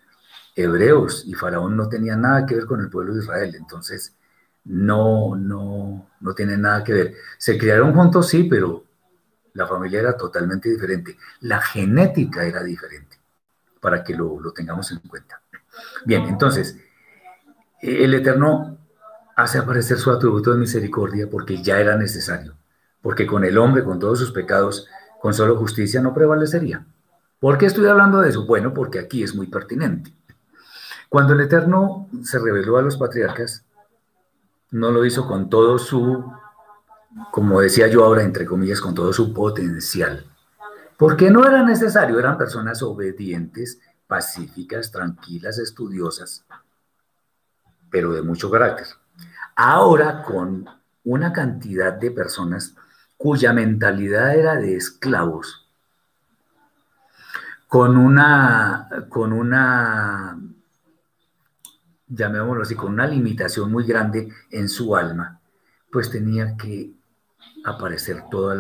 hebreos 0.55 1.24
y 1.26 1.32
Faraón 1.32 1.76
no 1.76 1.88
tenía 1.88 2.14
nada 2.14 2.44
que 2.46 2.57
ver 2.57 2.66
con 2.66 2.80
el 2.80 2.90
pueblo 2.90 3.14
de 3.14 3.22
Israel, 3.22 3.55
entonces 3.57 4.14
no, 4.64 5.34
no, 5.36 6.10
no 6.20 6.34
tiene 6.34 6.56
nada 6.56 6.84
que 6.84 6.92
ver. 6.92 7.14
Se 7.38 7.58
criaron 7.58 7.94
juntos, 7.94 8.28
sí, 8.28 8.44
pero 8.44 8.84
la 9.54 9.66
familia 9.66 10.00
era 10.00 10.16
totalmente 10.16 10.68
diferente, 10.68 11.16
la 11.40 11.60
genética 11.60 12.44
era 12.44 12.62
diferente, 12.62 13.18
para 13.80 14.02
que 14.02 14.14
lo, 14.14 14.40
lo 14.40 14.52
tengamos 14.52 14.90
en 14.92 14.98
cuenta. 15.00 15.42
Bien, 16.04 16.22
entonces, 16.24 16.76
el 17.80 18.14
Eterno 18.14 18.78
hace 19.36 19.58
aparecer 19.58 19.98
su 19.98 20.10
atributo 20.10 20.52
de 20.52 20.58
misericordia 20.58 21.28
porque 21.28 21.62
ya 21.62 21.80
era 21.80 21.96
necesario, 21.96 22.54
porque 23.00 23.26
con 23.26 23.44
el 23.44 23.58
hombre, 23.58 23.84
con 23.84 23.98
todos 23.98 24.18
sus 24.18 24.32
pecados, 24.32 24.88
con 25.20 25.34
solo 25.34 25.56
justicia 25.56 26.00
no 26.00 26.14
prevalecería. 26.14 26.84
¿Por 27.38 27.58
qué 27.58 27.66
estoy 27.66 27.86
hablando 27.86 28.20
de 28.20 28.30
eso? 28.30 28.46
Bueno, 28.46 28.72
porque 28.72 29.00
aquí 29.00 29.22
es 29.22 29.34
muy 29.34 29.48
pertinente. 29.48 30.14
Cuando 31.08 31.34
el 31.34 31.40
Eterno 31.40 32.08
se 32.22 32.38
reveló 32.38 32.78
a 32.78 32.82
los 32.82 32.96
patriarcas, 32.96 33.64
no 34.73 34.91
lo 34.91 35.05
hizo 35.05 35.27
con 35.27 35.49
todo 35.49 35.79
su, 35.79 36.25
como 37.31 37.61
decía 37.61 37.87
yo 37.89 38.05
ahora, 38.05 38.23
entre 38.23 38.47
comillas, 38.47 38.81
con 38.81 38.95
todo 38.95 39.12
su 39.12 39.33
potencial. 39.33 40.27
Porque 40.97 41.31
no 41.31 41.47
era 41.47 41.62
necesario, 41.62 42.18
eran 42.18 42.39
personas 42.39 42.83
obedientes, 42.83 43.81
pacíficas, 44.07 44.91
tranquilas, 44.91 45.59
estudiosas, 45.59 46.45
pero 47.91 48.12
de 48.12 48.23
mucho 48.23 48.51
carácter. 48.51 48.87
Ahora 49.55 50.23
con 50.23 50.66
una 51.05 51.33
cantidad 51.33 51.93
de 51.93 52.11
personas 52.11 52.75
cuya 53.16 53.53
mentalidad 53.53 54.35
era 54.35 54.57
de 54.57 54.77
esclavos, 54.77 55.68
con 57.68 57.97
una, 57.97 58.89
con 59.09 59.33
una, 59.33 60.39
llamémoslo 62.14 62.62
así, 62.62 62.74
con 62.74 62.92
una 62.92 63.06
limitación 63.06 63.70
muy 63.70 63.84
grande 63.84 64.28
en 64.50 64.68
su 64.68 64.94
alma, 64.96 65.40
pues 65.90 66.10
tenía 66.10 66.56
que 66.56 66.92
aparecer 67.64 68.24
todo 68.30 68.52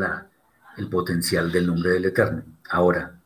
el 0.76 0.88
potencial 0.88 1.52
del 1.52 1.66
nombre 1.66 1.90
del 1.92 2.06
Eterno. 2.06 2.42
Ahora, 2.70 3.20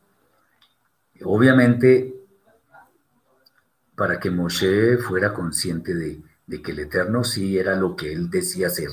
obviamente 1.23 2.17
para 3.97 4.19
que 4.19 4.29
Moshe 4.29 4.99
fuera 4.99 5.33
consciente 5.33 5.95
de, 5.95 6.61
que 6.61 6.71
el 6.71 6.79
Eterno 6.79 7.23
sí 7.23 7.57
era 7.57 7.75
lo 7.75 7.95
que 7.95 8.13
él 8.13 8.29
decía 8.29 8.69
ser. 8.69 8.91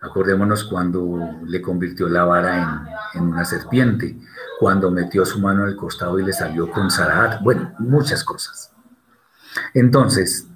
Acordémonos 0.00 0.64
cuando 0.64 1.38
le 1.44 1.62
convirtió 1.62 2.08
la 2.08 2.24
vara 2.24 2.84
en, 3.14 3.22
una 3.22 3.44
serpiente, 3.44 4.18
cuando 4.58 4.90
metió 4.90 5.24
su 5.24 5.38
mano 5.38 5.62
al 5.62 5.76
costado 5.76 6.18
y 6.18 6.24
le 6.24 6.32
salió 6.32 6.68
con 6.72 6.90
Sarat, 6.90 7.40
bueno, 7.40 7.72
muchas 7.78 8.24
cosas. 8.24 8.72
Entonces, 9.74 10.46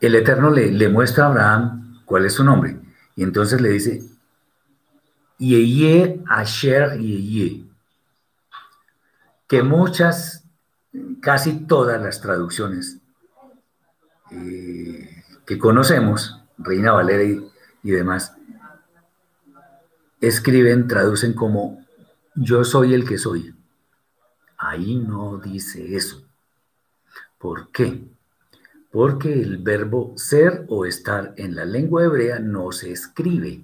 el 0.00 0.14
Eterno 0.14 0.50
le, 0.50 0.88
muestra 0.88 1.24
a 1.24 1.28
Abraham 1.28 2.02
cuál 2.04 2.24
es 2.24 2.34
su 2.34 2.44
nombre, 2.44 2.78
y 3.16 3.22
entonces 3.22 3.60
le 3.60 3.70
dice, 3.70 4.02
Yeye 5.38 6.22
Asher 6.28 6.98
Yeye, 6.98 7.64
que 9.48 9.62
muchas, 9.62 10.44
casi 11.20 11.66
todas 11.66 12.00
las 12.00 12.20
traducciones 12.20 12.98
eh, 14.30 15.24
que 15.46 15.58
conocemos, 15.58 16.40
Reina 16.58 16.92
Valera 16.92 17.24
y 17.82 17.90
demás, 17.90 18.34
escriben, 20.20 20.88
traducen 20.88 21.32
como 21.32 21.84
yo 22.34 22.64
soy 22.64 22.94
el 22.94 23.06
que 23.06 23.18
soy. 23.18 23.57
Ahí 24.58 24.96
no 24.96 25.38
dice 25.38 25.96
eso. 25.96 26.22
¿Por 27.38 27.70
qué? 27.70 28.04
Porque 28.90 29.32
el 29.32 29.58
verbo 29.58 30.14
ser 30.16 30.66
o 30.68 30.84
estar 30.84 31.34
en 31.36 31.54
la 31.54 31.64
lengua 31.64 32.04
hebrea 32.04 32.38
no 32.40 32.72
se 32.72 32.90
escribe, 32.90 33.60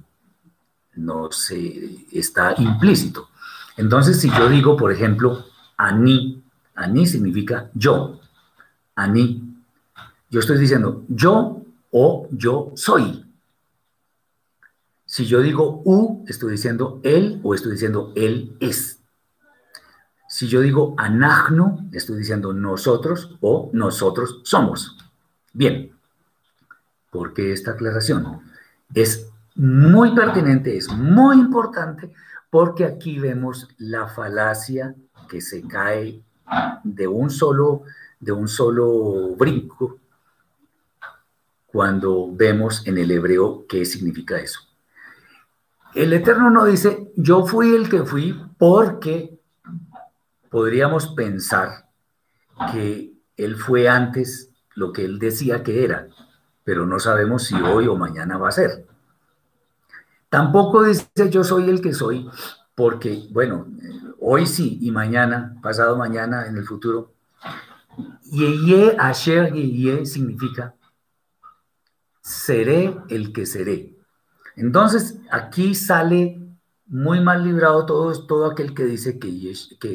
no 0.94 1.32
se 1.32 1.98
está 2.12 2.54
implícito. 2.58 3.28
Entonces, 3.76 4.20
si 4.20 4.30
yo 4.30 4.48
digo, 4.48 4.76
por 4.76 4.92
ejemplo, 4.92 5.44
Ani. 5.76 6.42
Ani 6.74 7.06
significa 7.06 7.70
yo. 7.74 8.20
Ani. 8.94 9.42
Yo 10.30 10.40
estoy 10.40 10.58
diciendo 10.58 11.04
yo 11.08 11.62
o 11.90 12.28
yo 12.30 12.72
soy. 12.74 13.24
Si 15.06 15.26
yo 15.26 15.40
digo 15.40 15.82
u, 15.84 16.24
estoy 16.26 16.52
diciendo 16.52 17.00
él 17.04 17.40
o 17.42 17.54
estoy 17.54 17.72
diciendo 17.72 18.12
él 18.16 18.56
es. 18.60 19.00
Si 20.34 20.48
yo 20.48 20.62
digo 20.62 20.96
anagno, 20.98 21.88
estoy 21.92 22.16
diciendo 22.16 22.52
nosotros 22.52 23.36
o 23.40 23.70
nosotros 23.72 24.40
somos. 24.42 24.98
Bien. 25.52 25.92
¿Por 27.12 27.32
qué 27.32 27.52
esta 27.52 27.70
aclaración? 27.70 28.40
Es 28.92 29.28
muy 29.54 30.12
pertinente, 30.12 30.76
es 30.76 30.88
muy 30.88 31.36
importante, 31.36 32.12
porque 32.50 32.84
aquí 32.84 33.20
vemos 33.20 33.68
la 33.78 34.08
falacia 34.08 34.96
que 35.28 35.40
se 35.40 35.62
cae 35.68 36.20
de 36.82 37.06
un 37.06 37.30
solo, 37.30 37.82
de 38.18 38.32
un 38.32 38.48
solo 38.48 39.36
brinco 39.36 40.00
cuando 41.66 42.28
vemos 42.32 42.84
en 42.88 42.98
el 42.98 43.12
hebreo 43.12 43.66
qué 43.68 43.84
significa 43.84 44.40
eso. 44.40 44.58
El 45.94 46.12
Eterno 46.12 46.50
no 46.50 46.64
dice, 46.64 47.12
yo 47.14 47.46
fui 47.46 47.72
el 47.72 47.88
que 47.88 48.02
fui 48.02 48.36
porque 48.58 49.38
podríamos 50.54 51.08
pensar 51.08 51.88
que 52.70 53.12
Él 53.36 53.56
fue 53.56 53.88
antes 53.88 54.50
lo 54.76 54.92
que 54.92 55.04
Él 55.04 55.18
decía 55.18 55.64
que 55.64 55.82
era, 55.82 56.06
pero 56.62 56.86
no 56.86 57.00
sabemos 57.00 57.42
si 57.42 57.56
hoy 57.56 57.88
o 57.88 57.96
mañana 57.96 58.38
va 58.38 58.50
a 58.50 58.52
ser. 58.52 58.86
Tampoco 60.28 60.84
dice 60.84 61.08
yo 61.28 61.42
soy 61.42 61.68
el 61.68 61.80
que 61.80 61.92
soy, 61.92 62.30
porque, 62.76 63.26
bueno, 63.32 63.66
hoy 64.20 64.46
sí 64.46 64.78
y 64.80 64.92
mañana, 64.92 65.56
pasado 65.60 65.96
mañana, 65.96 66.46
en 66.46 66.56
el 66.56 66.64
futuro. 66.64 67.10
Yeye, 68.30 68.94
Asher, 68.96 69.52
Yeye 69.52 70.06
significa 70.06 70.76
seré 72.20 72.96
el 73.08 73.32
que 73.32 73.44
seré. 73.44 73.92
Entonces, 74.54 75.18
aquí 75.32 75.74
sale 75.74 76.43
muy 76.94 77.20
mal 77.20 77.42
librado 77.42 77.84
todo, 77.84 78.12
todo 78.24 78.46
aquel 78.46 78.72
que 78.72 78.84
dice 78.84 79.18
que, 79.18 79.28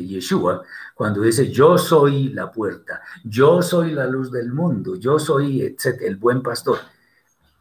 Yeshua, 0.06 0.64
cuando 0.94 1.22
dice 1.22 1.50
yo 1.50 1.78
soy 1.78 2.28
la 2.34 2.52
puerta, 2.52 3.02
yo 3.24 3.62
soy 3.62 3.94
la 3.94 4.06
luz 4.06 4.30
del 4.34 4.52
mundo, 4.52 4.98
yo 4.98 5.18
soy 5.18 5.62
etc., 5.62 6.02
el 6.02 6.18
buen 6.18 6.44
pastor. 6.44 6.80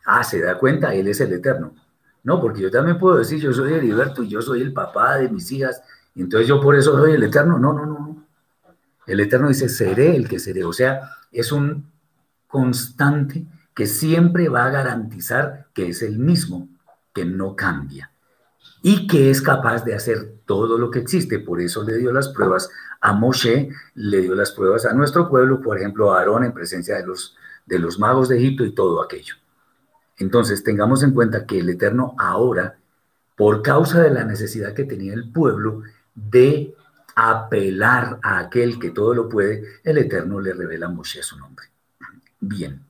Ah, 0.05 0.25
se 0.25 0.41
da 0.41 0.59
cuenta, 0.59 0.93
él 0.93 1.07
es 1.07 1.21
el 1.21 1.33
eterno. 1.33 1.73
No, 2.25 2.41
porque 2.41 2.63
yo 2.63 2.71
también 2.71 2.99
puedo 2.99 3.17
decir 3.17 3.39
yo 3.39 3.53
soy 3.53 3.75
Heriberto 3.75 4.25
y 4.25 4.29
yo 4.29 4.43
soy 4.43 4.61
el 4.61 4.73
papá 4.73 5.19
de 5.19 5.29
mis 5.29 5.53
hijas, 5.53 5.83
entonces 6.17 6.49
yo 6.49 6.61
por 6.61 6.75
eso 6.75 6.99
soy 6.99 7.13
el 7.13 7.23
eterno. 7.23 7.61
No, 7.61 7.73
no, 7.73 7.87
no, 7.87 7.93
no. 7.93 8.27
El 9.07 9.21
eterno 9.21 9.47
dice 9.47 9.69
seré 9.69 10.17
el 10.17 10.29
que 10.29 10.41
seré. 10.41 10.65
O 10.65 10.73
sea, 10.73 11.13
es 11.31 11.53
un 11.53 11.89
constante 12.49 13.47
que 13.73 13.87
siempre 13.87 14.49
va 14.49 14.65
a 14.65 14.71
garantizar 14.71 15.69
que 15.73 15.91
es 15.91 16.03
el 16.03 16.19
mismo, 16.19 16.69
que 17.15 17.25
no 17.25 17.55
cambia 17.55 18.11
y 18.83 19.07
que 19.07 19.31
es 19.31 19.43
capaz 19.43 19.85
de 19.85 19.95
hacer 19.95 20.35
todo 20.47 20.79
lo 20.79 20.91
que 20.91 21.01
existe. 21.01 21.39
Por 21.39 21.61
eso 21.61 21.83
le 21.83 21.97
dio 21.97 22.13
las 22.13 22.29
pruebas 22.29 22.71
a 23.01 23.13
Moshe, 23.13 23.71
le 23.95 24.21
dio 24.21 24.35
las 24.35 24.53
pruebas 24.53 24.87
a 24.87 24.93
nuestro 24.93 25.29
pueblo, 25.29 25.61
por 25.61 25.79
ejemplo, 25.79 26.13
a 26.13 26.19
Aarón 26.21 26.45
en 26.45 26.53
presencia 26.53 26.97
de 26.97 27.07
los, 27.07 27.37
de 27.67 27.79
los 27.79 27.99
magos 27.99 28.29
de 28.29 28.39
Egipto 28.39 28.65
y 28.65 28.73
todo 28.73 29.03
aquello. 29.03 29.35
Entonces, 30.17 30.65
tengamos 30.65 31.03
en 31.03 31.13
cuenta 31.13 31.47
que 31.47 31.61
el 31.61 31.71
Eterno 31.71 32.15
ahora, 32.19 32.77
por 33.37 33.63
causa 33.63 34.03
de 34.03 34.11
la 34.11 34.25
necesidad 34.25 34.75
que 34.75 34.85
tenía 34.85 35.15
el 35.15 35.31
pueblo 35.31 35.83
de 36.15 36.75
apelar 37.15 38.19
a 38.23 38.39
aquel 38.39 38.79
que 38.79 38.91
todo 38.91 39.15
lo 39.15 39.29
puede, 39.29 39.81
el 39.85 39.99
Eterno 39.99 40.41
le 40.41 40.55
revela 40.55 40.87
a 40.87 40.91
Moshe 40.91 41.23
su 41.23 41.39
nombre. 41.39 41.67
Bien. 42.41 42.81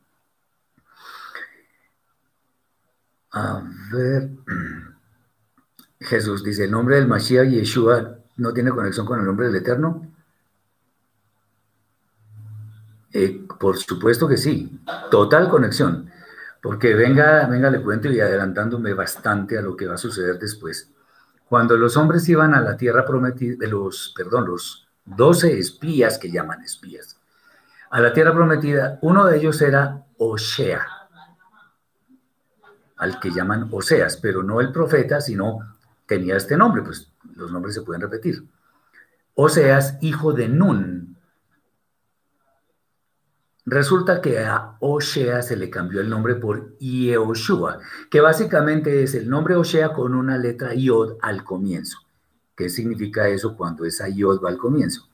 A 3.33 3.63
ver, 3.93 4.31
Jesús 6.01 6.45
dice, 6.45 6.65
el 6.65 6.71
nombre 6.71 6.97
del 6.97 7.09
Mashiach 7.09 7.49
Yeshua 7.49 8.19
no 8.37 8.53
tiene 8.53 8.71
conexión 8.71 9.07
con 9.07 9.19
el 9.19 9.27
nombre 9.27 9.47
del 9.47 9.57
Eterno. 9.57 10.07
Eh, 13.13 13.47
por 13.59 13.77
supuesto 13.79 14.29
que 14.29 14.37
sí, 14.37 14.81
total 15.11 15.49
conexión, 15.49 16.11
porque 16.63 16.95
venga, 16.95 17.47
venga, 17.47 17.71
le 17.71 17.83
cuento 17.83 18.09
y 18.09 18.21
adelantándome 18.21 18.93
bastante 18.95 19.59
a 19.59 19.63
lo 19.63 19.77
que 19.77 19.87
va 19.87 19.95
a 19.95 19.99
suceder 19.99 20.39
después. 20.39 20.93
Cuando 21.49 21.77
los 21.77 21.97
hombres 21.97 22.29
iban 22.29 22.55
a 22.55 22.61
la 22.61 22.77
tierra 22.77 23.05
prometida, 23.05 23.67
los, 23.67 24.13
perdón, 24.15 24.47
los 24.47 24.87
doce 25.05 25.59
espías 25.59 26.19
que 26.19 26.31
llaman 26.31 26.63
espías, 26.63 27.19
a 27.91 28.01
la 28.01 28.13
tierra 28.13 28.35
prometida, 28.35 28.99
uno 29.01 29.25
de 29.25 29.39
ellos 29.39 29.61
era 29.63 30.05
Osea 30.19 30.87
al 32.99 33.21
que 33.21 33.31
llaman 33.31 33.69
Oseas, 33.71 34.17
pero 34.17 34.43
no 34.43 34.61
el 34.61 34.73
profeta, 34.73 35.21
sino 35.21 35.61
tenía 36.09 36.37
este 36.37 36.57
nombre, 36.57 36.83
pues 36.83 37.13
los 37.37 37.53
nombres 37.53 37.75
se 37.75 37.83
pueden 37.83 38.03
repetir. 38.03 38.43
Oseas, 39.35 39.99
hijo 40.01 40.33
de 40.33 40.49
Nun. 40.49 41.17
Resulta 43.65 44.23
que 44.23 44.39
a 44.39 44.77
Osea 44.81 45.43
se 45.43 45.55
le 45.55 45.69
cambió 45.69 46.01
el 46.01 46.09
nombre 46.09 46.37
por 46.37 46.79
Yehoshua, 46.79 47.81
que 48.11 48.23
básicamente 48.23 49.03
es 49.03 49.15
el 49.15 49.29
nombre 49.29 49.57
Osea 49.57 49.93
con 49.93 50.15
una 50.15 50.39
letra 50.39 50.73
Yod 50.73 51.19
al 51.21 51.45
comienzo. 51.45 51.99
¿Qué 52.57 52.71
significa 52.71 53.29
eso 53.29 53.57
cuando 53.57 53.85
esa 53.85 54.09
Yod 54.09 54.43
va 54.43 54.49
al 54.49 54.57
comienzo? 54.57 55.09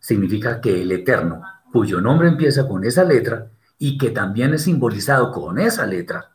Significa 0.00 0.60
que 0.60 0.82
el 0.82 0.90
Eterno, 0.90 1.42
cuyo 1.72 2.00
nombre 2.00 2.26
empieza 2.26 2.66
con 2.66 2.84
esa 2.84 3.04
letra 3.04 3.52
y 3.78 3.96
que 3.98 4.10
también 4.10 4.52
es 4.52 4.62
simbolizado 4.62 5.30
con 5.30 5.60
esa 5.60 5.86
letra, 5.86 6.32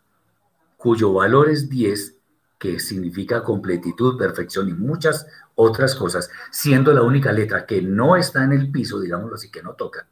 cuyo 0.77 1.11
valor 1.11 1.49
es 1.49 1.69
10, 1.69 2.16
que 2.57 2.79
significa 2.79 3.43
completitud, 3.43 4.17
perfección 4.17 4.69
y 4.69 4.73
muchas 4.73 5.27
otras 5.55 5.95
cosas, 5.95 6.29
siendo 6.51 6.93
la 6.93 7.03
única 7.03 7.31
letra 7.31 7.65
que 7.65 7.81
no 7.81 8.15
está 8.15 8.43
en 8.43 8.53
el 8.53 8.71
piso, 8.71 8.99
digámoslo 8.99 9.35
así, 9.35 9.51
que 9.51 9.63
no 9.63 9.73
toca. 9.73 10.07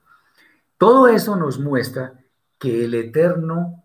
Todo 0.77 1.07
eso 1.07 1.35
nos 1.35 1.59
muestra 1.59 2.13
que 2.57 2.85
el 2.85 2.93
Eterno 2.93 3.83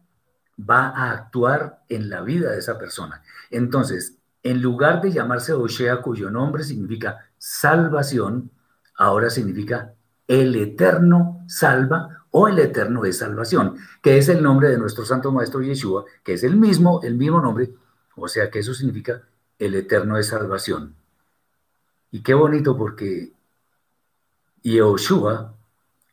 va 0.59 0.89
a 0.89 1.13
actuar 1.13 1.85
en 1.89 2.11
la 2.11 2.21
vida 2.21 2.51
de 2.51 2.59
esa 2.59 2.79
persona. 2.79 3.23
Entonces, 3.51 4.19
en 4.43 4.61
lugar 4.63 5.01
de 5.01 5.13
llamarse 5.13 5.53
Oshea, 5.53 6.03
cuyo 6.03 6.31
nombre 6.31 6.65
significa 6.65 7.31
salvación, 7.39 8.51
ahora 8.97 9.31
significa 9.31 9.95
el 10.27 10.55
Eterno 10.57 11.45
salva 11.47 12.25
o 12.31 12.49
el 12.49 12.59
Eterno 12.59 13.03
de 13.03 13.13
Salvación, 13.13 13.77
que 14.03 14.19
es 14.19 14.29
el 14.29 14.43
nombre 14.43 14.69
de 14.69 14.79
nuestro 14.79 15.05
Santo 15.05 15.33
Maestro 15.33 15.61
Yeshua, 15.63 16.05
que 16.23 16.35
es 16.35 16.45
el 16.45 16.57
mismo, 16.57 17.01
el 17.03 17.17
mismo 17.17 17.41
nombre, 17.41 17.71
o 18.21 18.29
sea 18.29 18.51
que 18.51 18.61
eso 18.61 18.75
significa 18.75 19.23
el 19.59 19.75
Eterno 19.75 20.17
de 20.17 20.23
Salvación. 20.23 20.95
Y 22.11 22.23
qué 22.23 22.35
bonito 22.35 22.77
porque 22.77 23.33
Yehoshua, 24.63 25.55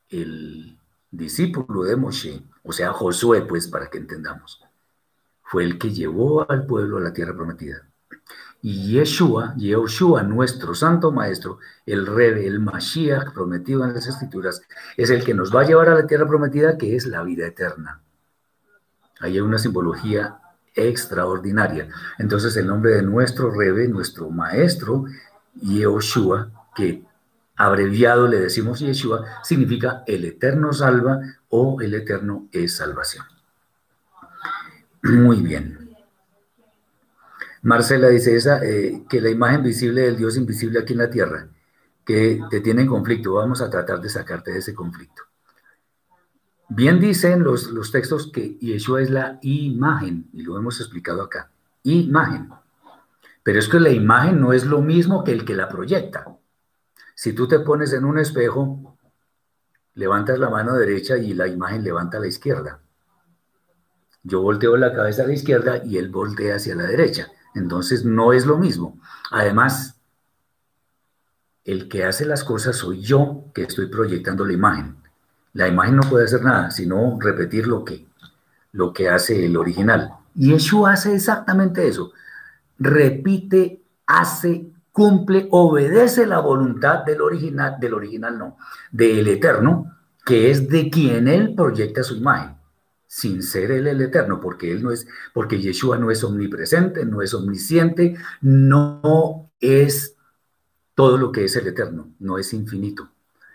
el 0.10 0.78
discípulo 1.12 1.84
de 1.84 1.96
Moshe, 1.96 2.44
o 2.64 2.72
sea 2.72 2.94
Josué, 2.94 3.42
pues 3.42 3.68
para 3.68 3.90
que 3.90 3.98
entendamos, 3.98 4.64
fue 5.44 5.64
el 5.64 5.78
que 5.78 5.92
llevó 5.92 6.50
al 6.50 6.66
pueblo 6.66 6.98
a 6.98 7.02
la 7.02 7.14
tierra 7.14 7.36
prometida. 7.36 7.88
Y 8.62 8.92
Yeshua, 8.92 9.54
Yehoshua, 9.56 10.24
nuestro 10.24 10.74
santo 10.74 11.12
maestro, 11.12 11.60
el 11.86 12.06
Rebe, 12.06 12.48
el 12.48 12.60
Mashiach 12.60 13.32
prometido 13.34 13.86
en 13.86 13.94
las 13.94 14.08
escrituras, 14.08 14.62
es 14.98 15.10
el 15.10 15.24
que 15.24 15.34
nos 15.34 15.56
va 15.56 15.62
a 15.62 15.66
llevar 15.66 15.90
a 15.90 15.96
la 15.96 16.08
tierra 16.08 16.28
prometida, 16.28 16.78
que 16.78 16.96
es 16.96 17.06
la 17.06 17.24
vida 17.24 17.46
eterna. 17.46 18.02
Ahí 19.20 19.34
hay 19.34 19.42
una 19.42 19.58
simbología 19.58 20.40
extraordinaria. 20.78 21.90
Entonces 22.18 22.56
el 22.56 22.68
nombre 22.68 22.92
de 22.92 23.02
nuestro 23.02 23.52
Rebe, 23.52 23.88
nuestro 23.88 24.30
maestro, 24.30 25.06
Yehoshua, 25.62 26.52
que 26.76 27.04
abreviado 27.58 28.28
le 28.28 28.40
decimos 28.40 28.80
Yeshua, 28.80 29.26
significa 29.44 30.04
el 30.06 30.24
eterno 30.24 30.72
salva 30.72 31.20
o 31.50 31.82
el 31.82 31.96
eterno 31.96 32.48
es 32.52 32.76
salvación. 32.76 33.26
Muy 35.02 35.42
bien. 35.42 35.96
Marcela 37.64 38.10
dice 38.10 38.36
esa, 38.36 38.64
eh, 38.64 39.04
que 39.10 39.20
la 39.20 39.30
imagen 39.30 39.64
visible 39.64 40.02
del 40.02 40.18
Dios 40.18 40.38
invisible 40.38 40.80
aquí 40.80 40.94
en 40.94 41.00
la 41.00 41.10
tierra, 41.10 41.50
que 42.06 42.40
te 42.50 42.62
tiene 42.62 42.84
en 42.84 42.88
conflicto, 42.88 43.34
vamos 43.34 43.62
a 43.62 43.70
tratar 43.70 44.00
de 44.00 44.10
sacarte 44.10 44.52
de 44.52 44.60
ese 44.60 44.74
conflicto. 44.74 45.24
Bien 46.70 47.00
dicen 47.00 47.44
los, 47.44 47.68
los 47.68 47.92
textos 47.92 48.32
que 48.32 48.58
Yeshua 48.60 49.02
es 49.02 49.10
la 49.10 49.40
imagen, 49.42 50.30
y 50.34 50.42
lo 50.42 50.58
hemos 50.58 50.80
explicado 50.82 51.22
acá, 51.22 51.50
imagen. 51.84 52.50
Pero 53.44 53.60
es 53.60 53.70
que 53.70 53.80
la 53.80 53.90
imagen 53.90 54.42
no 54.42 54.52
es 54.52 54.66
lo 54.66 54.82
mismo 54.82 55.24
que 55.24 55.32
el 55.32 55.46
que 55.46 55.56
la 55.56 55.70
proyecta. 55.70 56.26
Si 57.16 57.34
tú 57.34 57.48
te 57.48 57.60
pones 57.60 57.94
en 57.94 58.04
un 58.04 58.20
espejo, 58.20 58.98
levantas 59.94 60.38
la 60.38 60.50
mano 60.50 60.74
derecha 60.74 61.18
y 61.18 61.34
la 61.34 61.48
imagen 61.48 61.84
levanta 61.84 62.18
a 62.18 62.20
la 62.20 62.28
izquierda. 62.28 62.82
Yo 64.22 64.42
volteo 64.42 64.76
la 64.76 64.94
cabeza 64.94 65.24
a 65.24 65.28
la 65.28 65.34
izquierda 65.34 65.82
y 65.86 65.98
él 65.98 66.10
voltea 66.10 66.58
hacia 66.58 66.76
la 66.76 66.84
derecha. 66.84 67.32
Entonces 67.56 68.04
no 68.04 68.34
es 68.34 68.46
lo 68.46 68.58
mismo. 68.58 69.00
Además, 69.32 70.00
el 71.64 71.88
que 71.88 72.04
hace 72.04 72.26
las 72.26 72.44
cosas 72.44 72.76
soy 72.76 73.02
yo 73.02 73.46
que 73.54 73.64
estoy 73.64 73.88
proyectando 73.88 74.46
la 74.46 74.54
imagen. 74.54 74.98
La 75.58 75.68
imagen 75.68 75.96
no 75.96 76.04
puede 76.04 76.26
hacer 76.26 76.44
nada, 76.44 76.70
sino 76.70 77.18
repetir 77.20 77.66
lo 77.66 77.84
que, 77.84 78.06
lo 78.74 78.94
que 78.94 79.10
hace 79.10 79.44
el 79.44 79.58
original. 79.58 80.14
Y 80.36 80.54
eso 80.54 80.86
hace 80.86 81.16
exactamente 81.16 81.88
eso. 81.88 82.12
Repite, 82.78 83.82
hace, 84.06 84.68
cumple, 84.92 85.48
obedece 85.50 86.28
la 86.28 86.38
voluntad 86.42 87.04
del 87.06 87.22
original, 87.22 87.78
del 87.80 87.96
original 87.96 88.38
no, 88.38 88.58
del 88.92 89.28
eterno, 89.28 89.98
que 90.24 90.52
es 90.52 90.70
de 90.70 90.92
quien 90.92 91.28
él 91.28 91.56
proyecta 91.56 92.04
su 92.04 92.18
imagen. 92.18 92.56
sin 93.08 93.42
ser 93.42 93.72
Él 93.72 93.88
el 93.88 94.02
Eterno, 94.02 94.40
porque 94.40 94.72
Él 94.72 94.84
no 94.84 94.92
es, 94.92 95.08
porque 95.34 95.60
Yeshua 95.60 95.98
no 95.98 96.12
es 96.12 96.24
omnipresente, 96.24 97.04
no 97.06 97.24
es 97.24 97.34
omnisciente, 97.34 98.16
no 98.42 99.50
es 99.60 100.16
todo 100.94 101.18
lo 101.18 101.32
que 101.32 101.46
es 101.46 101.56
el 101.56 101.68
Eterno, 101.68 102.12
no 102.20 102.38
es 102.38 102.54
infinito. 102.54 103.10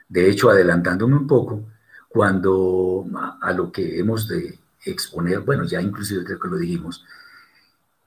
De 0.09 0.29
hecho, 0.29 0.51
adelantándome 0.51 1.17
un 1.17 1.27
poco, 1.27 1.69
cuando 2.13 3.07
a, 3.41 3.53
lo 3.53 3.73
que 3.73 3.99
hemos 3.99 4.29
de 4.29 4.59
exponer, 4.85 5.41
bueno, 5.41 5.65
ya 5.65 5.81
inclusive 5.81 6.25
creo 6.25 6.39
que 6.39 6.49
lo 6.49 6.57
dijimos, 6.57 7.05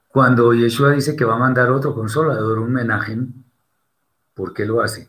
cuando 0.08 0.54
Yeshua 0.54 0.92
dice 0.92 1.16
que 1.16 1.24
va 1.24 1.34
a 1.34 1.38
mandar 1.38 1.70
otro 1.70 1.94
consolador, 1.94 2.58
un 2.58 2.72
menaje, 2.72 3.18
¿por 4.34 4.54
qué 4.54 4.64
lo 4.64 4.80
hace? 4.80 5.08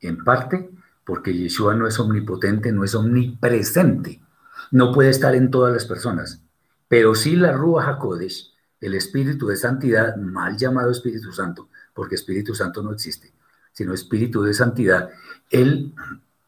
En 0.00 0.22
parte 0.22 0.70
porque 1.08 1.32
Yeshua 1.32 1.74
no 1.74 1.86
es 1.86 1.98
omnipotente, 1.98 2.70
no 2.70 2.84
es 2.84 2.94
omnipresente, 2.94 4.20
no 4.70 4.92
puede 4.92 5.08
estar 5.08 5.34
en 5.34 5.50
todas 5.50 5.72
las 5.72 5.86
personas, 5.86 6.42
pero 6.86 7.14
sí 7.14 7.34
la 7.34 7.52
Rúa 7.52 7.88
HaKodesh, 7.88 8.52
el 8.82 8.92
Espíritu 8.92 9.46
de 9.46 9.56
Santidad, 9.56 10.16
mal 10.16 10.58
llamado 10.58 10.90
Espíritu 10.90 11.32
Santo, 11.32 11.70
porque 11.94 12.16
Espíritu 12.16 12.54
Santo 12.54 12.82
no 12.82 12.92
existe, 12.92 13.32
sino 13.72 13.94
Espíritu 13.94 14.42
de 14.42 14.52
Santidad, 14.52 15.08
él 15.48 15.94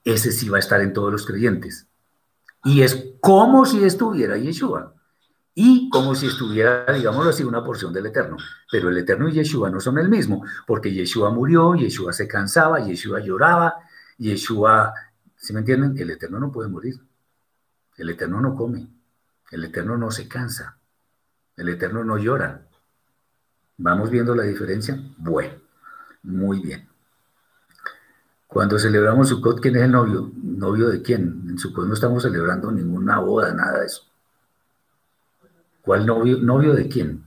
ese 0.04 0.32
sí 0.32 0.48
va 0.48 0.56
a 0.56 0.60
estar 0.60 0.80
en 0.80 0.92
todos 0.92 1.12
los 1.12 1.26
creyentes. 1.26 1.86
Y 2.64 2.82
es 2.82 3.14
como 3.20 3.64
si 3.64 3.84
estuviera 3.84 4.36
Yeshua. 4.36 4.94
Y 5.54 5.90
como 5.90 6.14
si 6.14 6.26
estuviera, 6.26 6.86
digámoslo 6.92 7.30
así, 7.30 7.42
una 7.42 7.64
porción 7.64 7.92
del 7.92 8.06
Eterno. 8.06 8.36
Pero 8.70 8.88
el 8.88 8.98
Eterno 8.98 9.28
y 9.28 9.32
Yeshua 9.32 9.70
no 9.70 9.80
son 9.80 9.98
el 9.98 10.08
mismo, 10.08 10.44
porque 10.66 10.92
Yeshua 10.92 11.30
murió, 11.30 11.74
Yeshua 11.74 12.12
se 12.12 12.28
cansaba, 12.28 12.80
Yeshua 12.80 13.20
lloraba, 13.20 13.74
Yeshua, 14.18 14.94
¿sí 15.36 15.52
me 15.52 15.60
entienden? 15.60 15.98
El 15.98 16.10
Eterno 16.10 16.38
no 16.38 16.52
puede 16.52 16.68
morir. 16.68 17.00
El 17.96 18.10
Eterno 18.10 18.40
no 18.40 18.54
come. 18.54 18.88
El 19.50 19.64
Eterno 19.64 19.96
no 19.96 20.10
se 20.10 20.28
cansa. 20.28 20.78
El 21.56 21.68
Eterno 21.68 22.04
no 22.04 22.16
llora. 22.16 22.66
¿Vamos 23.76 24.10
viendo 24.10 24.34
la 24.34 24.44
diferencia? 24.44 24.98
Bueno, 25.18 25.54
muy 26.22 26.60
bien. 26.60 26.89
Cuando 28.50 28.80
celebramos 28.80 29.28
Sukkot, 29.28 29.60
¿quién 29.60 29.76
es 29.76 29.82
el 29.82 29.92
novio? 29.92 30.32
¿Novio 30.42 30.88
de 30.88 31.00
quién? 31.02 31.44
En 31.48 31.56
Sukkot 31.56 31.86
no 31.86 31.94
estamos 31.94 32.24
celebrando 32.24 32.72
ninguna 32.72 33.20
boda, 33.20 33.54
nada 33.54 33.78
de 33.78 33.86
eso. 33.86 34.02
¿Cuál 35.82 36.04
novio? 36.04 36.38
¿Novio 36.38 36.74
de 36.74 36.88
quién? 36.88 37.24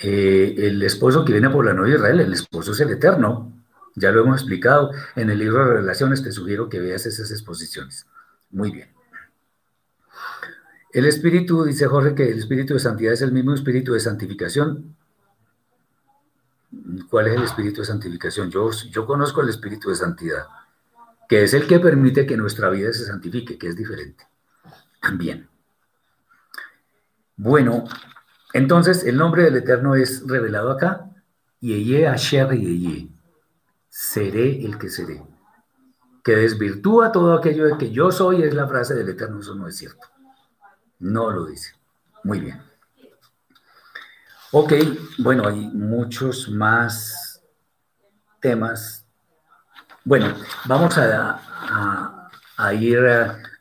Eh, 0.00 0.54
el 0.58 0.80
esposo 0.84 1.24
que 1.24 1.32
viene 1.32 1.50
por 1.50 1.64
la 1.64 1.74
novia 1.74 1.94
de 1.94 1.98
Israel, 1.98 2.20
el 2.20 2.32
esposo 2.32 2.70
es 2.70 2.78
el 2.78 2.90
eterno. 2.90 3.52
Ya 3.96 4.12
lo 4.12 4.20
hemos 4.20 4.42
explicado 4.42 4.92
en 5.16 5.28
el 5.28 5.40
libro 5.40 5.66
de 5.66 5.74
Relaciones, 5.74 6.22
te 6.22 6.30
sugiero 6.30 6.68
que 6.68 6.78
veas 6.78 7.04
esas 7.04 7.32
exposiciones. 7.32 8.06
Muy 8.50 8.70
bien. 8.70 8.88
El 10.92 11.06
espíritu, 11.06 11.64
dice 11.64 11.86
Jorge, 11.88 12.14
que 12.14 12.30
el 12.30 12.38
espíritu 12.38 12.74
de 12.74 12.80
santidad 12.80 13.12
es 13.12 13.22
el 13.22 13.32
mismo 13.32 13.54
espíritu 13.54 13.92
de 13.92 14.00
santificación 14.00 14.94
¿Cuál 17.10 17.28
es 17.28 17.34
el 17.34 17.42
espíritu 17.44 17.80
de 17.80 17.86
santificación? 17.86 18.50
Yo, 18.50 18.70
yo 18.90 19.06
conozco 19.06 19.40
el 19.40 19.48
espíritu 19.48 19.90
de 19.90 19.96
santidad, 19.96 20.46
que 21.28 21.42
es 21.44 21.54
el 21.54 21.66
que 21.66 21.78
permite 21.78 22.26
que 22.26 22.36
nuestra 22.36 22.70
vida 22.70 22.92
se 22.92 23.06
santifique, 23.06 23.58
que 23.58 23.68
es 23.68 23.76
diferente. 23.76 24.26
Bien. 25.14 25.48
Bueno, 27.36 27.84
entonces 28.52 29.04
el 29.04 29.16
nombre 29.16 29.44
del 29.44 29.56
Eterno 29.56 29.94
es 29.94 30.26
revelado 30.26 30.70
acá, 30.70 31.10
Yeye 31.60 32.06
Asher 32.06 32.50
Yeye, 32.50 33.08
seré 33.88 34.64
el 34.64 34.78
que 34.78 34.88
seré, 34.88 35.22
que 36.24 36.36
desvirtúa 36.36 37.12
todo 37.12 37.34
aquello 37.34 37.66
de 37.66 37.78
que 37.78 37.90
yo 37.90 38.10
soy, 38.10 38.42
es 38.42 38.54
la 38.54 38.66
frase 38.66 38.94
del 38.94 39.08
Eterno, 39.10 39.40
eso 39.40 39.54
no 39.54 39.68
es 39.68 39.76
cierto. 39.76 40.06
No 40.98 41.30
lo 41.30 41.46
dice. 41.46 41.74
Muy 42.24 42.40
bien. 42.40 42.60
Ok, 44.58 44.72
bueno, 45.18 45.46
hay 45.46 45.66
muchos 45.66 46.48
más 46.48 47.42
temas. 48.40 49.06
Bueno, 50.02 50.34
vamos 50.64 50.96
a, 50.96 52.72
ir... 52.72 52.98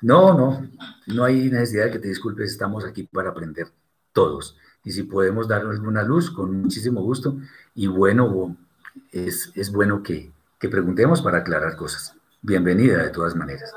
no, 0.02 0.34
no, 0.34 0.70
no 1.08 1.24
hay 1.26 1.50
necesidad 1.50 1.84
de 1.88 1.92
que 1.92 2.00
te 2.00 2.08
disculpes, 2.08 2.50
estamos 2.50 2.86
aquí 2.86 3.04
para 3.04 3.32
aprender 3.32 3.68
todos. 4.14 4.58
Y 4.86 4.94
si 4.94 5.04
podemos 5.04 5.50
dar 5.50 5.64
alguna 5.66 6.02
luz, 6.02 6.32
con 6.32 6.62
muchísimo 6.62 7.02
gusto. 7.02 7.40
Y 7.74 7.88
bueno, 7.88 8.56
es, 9.12 9.52
es 9.54 9.74
bueno 9.74 10.02
que, 10.02 10.32
que 10.58 10.70
preguntemos 10.70 11.22
para 11.22 11.40
aclarar 11.40 11.76
cosas. 11.76 12.16
Bienvenida 12.42 13.04
de 13.04 13.10
todas 13.10 13.36
maneras. 13.36 13.74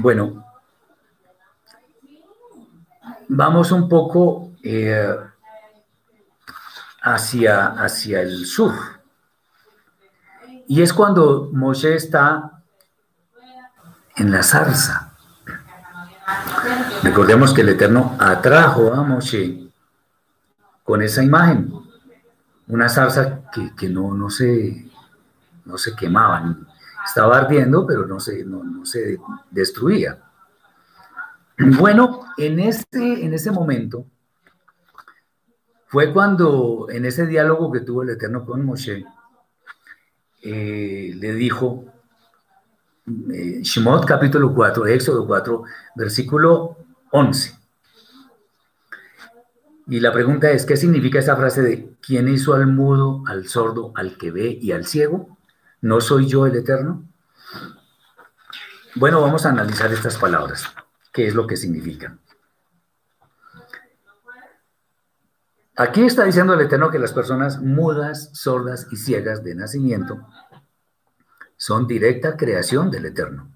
Bueno, 0.00 0.44
vamos 3.28 3.72
un 3.72 3.88
poco... 3.88 4.52
Eh, 4.62 5.16
hacia, 7.06 7.66
hacia 7.66 8.20
el 8.20 8.46
sur. 8.46 8.74
Y 10.66 10.82
es 10.82 10.92
cuando 10.92 11.50
Moshe 11.52 11.94
está 11.94 12.62
en 14.16 14.32
la 14.32 14.42
zarza. 14.42 15.12
Recordemos 17.04 17.54
que 17.54 17.60
el 17.60 17.68
Eterno 17.68 18.16
atrajo 18.18 18.92
a 18.92 19.04
Moshe 19.04 19.70
con 20.82 21.00
esa 21.00 21.22
imagen, 21.22 21.72
una 22.66 22.88
zarza 22.88 23.42
que, 23.76 23.88
no, 23.88 24.12
no, 24.12 24.28
se, 24.28 24.90
no 25.64 25.78
se 25.78 25.94
quemaba, 25.94 26.56
estaba 27.04 27.38
ardiendo, 27.38 27.86
pero 27.86 28.04
no 28.04 28.18
se, 28.18 28.44
no, 28.44 28.84
se 28.84 29.20
destruía. 29.52 30.18
Bueno, 31.56 32.22
en 32.36 32.58
este, 32.58 33.24
en 33.24 33.32
ese 33.32 33.52
momento, 33.52 34.06
fue 35.96 36.12
cuando 36.12 36.88
en 36.90 37.06
ese 37.06 37.26
diálogo 37.26 37.72
que 37.72 37.80
tuvo 37.80 38.02
el 38.02 38.10
Eterno 38.10 38.44
con 38.44 38.62
Moshe, 38.66 39.02
eh, 40.42 41.12
le 41.16 41.32
dijo, 41.32 41.86
eh, 43.32 43.60
Shemot 43.62 44.04
capítulo 44.04 44.54
4, 44.54 44.88
Éxodo 44.88 45.26
4, 45.26 45.62
versículo 45.94 46.76
11. 47.12 47.58
Y 49.86 50.00
la 50.00 50.12
pregunta 50.12 50.50
es, 50.50 50.66
¿qué 50.66 50.76
significa 50.76 51.18
esa 51.18 51.34
frase 51.34 51.62
de 51.62 51.96
¿quién 52.02 52.28
hizo 52.28 52.52
al 52.52 52.66
mudo, 52.66 53.22
al 53.26 53.48
sordo, 53.48 53.92
al 53.94 54.18
que 54.18 54.30
ve 54.30 54.58
y 54.60 54.72
al 54.72 54.84
ciego? 54.84 55.38
¿No 55.80 56.02
soy 56.02 56.26
yo 56.26 56.44
el 56.44 56.56
Eterno? 56.56 57.04
Bueno, 58.96 59.22
vamos 59.22 59.46
a 59.46 59.48
analizar 59.48 59.90
estas 59.90 60.18
palabras, 60.18 60.66
qué 61.10 61.26
es 61.26 61.34
lo 61.34 61.46
que 61.46 61.56
significan. 61.56 62.20
Aquí 65.76 66.04
está 66.04 66.24
diciendo 66.24 66.54
el 66.54 66.60
Eterno 66.62 66.90
que 66.90 66.98
las 66.98 67.12
personas 67.12 67.60
mudas, 67.60 68.30
sordas 68.32 68.86
y 68.90 68.96
ciegas 68.96 69.44
de 69.44 69.54
nacimiento 69.54 70.26
son 71.58 71.86
directa 71.86 72.36
creación 72.36 72.90
del 72.90 73.04
Eterno. 73.04 73.50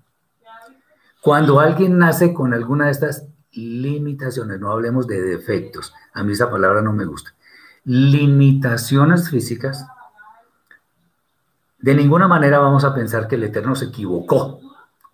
Cuando 1.22 1.60
alguien 1.60 1.96
nace 1.96 2.34
con 2.34 2.52
alguna 2.52 2.86
de 2.86 2.90
estas 2.92 3.26
limitaciones, 3.52 4.60
no 4.60 4.70
hablemos 4.70 5.06
de 5.06 5.20
defectos, 5.20 5.94
a 6.12 6.22
mí 6.22 6.32
esa 6.32 6.50
palabra 6.50 6.82
no 6.82 6.92
me 6.92 7.06
gusta, 7.06 7.34
limitaciones 7.84 9.30
físicas, 9.30 9.86
de 11.78 11.94
ninguna 11.94 12.28
manera 12.28 12.58
vamos 12.58 12.84
a 12.84 12.94
pensar 12.94 13.28
que 13.28 13.36
el 13.36 13.44
Eterno 13.44 13.74
se 13.74 13.86
equivocó 13.86 14.60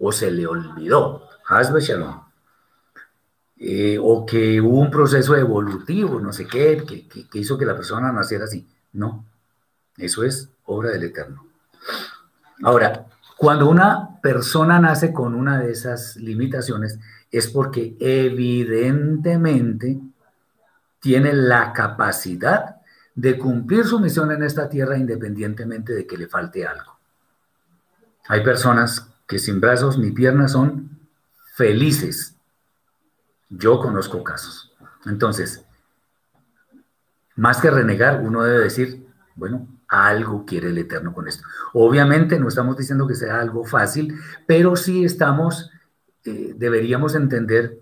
o 0.00 0.10
se 0.10 0.32
le 0.32 0.46
olvidó. 0.48 1.22
Hazbe 1.48 1.80
Shalom. 1.80 2.25
Eh, 3.58 3.98
o 4.00 4.26
que 4.26 4.60
hubo 4.60 4.80
un 4.80 4.90
proceso 4.90 5.34
evolutivo, 5.34 6.20
no 6.20 6.30
sé 6.30 6.46
qué, 6.46 6.84
que, 6.86 7.38
hizo 7.38 7.56
que 7.56 7.64
la 7.64 7.74
persona 7.74 8.12
naciera 8.12 8.44
así. 8.44 8.68
No, 8.92 9.24
eso 9.96 10.24
es 10.24 10.50
obra 10.66 10.90
del 10.90 11.04
Eterno. 11.04 11.46
Ahora, 12.62 13.06
cuando 13.38 13.68
una 13.68 14.20
persona 14.20 14.78
nace 14.78 15.12
con 15.12 15.34
una 15.34 15.58
de 15.58 15.72
esas 15.72 16.16
limitaciones, 16.16 16.98
es 17.30 17.48
porque 17.48 17.96
evidentemente 17.98 20.00
tiene 21.00 21.32
la 21.32 21.72
capacidad 21.72 22.76
de 23.14 23.38
cumplir 23.38 23.86
su 23.86 23.98
misión 24.00 24.32
en 24.32 24.42
esta 24.42 24.68
tierra 24.68 24.98
independientemente 24.98 25.94
de 25.94 26.06
que 26.06 26.18
le 26.18 26.26
falte 26.26 26.66
algo. 26.66 26.98
Hay 28.28 28.44
personas 28.44 29.08
que 29.26 29.38
sin 29.38 29.60
brazos 29.60 29.98
ni 29.98 30.10
piernas 30.10 30.52
son 30.52 30.90
felices 31.54 32.35
yo 33.48 33.78
conozco 33.80 34.22
casos. 34.24 34.74
Entonces, 35.04 35.64
más 37.36 37.60
que 37.60 37.70
renegar, 37.70 38.22
uno 38.22 38.42
debe 38.42 38.64
decir, 38.64 39.06
bueno, 39.34 39.68
algo 39.88 40.44
quiere 40.44 40.70
el 40.70 40.78
Eterno 40.78 41.12
con 41.12 41.28
esto. 41.28 41.44
Obviamente 41.74 42.38
no 42.38 42.48
estamos 42.48 42.76
diciendo 42.76 43.06
que 43.06 43.14
sea 43.14 43.40
algo 43.40 43.64
fácil, 43.64 44.18
pero 44.46 44.74
sí 44.74 45.04
estamos, 45.04 45.70
eh, 46.24 46.54
deberíamos 46.56 47.14
entender 47.14 47.78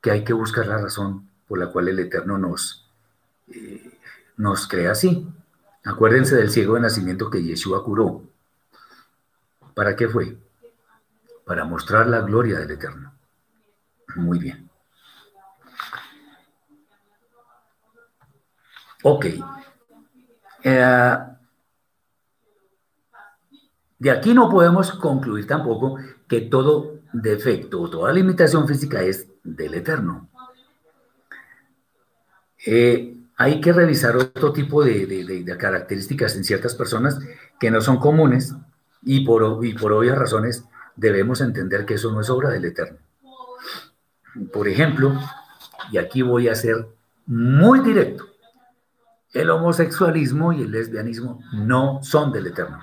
que 0.00 0.10
hay 0.10 0.24
que 0.24 0.32
buscar 0.32 0.66
la 0.66 0.78
razón 0.78 1.28
por 1.46 1.58
la 1.58 1.70
cual 1.70 1.88
el 1.88 1.98
Eterno 1.98 2.38
nos, 2.38 2.88
eh, 3.48 3.98
nos 4.36 4.66
crea 4.66 4.92
así. 4.92 5.28
Acuérdense 5.84 6.36
del 6.36 6.50
ciego 6.50 6.74
de 6.74 6.80
nacimiento 6.80 7.30
que 7.30 7.42
Yeshua 7.42 7.84
curó. 7.84 8.22
¿Para 9.74 9.96
qué 9.96 10.08
fue? 10.08 10.36
Para 11.44 11.64
mostrar 11.64 12.06
la 12.06 12.20
gloria 12.20 12.58
del 12.58 12.70
Eterno. 12.70 13.12
Muy 14.16 14.38
bien. 14.38 14.67
Ok. 19.02 19.26
Eh, 20.64 21.18
de 23.98 24.10
aquí 24.10 24.34
no 24.34 24.48
podemos 24.48 24.92
concluir 24.92 25.46
tampoco 25.46 25.98
que 26.28 26.42
todo 26.42 26.98
defecto 27.12 27.80
o 27.80 27.90
toda 27.90 28.12
limitación 28.12 28.68
física 28.68 29.02
es 29.02 29.26
del 29.42 29.74
eterno. 29.74 30.28
Eh, 32.66 33.16
hay 33.36 33.60
que 33.60 33.72
revisar 33.72 34.16
otro 34.16 34.52
tipo 34.52 34.84
de, 34.84 35.56
características 35.58 36.36
en 36.36 36.44
ciertas 36.44 36.74
personas 36.74 37.18
que 37.58 37.70
no 37.70 37.80
son 37.80 37.98
comunes 37.98 38.54
y 39.02 39.24
por, 39.24 39.64
y 39.64 39.74
por 39.74 39.92
obvias 39.92 40.18
razones 40.18 40.64
debemos 40.96 41.40
entender 41.40 41.86
que 41.86 41.94
eso 41.94 42.12
no 42.12 42.20
es 42.20 42.30
obra 42.30 42.50
del 42.50 42.64
eterno. 42.64 42.98
Por 44.52 44.68
ejemplo, 44.68 45.14
y 45.92 45.98
aquí 45.98 46.22
voy 46.22 46.48
a 46.48 46.54
ser 46.54 46.86
muy 47.26 47.80
directo, 47.80 48.27
el 49.32 49.50
homosexualismo 49.50 50.52
y 50.52 50.62
el 50.62 50.70
lesbianismo 50.70 51.42
no 51.52 52.00
son 52.02 52.32
del 52.32 52.46
Eterno. 52.46 52.82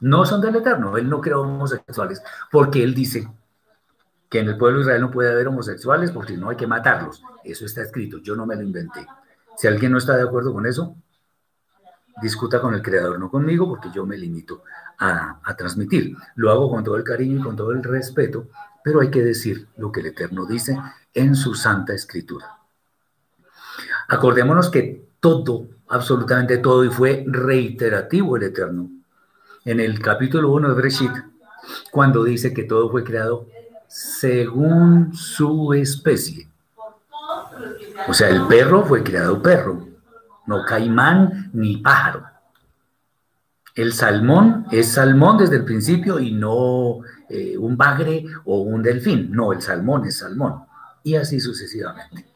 No 0.00 0.26
son 0.26 0.40
del 0.40 0.56
Eterno. 0.56 0.96
Él 0.96 1.08
no 1.08 1.20
creó 1.20 1.42
homosexuales 1.42 2.22
porque 2.50 2.82
él 2.82 2.94
dice 2.94 3.28
que 4.28 4.40
en 4.40 4.48
el 4.48 4.58
pueblo 4.58 4.78
de 4.78 4.84
Israel 4.84 5.00
no 5.00 5.10
puede 5.10 5.30
haber 5.30 5.48
homosexuales 5.48 6.10
porque 6.10 6.36
no 6.36 6.50
hay 6.50 6.56
que 6.56 6.66
matarlos. 6.66 7.22
Eso 7.44 7.64
está 7.64 7.82
escrito, 7.82 8.18
yo 8.18 8.36
no 8.36 8.44
me 8.44 8.56
lo 8.56 8.62
inventé. 8.62 9.06
Si 9.56 9.66
alguien 9.66 9.92
no 9.92 9.98
está 9.98 10.16
de 10.16 10.24
acuerdo 10.24 10.52
con 10.52 10.66
eso, 10.66 10.94
discuta 12.20 12.60
con 12.60 12.74
el 12.74 12.82
creador, 12.82 13.18
no 13.18 13.30
conmigo, 13.30 13.68
porque 13.68 13.90
yo 13.94 14.04
me 14.04 14.18
limito 14.18 14.64
a, 14.98 15.40
a, 15.42 15.56
transmitir. 15.56 16.16
Lo 16.34 16.50
hago 16.50 16.70
con 16.70 16.84
todo 16.84 16.96
el 16.96 17.04
cariño 17.04 17.38
y 17.38 17.42
con 17.42 17.56
todo 17.56 17.72
el 17.72 17.82
respeto, 17.82 18.48
pero 18.84 19.00
hay 19.00 19.10
que 19.10 19.22
decir 19.22 19.68
lo 19.76 19.90
que 19.90 20.00
el 20.00 20.06
Eterno 20.06 20.44
dice 20.44 20.78
en 21.14 21.34
su 21.34 21.54
santa 21.54 21.94
escritura. 21.94 22.58
Acordémonos 24.08 24.70
que 24.70 25.05
todo, 25.20 25.68
absolutamente 25.88 26.58
todo, 26.58 26.84
y 26.84 26.90
fue 26.90 27.24
reiterativo 27.26 28.36
el 28.36 28.44
Eterno. 28.44 28.90
En 29.64 29.80
el 29.80 30.00
capítulo 30.00 30.52
1 30.52 30.68
de 30.68 30.74
Breshit, 30.74 31.12
cuando 31.90 32.24
dice 32.24 32.54
que 32.54 32.64
todo 32.64 32.90
fue 32.90 33.04
creado 33.04 33.48
según 33.88 35.14
su 35.14 35.72
especie. 35.74 36.48
O 38.08 38.14
sea, 38.14 38.28
el 38.28 38.46
perro 38.46 38.84
fue 38.84 39.02
creado 39.02 39.42
perro, 39.42 39.86
no 40.46 40.64
caimán 40.64 41.50
ni 41.52 41.78
pájaro. 41.78 42.24
El 43.74 43.92
salmón 43.92 44.66
es 44.70 44.92
salmón 44.92 45.36
desde 45.36 45.56
el 45.56 45.64
principio 45.64 46.18
y 46.18 46.32
no 46.32 47.00
eh, 47.28 47.58
un 47.58 47.76
bagre 47.76 48.24
o 48.44 48.60
un 48.60 48.82
delfín. 48.82 49.30
No, 49.32 49.52
el 49.52 49.60
salmón 49.60 50.06
es 50.06 50.18
salmón. 50.18 50.64
Y 51.02 51.16
así 51.16 51.40
sucesivamente. 51.40 52.26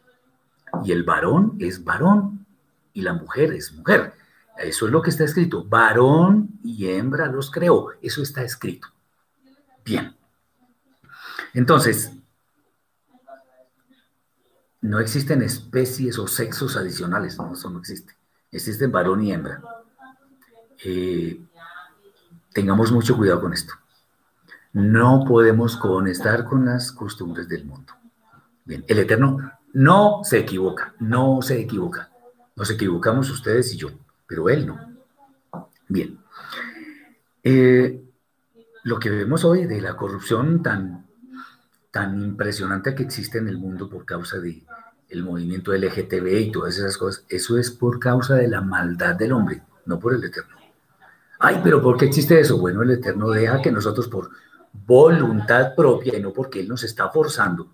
Y 0.84 0.92
el 0.92 1.02
varón 1.02 1.56
es 1.58 1.82
varón 1.82 2.39
la 3.00 3.14
mujer 3.14 3.52
es 3.52 3.72
mujer. 3.72 4.14
Eso 4.58 4.86
es 4.86 4.92
lo 4.92 5.00
que 5.00 5.10
está 5.10 5.24
escrito. 5.24 5.64
Varón 5.64 6.60
y 6.62 6.88
hembra 6.88 7.26
los 7.26 7.50
creó. 7.50 7.88
Eso 8.02 8.22
está 8.22 8.42
escrito. 8.42 8.88
Bien. 9.84 10.14
Entonces, 11.54 12.12
no 14.82 14.98
existen 14.98 15.42
especies 15.42 16.18
o 16.18 16.26
sexos 16.26 16.76
adicionales. 16.76 17.38
No, 17.38 17.52
eso 17.52 17.70
no 17.70 17.78
existe. 17.78 18.14
Existen 18.50 18.90
varón 18.90 19.22
y 19.22 19.32
hembra. 19.32 19.62
Eh, 20.84 21.40
tengamos 22.52 22.90
mucho 22.90 23.16
cuidado 23.16 23.40
con 23.40 23.52
esto. 23.52 23.74
No 24.72 25.24
podemos 25.26 25.76
conectar 25.76 26.44
con 26.44 26.64
las 26.64 26.92
costumbres 26.92 27.48
del 27.48 27.64
mundo. 27.64 27.92
Bien, 28.64 28.84
el 28.86 28.98
Eterno 29.00 29.52
no 29.72 30.20
se 30.22 30.38
equivoca, 30.38 30.94
no 31.00 31.42
se 31.42 31.60
equivoca. 31.60 32.09
Nos 32.60 32.68
equivocamos 32.68 33.30
ustedes 33.30 33.72
y 33.72 33.78
yo, 33.78 33.88
pero 34.26 34.50
él 34.50 34.66
no. 34.66 34.78
Bien. 35.88 36.18
Eh, 37.42 38.04
lo 38.82 38.98
que 38.98 39.08
vemos 39.08 39.46
hoy 39.46 39.64
de 39.64 39.80
la 39.80 39.96
corrupción 39.96 40.62
tan, 40.62 41.06
tan 41.90 42.20
impresionante 42.20 42.94
que 42.94 43.02
existe 43.02 43.38
en 43.38 43.48
el 43.48 43.56
mundo 43.56 43.88
por 43.88 44.04
causa 44.04 44.38
de 44.40 44.62
el 45.08 45.24
movimiento 45.24 45.72
LGTB 45.72 46.26
y 46.38 46.52
todas 46.52 46.76
esas 46.76 46.98
cosas, 46.98 47.24
eso 47.30 47.56
es 47.56 47.70
por 47.70 47.98
causa 47.98 48.34
de 48.34 48.48
la 48.48 48.60
maldad 48.60 49.14
del 49.14 49.32
hombre, 49.32 49.62
no 49.86 49.98
por 49.98 50.12
el 50.12 50.22
Eterno. 50.22 50.56
Ay, 51.38 51.62
pero 51.64 51.80
¿por 51.80 51.96
qué 51.96 52.04
existe 52.04 52.38
eso? 52.38 52.58
Bueno, 52.58 52.82
el 52.82 52.90
Eterno 52.90 53.30
deja 53.30 53.62
que 53.62 53.72
nosotros 53.72 54.06
por 54.06 54.32
voluntad 54.70 55.74
propia 55.74 56.18
y 56.18 56.20
no 56.20 56.34
porque 56.34 56.60
Él 56.60 56.68
nos 56.68 56.84
está 56.84 57.08
forzando, 57.08 57.72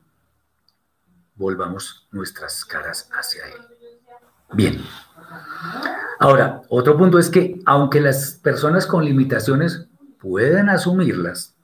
volvamos 1.34 2.06
nuestras 2.12 2.64
caras 2.64 3.10
hacia 3.12 3.48
Él. 3.48 3.75
Bien. 4.52 4.80
Ahora, 6.18 6.62
otro 6.68 6.96
punto 6.96 7.18
es 7.18 7.28
que 7.28 7.60
aunque 7.66 8.00
las 8.00 8.32
personas 8.42 8.86
con 8.86 9.04
limitaciones 9.04 9.86
pueden 10.18 10.68
asumirlas, 10.68 11.54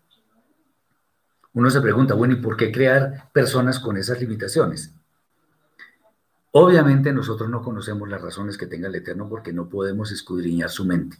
uno 1.54 1.70
se 1.70 1.80
pregunta, 1.80 2.14
bueno, 2.14 2.34
¿y 2.34 2.40
por 2.40 2.56
qué 2.56 2.72
crear 2.72 3.30
personas 3.32 3.78
con 3.78 3.96
esas 3.96 4.20
limitaciones? 4.20 4.94
Obviamente 6.52 7.12
nosotros 7.12 7.48
no 7.48 7.62
conocemos 7.62 8.08
las 8.08 8.20
razones 8.20 8.58
que 8.58 8.66
tenga 8.66 8.88
el 8.88 8.94
Eterno 8.94 9.28
porque 9.28 9.52
no 9.52 9.68
podemos 9.68 10.12
escudriñar 10.12 10.70
su 10.70 10.84
mente. 10.84 11.18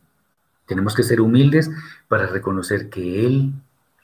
Tenemos 0.66 0.94
que 0.94 1.02
ser 1.02 1.20
humildes 1.20 1.70
para 2.08 2.26
reconocer 2.26 2.90
que 2.90 3.26
Él 3.26 3.52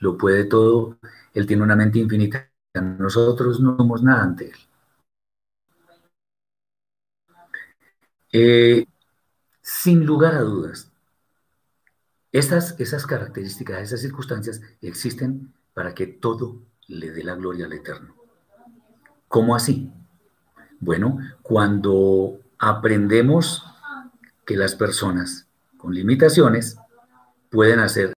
lo 0.00 0.16
puede 0.16 0.44
todo, 0.44 0.96
Él 1.34 1.46
tiene 1.46 1.62
una 1.62 1.76
mente 1.76 1.98
infinita 1.98 2.48
nosotros 2.80 3.60
no 3.60 3.76
somos 3.76 4.02
nada 4.02 4.22
ante 4.22 4.46
Él. 4.46 4.56
Eh, 8.32 8.86
sin 9.62 10.04
lugar 10.04 10.34
a 10.34 10.40
dudas, 10.40 10.90
estas, 12.32 12.78
esas 12.78 13.06
características, 13.06 13.80
esas 13.80 14.00
circunstancias 14.00 14.60
existen 14.80 15.52
para 15.72 15.94
que 15.94 16.06
todo 16.06 16.60
le 16.86 17.10
dé 17.10 17.24
la 17.24 17.34
gloria 17.34 17.66
al 17.66 17.72
Eterno. 17.72 18.14
¿Cómo 19.28 19.54
así? 19.54 19.90
Bueno, 20.80 21.18
cuando 21.42 22.40
aprendemos 22.58 23.64
que 24.44 24.56
las 24.56 24.74
personas 24.74 25.46
con 25.76 25.94
limitaciones 25.94 26.78
pueden 27.50 27.80
hacer 27.80 28.12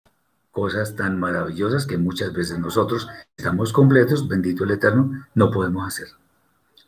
cosas 0.51 0.95
tan 0.95 1.19
maravillosas 1.19 1.85
que 1.85 1.97
muchas 1.97 2.33
veces 2.33 2.59
nosotros 2.59 3.07
estamos 3.37 3.71
completos, 3.73 4.27
bendito 4.27 4.63
el 4.63 4.71
Eterno, 4.71 5.25
no 5.33 5.51
podemos 5.51 5.87
hacer. 5.87 6.20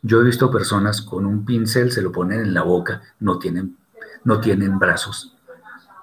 Yo 0.06 0.20
he 0.20 0.24
visto 0.24 0.50
personas 0.50 1.00
con 1.00 1.24
un 1.24 1.46
pincel, 1.46 1.90
se 1.90 2.02
lo 2.02 2.12
ponen 2.12 2.40
en 2.40 2.52
la 2.52 2.62
boca, 2.62 3.00
no 3.20 3.38
tienen, 3.38 3.78
no 4.22 4.38
tienen 4.38 4.78
brazos 4.78 5.34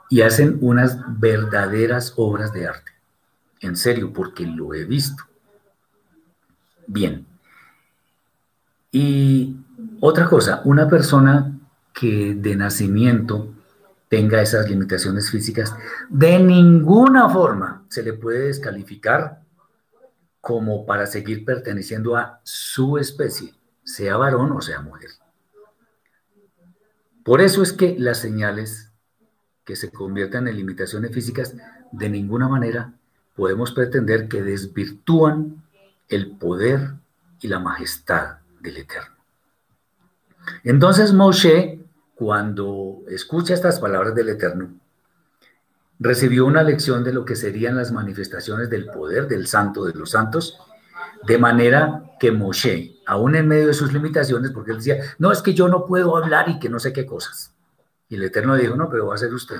y 0.09 0.21
hacen 0.21 0.57
unas 0.59 0.97
verdaderas 1.19 2.13
obras 2.17 2.51
de 2.51 2.67
arte. 2.67 2.91
En 3.59 3.77
serio, 3.77 4.11
porque 4.11 4.45
lo 4.45 4.73
he 4.73 4.85
visto. 4.85 5.23
Bien. 6.87 7.27
Y 8.91 9.55
otra 9.99 10.27
cosa, 10.27 10.61
una 10.65 10.89
persona 10.89 11.57
que 11.93 12.33
de 12.35 12.55
nacimiento 12.55 13.53
tenga 14.09 14.41
esas 14.41 14.67
limitaciones 14.67 15.29
físicas, 15.29 15.73
de 16.09 16.39
ninguna 16.39 17.29
forma 17.29 17.85
se 17.87 18.01
le 18.01 18.13
puede 18.13 18.47
descalificar 18.47 19.43
como 20.41 20.87
para 20.87 21.05
seguir 21.05 21.45
perteneciendo 21.45 22.17
a 22.17 22.41
su 22.43 22.97
especie, 22.97 23.53
sea 23.83 24.17
varón 24.17 24.51
o 24.51 24.61
sea 24.61 24.81
mujer. 24.81 25.09
Por 27.23 27.41
eso 27.41 27.61
es 27.61 27.73
que 27.73 27.95
las 27.99 28.19
señales 28.19 28.91
que 29.63 29.75
se 29.75 29.91
conviertan 29.91 30.47
en 30.47 30.55
limitaciones 30.55 31.11
físicas, 31.11 31.55
de 31.91 32.09
ninguna 32.09 32.47
manera 32.47 32.93
podemos 33.35 33.71
pretender 33.71 34.27
que 34.27 34.41
desvirtúan 34.41 35.63
el 36.09 36.31
poder 36.31 36.93
y 37.39 37.47
la 37.47 37.59
majestad 37.59 38.37
del 38.59 38.77
Eterno. 38.77 39.15
Entonces 40.63 41.13
Moshe 41.13 41.81
cuando 42.21 43.01
escucha 43.07 43.55
estas 43.55 43.79
palabras 43.79 44.13
del 44.13 44.29
Eterno, 44.29 44.69
recibió 45.97 46.45
una 46.45 46.61
lección 46.61 47.03
de 47.03 47.11
lo 47.11 47.25
que 47.25 47.35
serían 47.35 47.75
las 47.75 47.91
manifestaciones 47.91 48.69
del 48.69 48.85
poder 48.85 49.27
del 49.27 49.47
santo 49.47 49.85
de 49.85 49.95
los 49.95 50.11
santos, 50.11 50.59
de 51.25 51.39
manera 51.39 52.03
que 52.19 52.31
Moshe, 52.31 53.00
aún 53.11 53.35
en 53.35 53.45
medio 53.45 53.67
de 53.67 53.73
sus 53.73 53.91
limitaciones, 53.91 54.51
porque 54.51 54.71
él 54.71 54.77
decía, 54.77 55.03
no, 55.19 55.33
es 55.33 55.41
que 55.41 55.53
yo 55.53 55.67
no 55.67 55.85
puedo 55.85 56.15
hablar 56.15 56.47
y 56.47 56.59
que 56.59 56.69
no 56.69 56.79
sé 56.79 56.93
qué 56.93 57.05
cosas. 57.05 57.53
Y 58.07 58.15
el 58.15 58.23
Eterno 58.23 58.55
dijo, 58.55 58.77
no, 58.77 58.89
pero 58.89 59.07
va 59.07 59.15
a 59.15 59.17
ser 59.17 59.33
usted. 59.33 59.57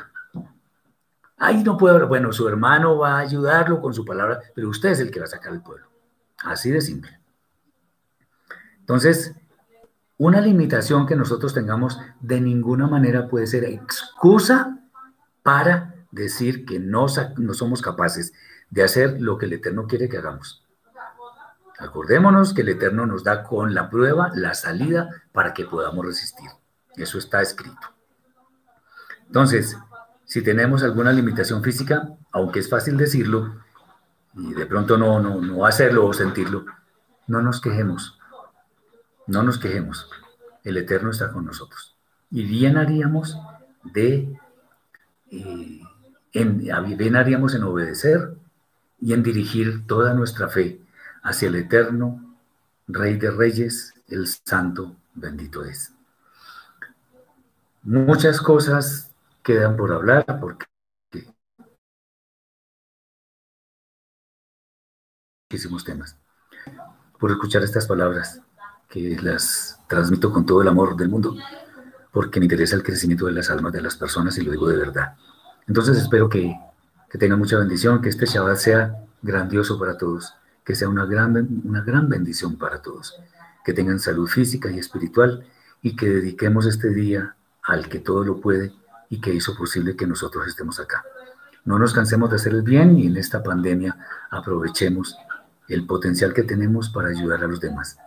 Ay, 1.35 1.61
no 1.61 1.75
puedo 1.75 1.95
hablar. 1.95 2.07
Bueno, 2.07 2.31
su 2.31 2.47
hermano 2.47 2.97
va 2.97 3.17
a 3.17 3.19
ayudarlo 3.19 3.81
con 3.81 3.93
su 3.93 4.05
palabra, 4.05 4.39
pero 4.55 4.69
usted 4.69 4.91
es 4.91 5.01
el 5.01 5.11
que 5.11 5.19
va 5.19 5.25
a 5.25 5.29
sacar 5.29 5.51
el 5.51 5.61
pueblo. 5.61 5.85
Así 6.45 6.71
de 6.71 6.79
simple. 6.79 7.19
Entonces, 8.79 9.35
una 10.17 10.39
limitación 10.39 11.05
que 11.05 11.17
nosotros 11.17 11.53
tengamos 11.53 11.99
de 12.21 12.39
ninguna 12.39 12.87
manera 12.87 13.27
puede 13.27 13.47
ser 13.47 13.65
excusa 13.65 14.79
para 15.43 15.95
decir 16.09 16.65
que 16.65 16.79
no, 16.79 17.07
no 17.35 17.53
somos 17.53 17.81
capaces 17.81 18.31
de 18.69 18.83
hacer 18.83 19.19
lo 19.19 19.37
que 19.37 19.47
el 19.47 19.53
Eterno 19.53 19.87
quiere 19.87 20.07
que 20.07 20.19
hagamos. 20.19 20.60
Acordémonos 21.81 22.53
que 22.53 22.61
el 22.61 22.69
Eterno 22.69 23.07
nos 23.07 23.23
da 23.23 23.43
con 23.43 23.73
la 23.73 23.89
prueba 23.89 24.29
la 24.35 24.53
salida 24.53 25.09
para 25.31 25.53
que 25.53 25.65
podamos 25.65 26.05
resistir. 26.05 26.49
Eso 26.95 27.17
está 27.17 27.41
escrito. 27.41 27.87
Entonces, 29.25 29.75
si 30.25 30.43
tenemos 30.43 30.83
alguna 30.83 31.11
limitación 31.11 31.63
física, 31.63 32.09
aunque 32.31 32.59
es 32.59 32.69
fácil 32.69 32.97
decirlo, 32.97 33.55
y 34.35 34.53
de 34.53 34.65
pronto 34.67 34.97
no, 34.97 35.19
no, 35.19 35.41
no 35.41 35.65
hacerlo 35.65 36.05
o 36.05 36.13
sentirlo, 36.13 36.65
no 37.25 37.41
nos 37.41 37.59
quejemos. 37.59 38.19
No 39.25 39.41
nos 39.41 39.57
quejemos. 39.57 40.07
El 40.63 40.77
Eterno 40.77 41.09
está 41.09 41.31
con 41.31 41.45
nosotros. 41.45 41.95
Y 42.29 42.45
bien 42.45 42.77
haríamos 42.77 43.39
de, 43.83 44.37
eh, 45.31 45.81
en, 46.33 46.57
bien 46.97 47.15
haríamos 47.15 47.55
en 47.55 47.63
obedecer 47.63 48.35
y 48.99 49.13
en 49.13 49.23
dirigir 49.23 49.87
toda 49.87 50.13
nuestra 50.13 50.47
fe 50.47 50.79
hacia 51.21 51.47
el 51.47 51.55
Eterno, 51.55 52.37
Rey 52.87 53.17
de 53.17 53.31
Reyes, 53.31 53.93
el 54.07 54.27
Santo, 54.27 54.95
bendito 55.13 55.63
es. 55.63 55.93
Muchas 57.83 58.41
cosas 58.41 59.11
quedan 59.43 59.75
por 59.75 59.91
hablar 59.91 60.25
porque 60.39 60.65
muchísimos 65.49 65.83
temas. 65.83 66.15
Por 67.19 67.31
escuchar 67.31 67.63
estas 67.63 67.85
palabras, 67.85 68.41
que 68.87 69.17
las 69.21 69.79
transmito 69.87 70.31
con 70.31 70.45
todo 70.45 70.61
el 70.61 70.67
amor 70.67 70.95
del 70.95 71.09
mundo, 71.09 71.35
porque 72.11 72.39
me 72.39 72.45
interesa 72.45 72.75
el 72.75 72.83
crecimiento 72.83 73.25
de 73.25 73.33
las 73.33 73.49
almas 73.49 73.73
de 73.73 73.81
las 73.81 73.95
personas 73.95 74.37
y 74.37 74.41
lo 74.41 74.51
digo 74.51 74.67
de 74.67 74.77
verdad. 74.77 75.15
Entonces 75.67 75.97
espero 75.97 76.29
que, 76.29 76.53
que 77.09 77.17
tengan 77.17 77.39
mucha 77.39 77.57
bendición, 77.57 78.01
que 78.01 78.09
este 78.09 78.25
Shabbat 78.25 78.57
sea 78.57 78.95
grandioso 79.21 79.77
para 79.77 79.97
todos, 79.97 80.33
que 80.63 80.75
sea 80.75 80.89
una 80.89 81.05
gran, 81.05 81.61
una 81.63 81.81
gran 81.81 82.09
bendición 82.09 82.57
para 82.57 82.81
todos, 82.81 83.19
que 83.63 83.73
tengan 83.73 83.99
salud 83.99 84.27
física 84.27 84.69
y 84.71 84.79
espiritual 84.79 85.45
y 85.81 85.95
que 85.95 86.07
dediquemos 86.07 86.65
este 86.65 86.89
día 86.89 87.35
al 87.63 87.89
que 87.89 87.99
todo 87.99 88.23
lo 88.23 88.39
puede 88.39 88.73
y 89.09 89.19
que 89.19 89.33
hizo 89.33 89.55
posible 89.55 89.95
que 89.95 90.07
nosotros 90.07 90.47
estemos 90.47 90.79
acá. 90.79 91.03
No 91.65 91.77
nos 91.77 91.93
cansemos 91.93 92.29
de 92.29 92.37
hacer 92.37 92.53
el 92.53 92.63
bien 92.63 92.97
y 92.97 93.07
en 93.07 93.17
esta 93.17 93.43
pandemia 93.43 93.97
aprovechemos 94.29 95.15
el 95.67 95.85
potencial 95.85 96.33
que 96.33 96.43
tenemos 96.43 96.89
para 96.89 97.09
ayudar 97.09 97.43
a 97.43 97.47
los 97.47 97.59
demás. 97.59 97.97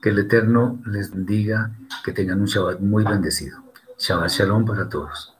Que 0.00 0.10
el 0.10 0.18
Eterno 0.18 0.80
les 0.86 1.26
diga 1.26 1.72
que 2.04 2.12
tengan 2.12 2.40
un 2.40 2.46
Shabbat 2.46 2.80
muy 2.80 3.04
bendecido. 3.04 3.58
Shabbat 3.98 4.30
Shalom 4.30 4.64
para 4.64 4.88
todos. 4.88 5.33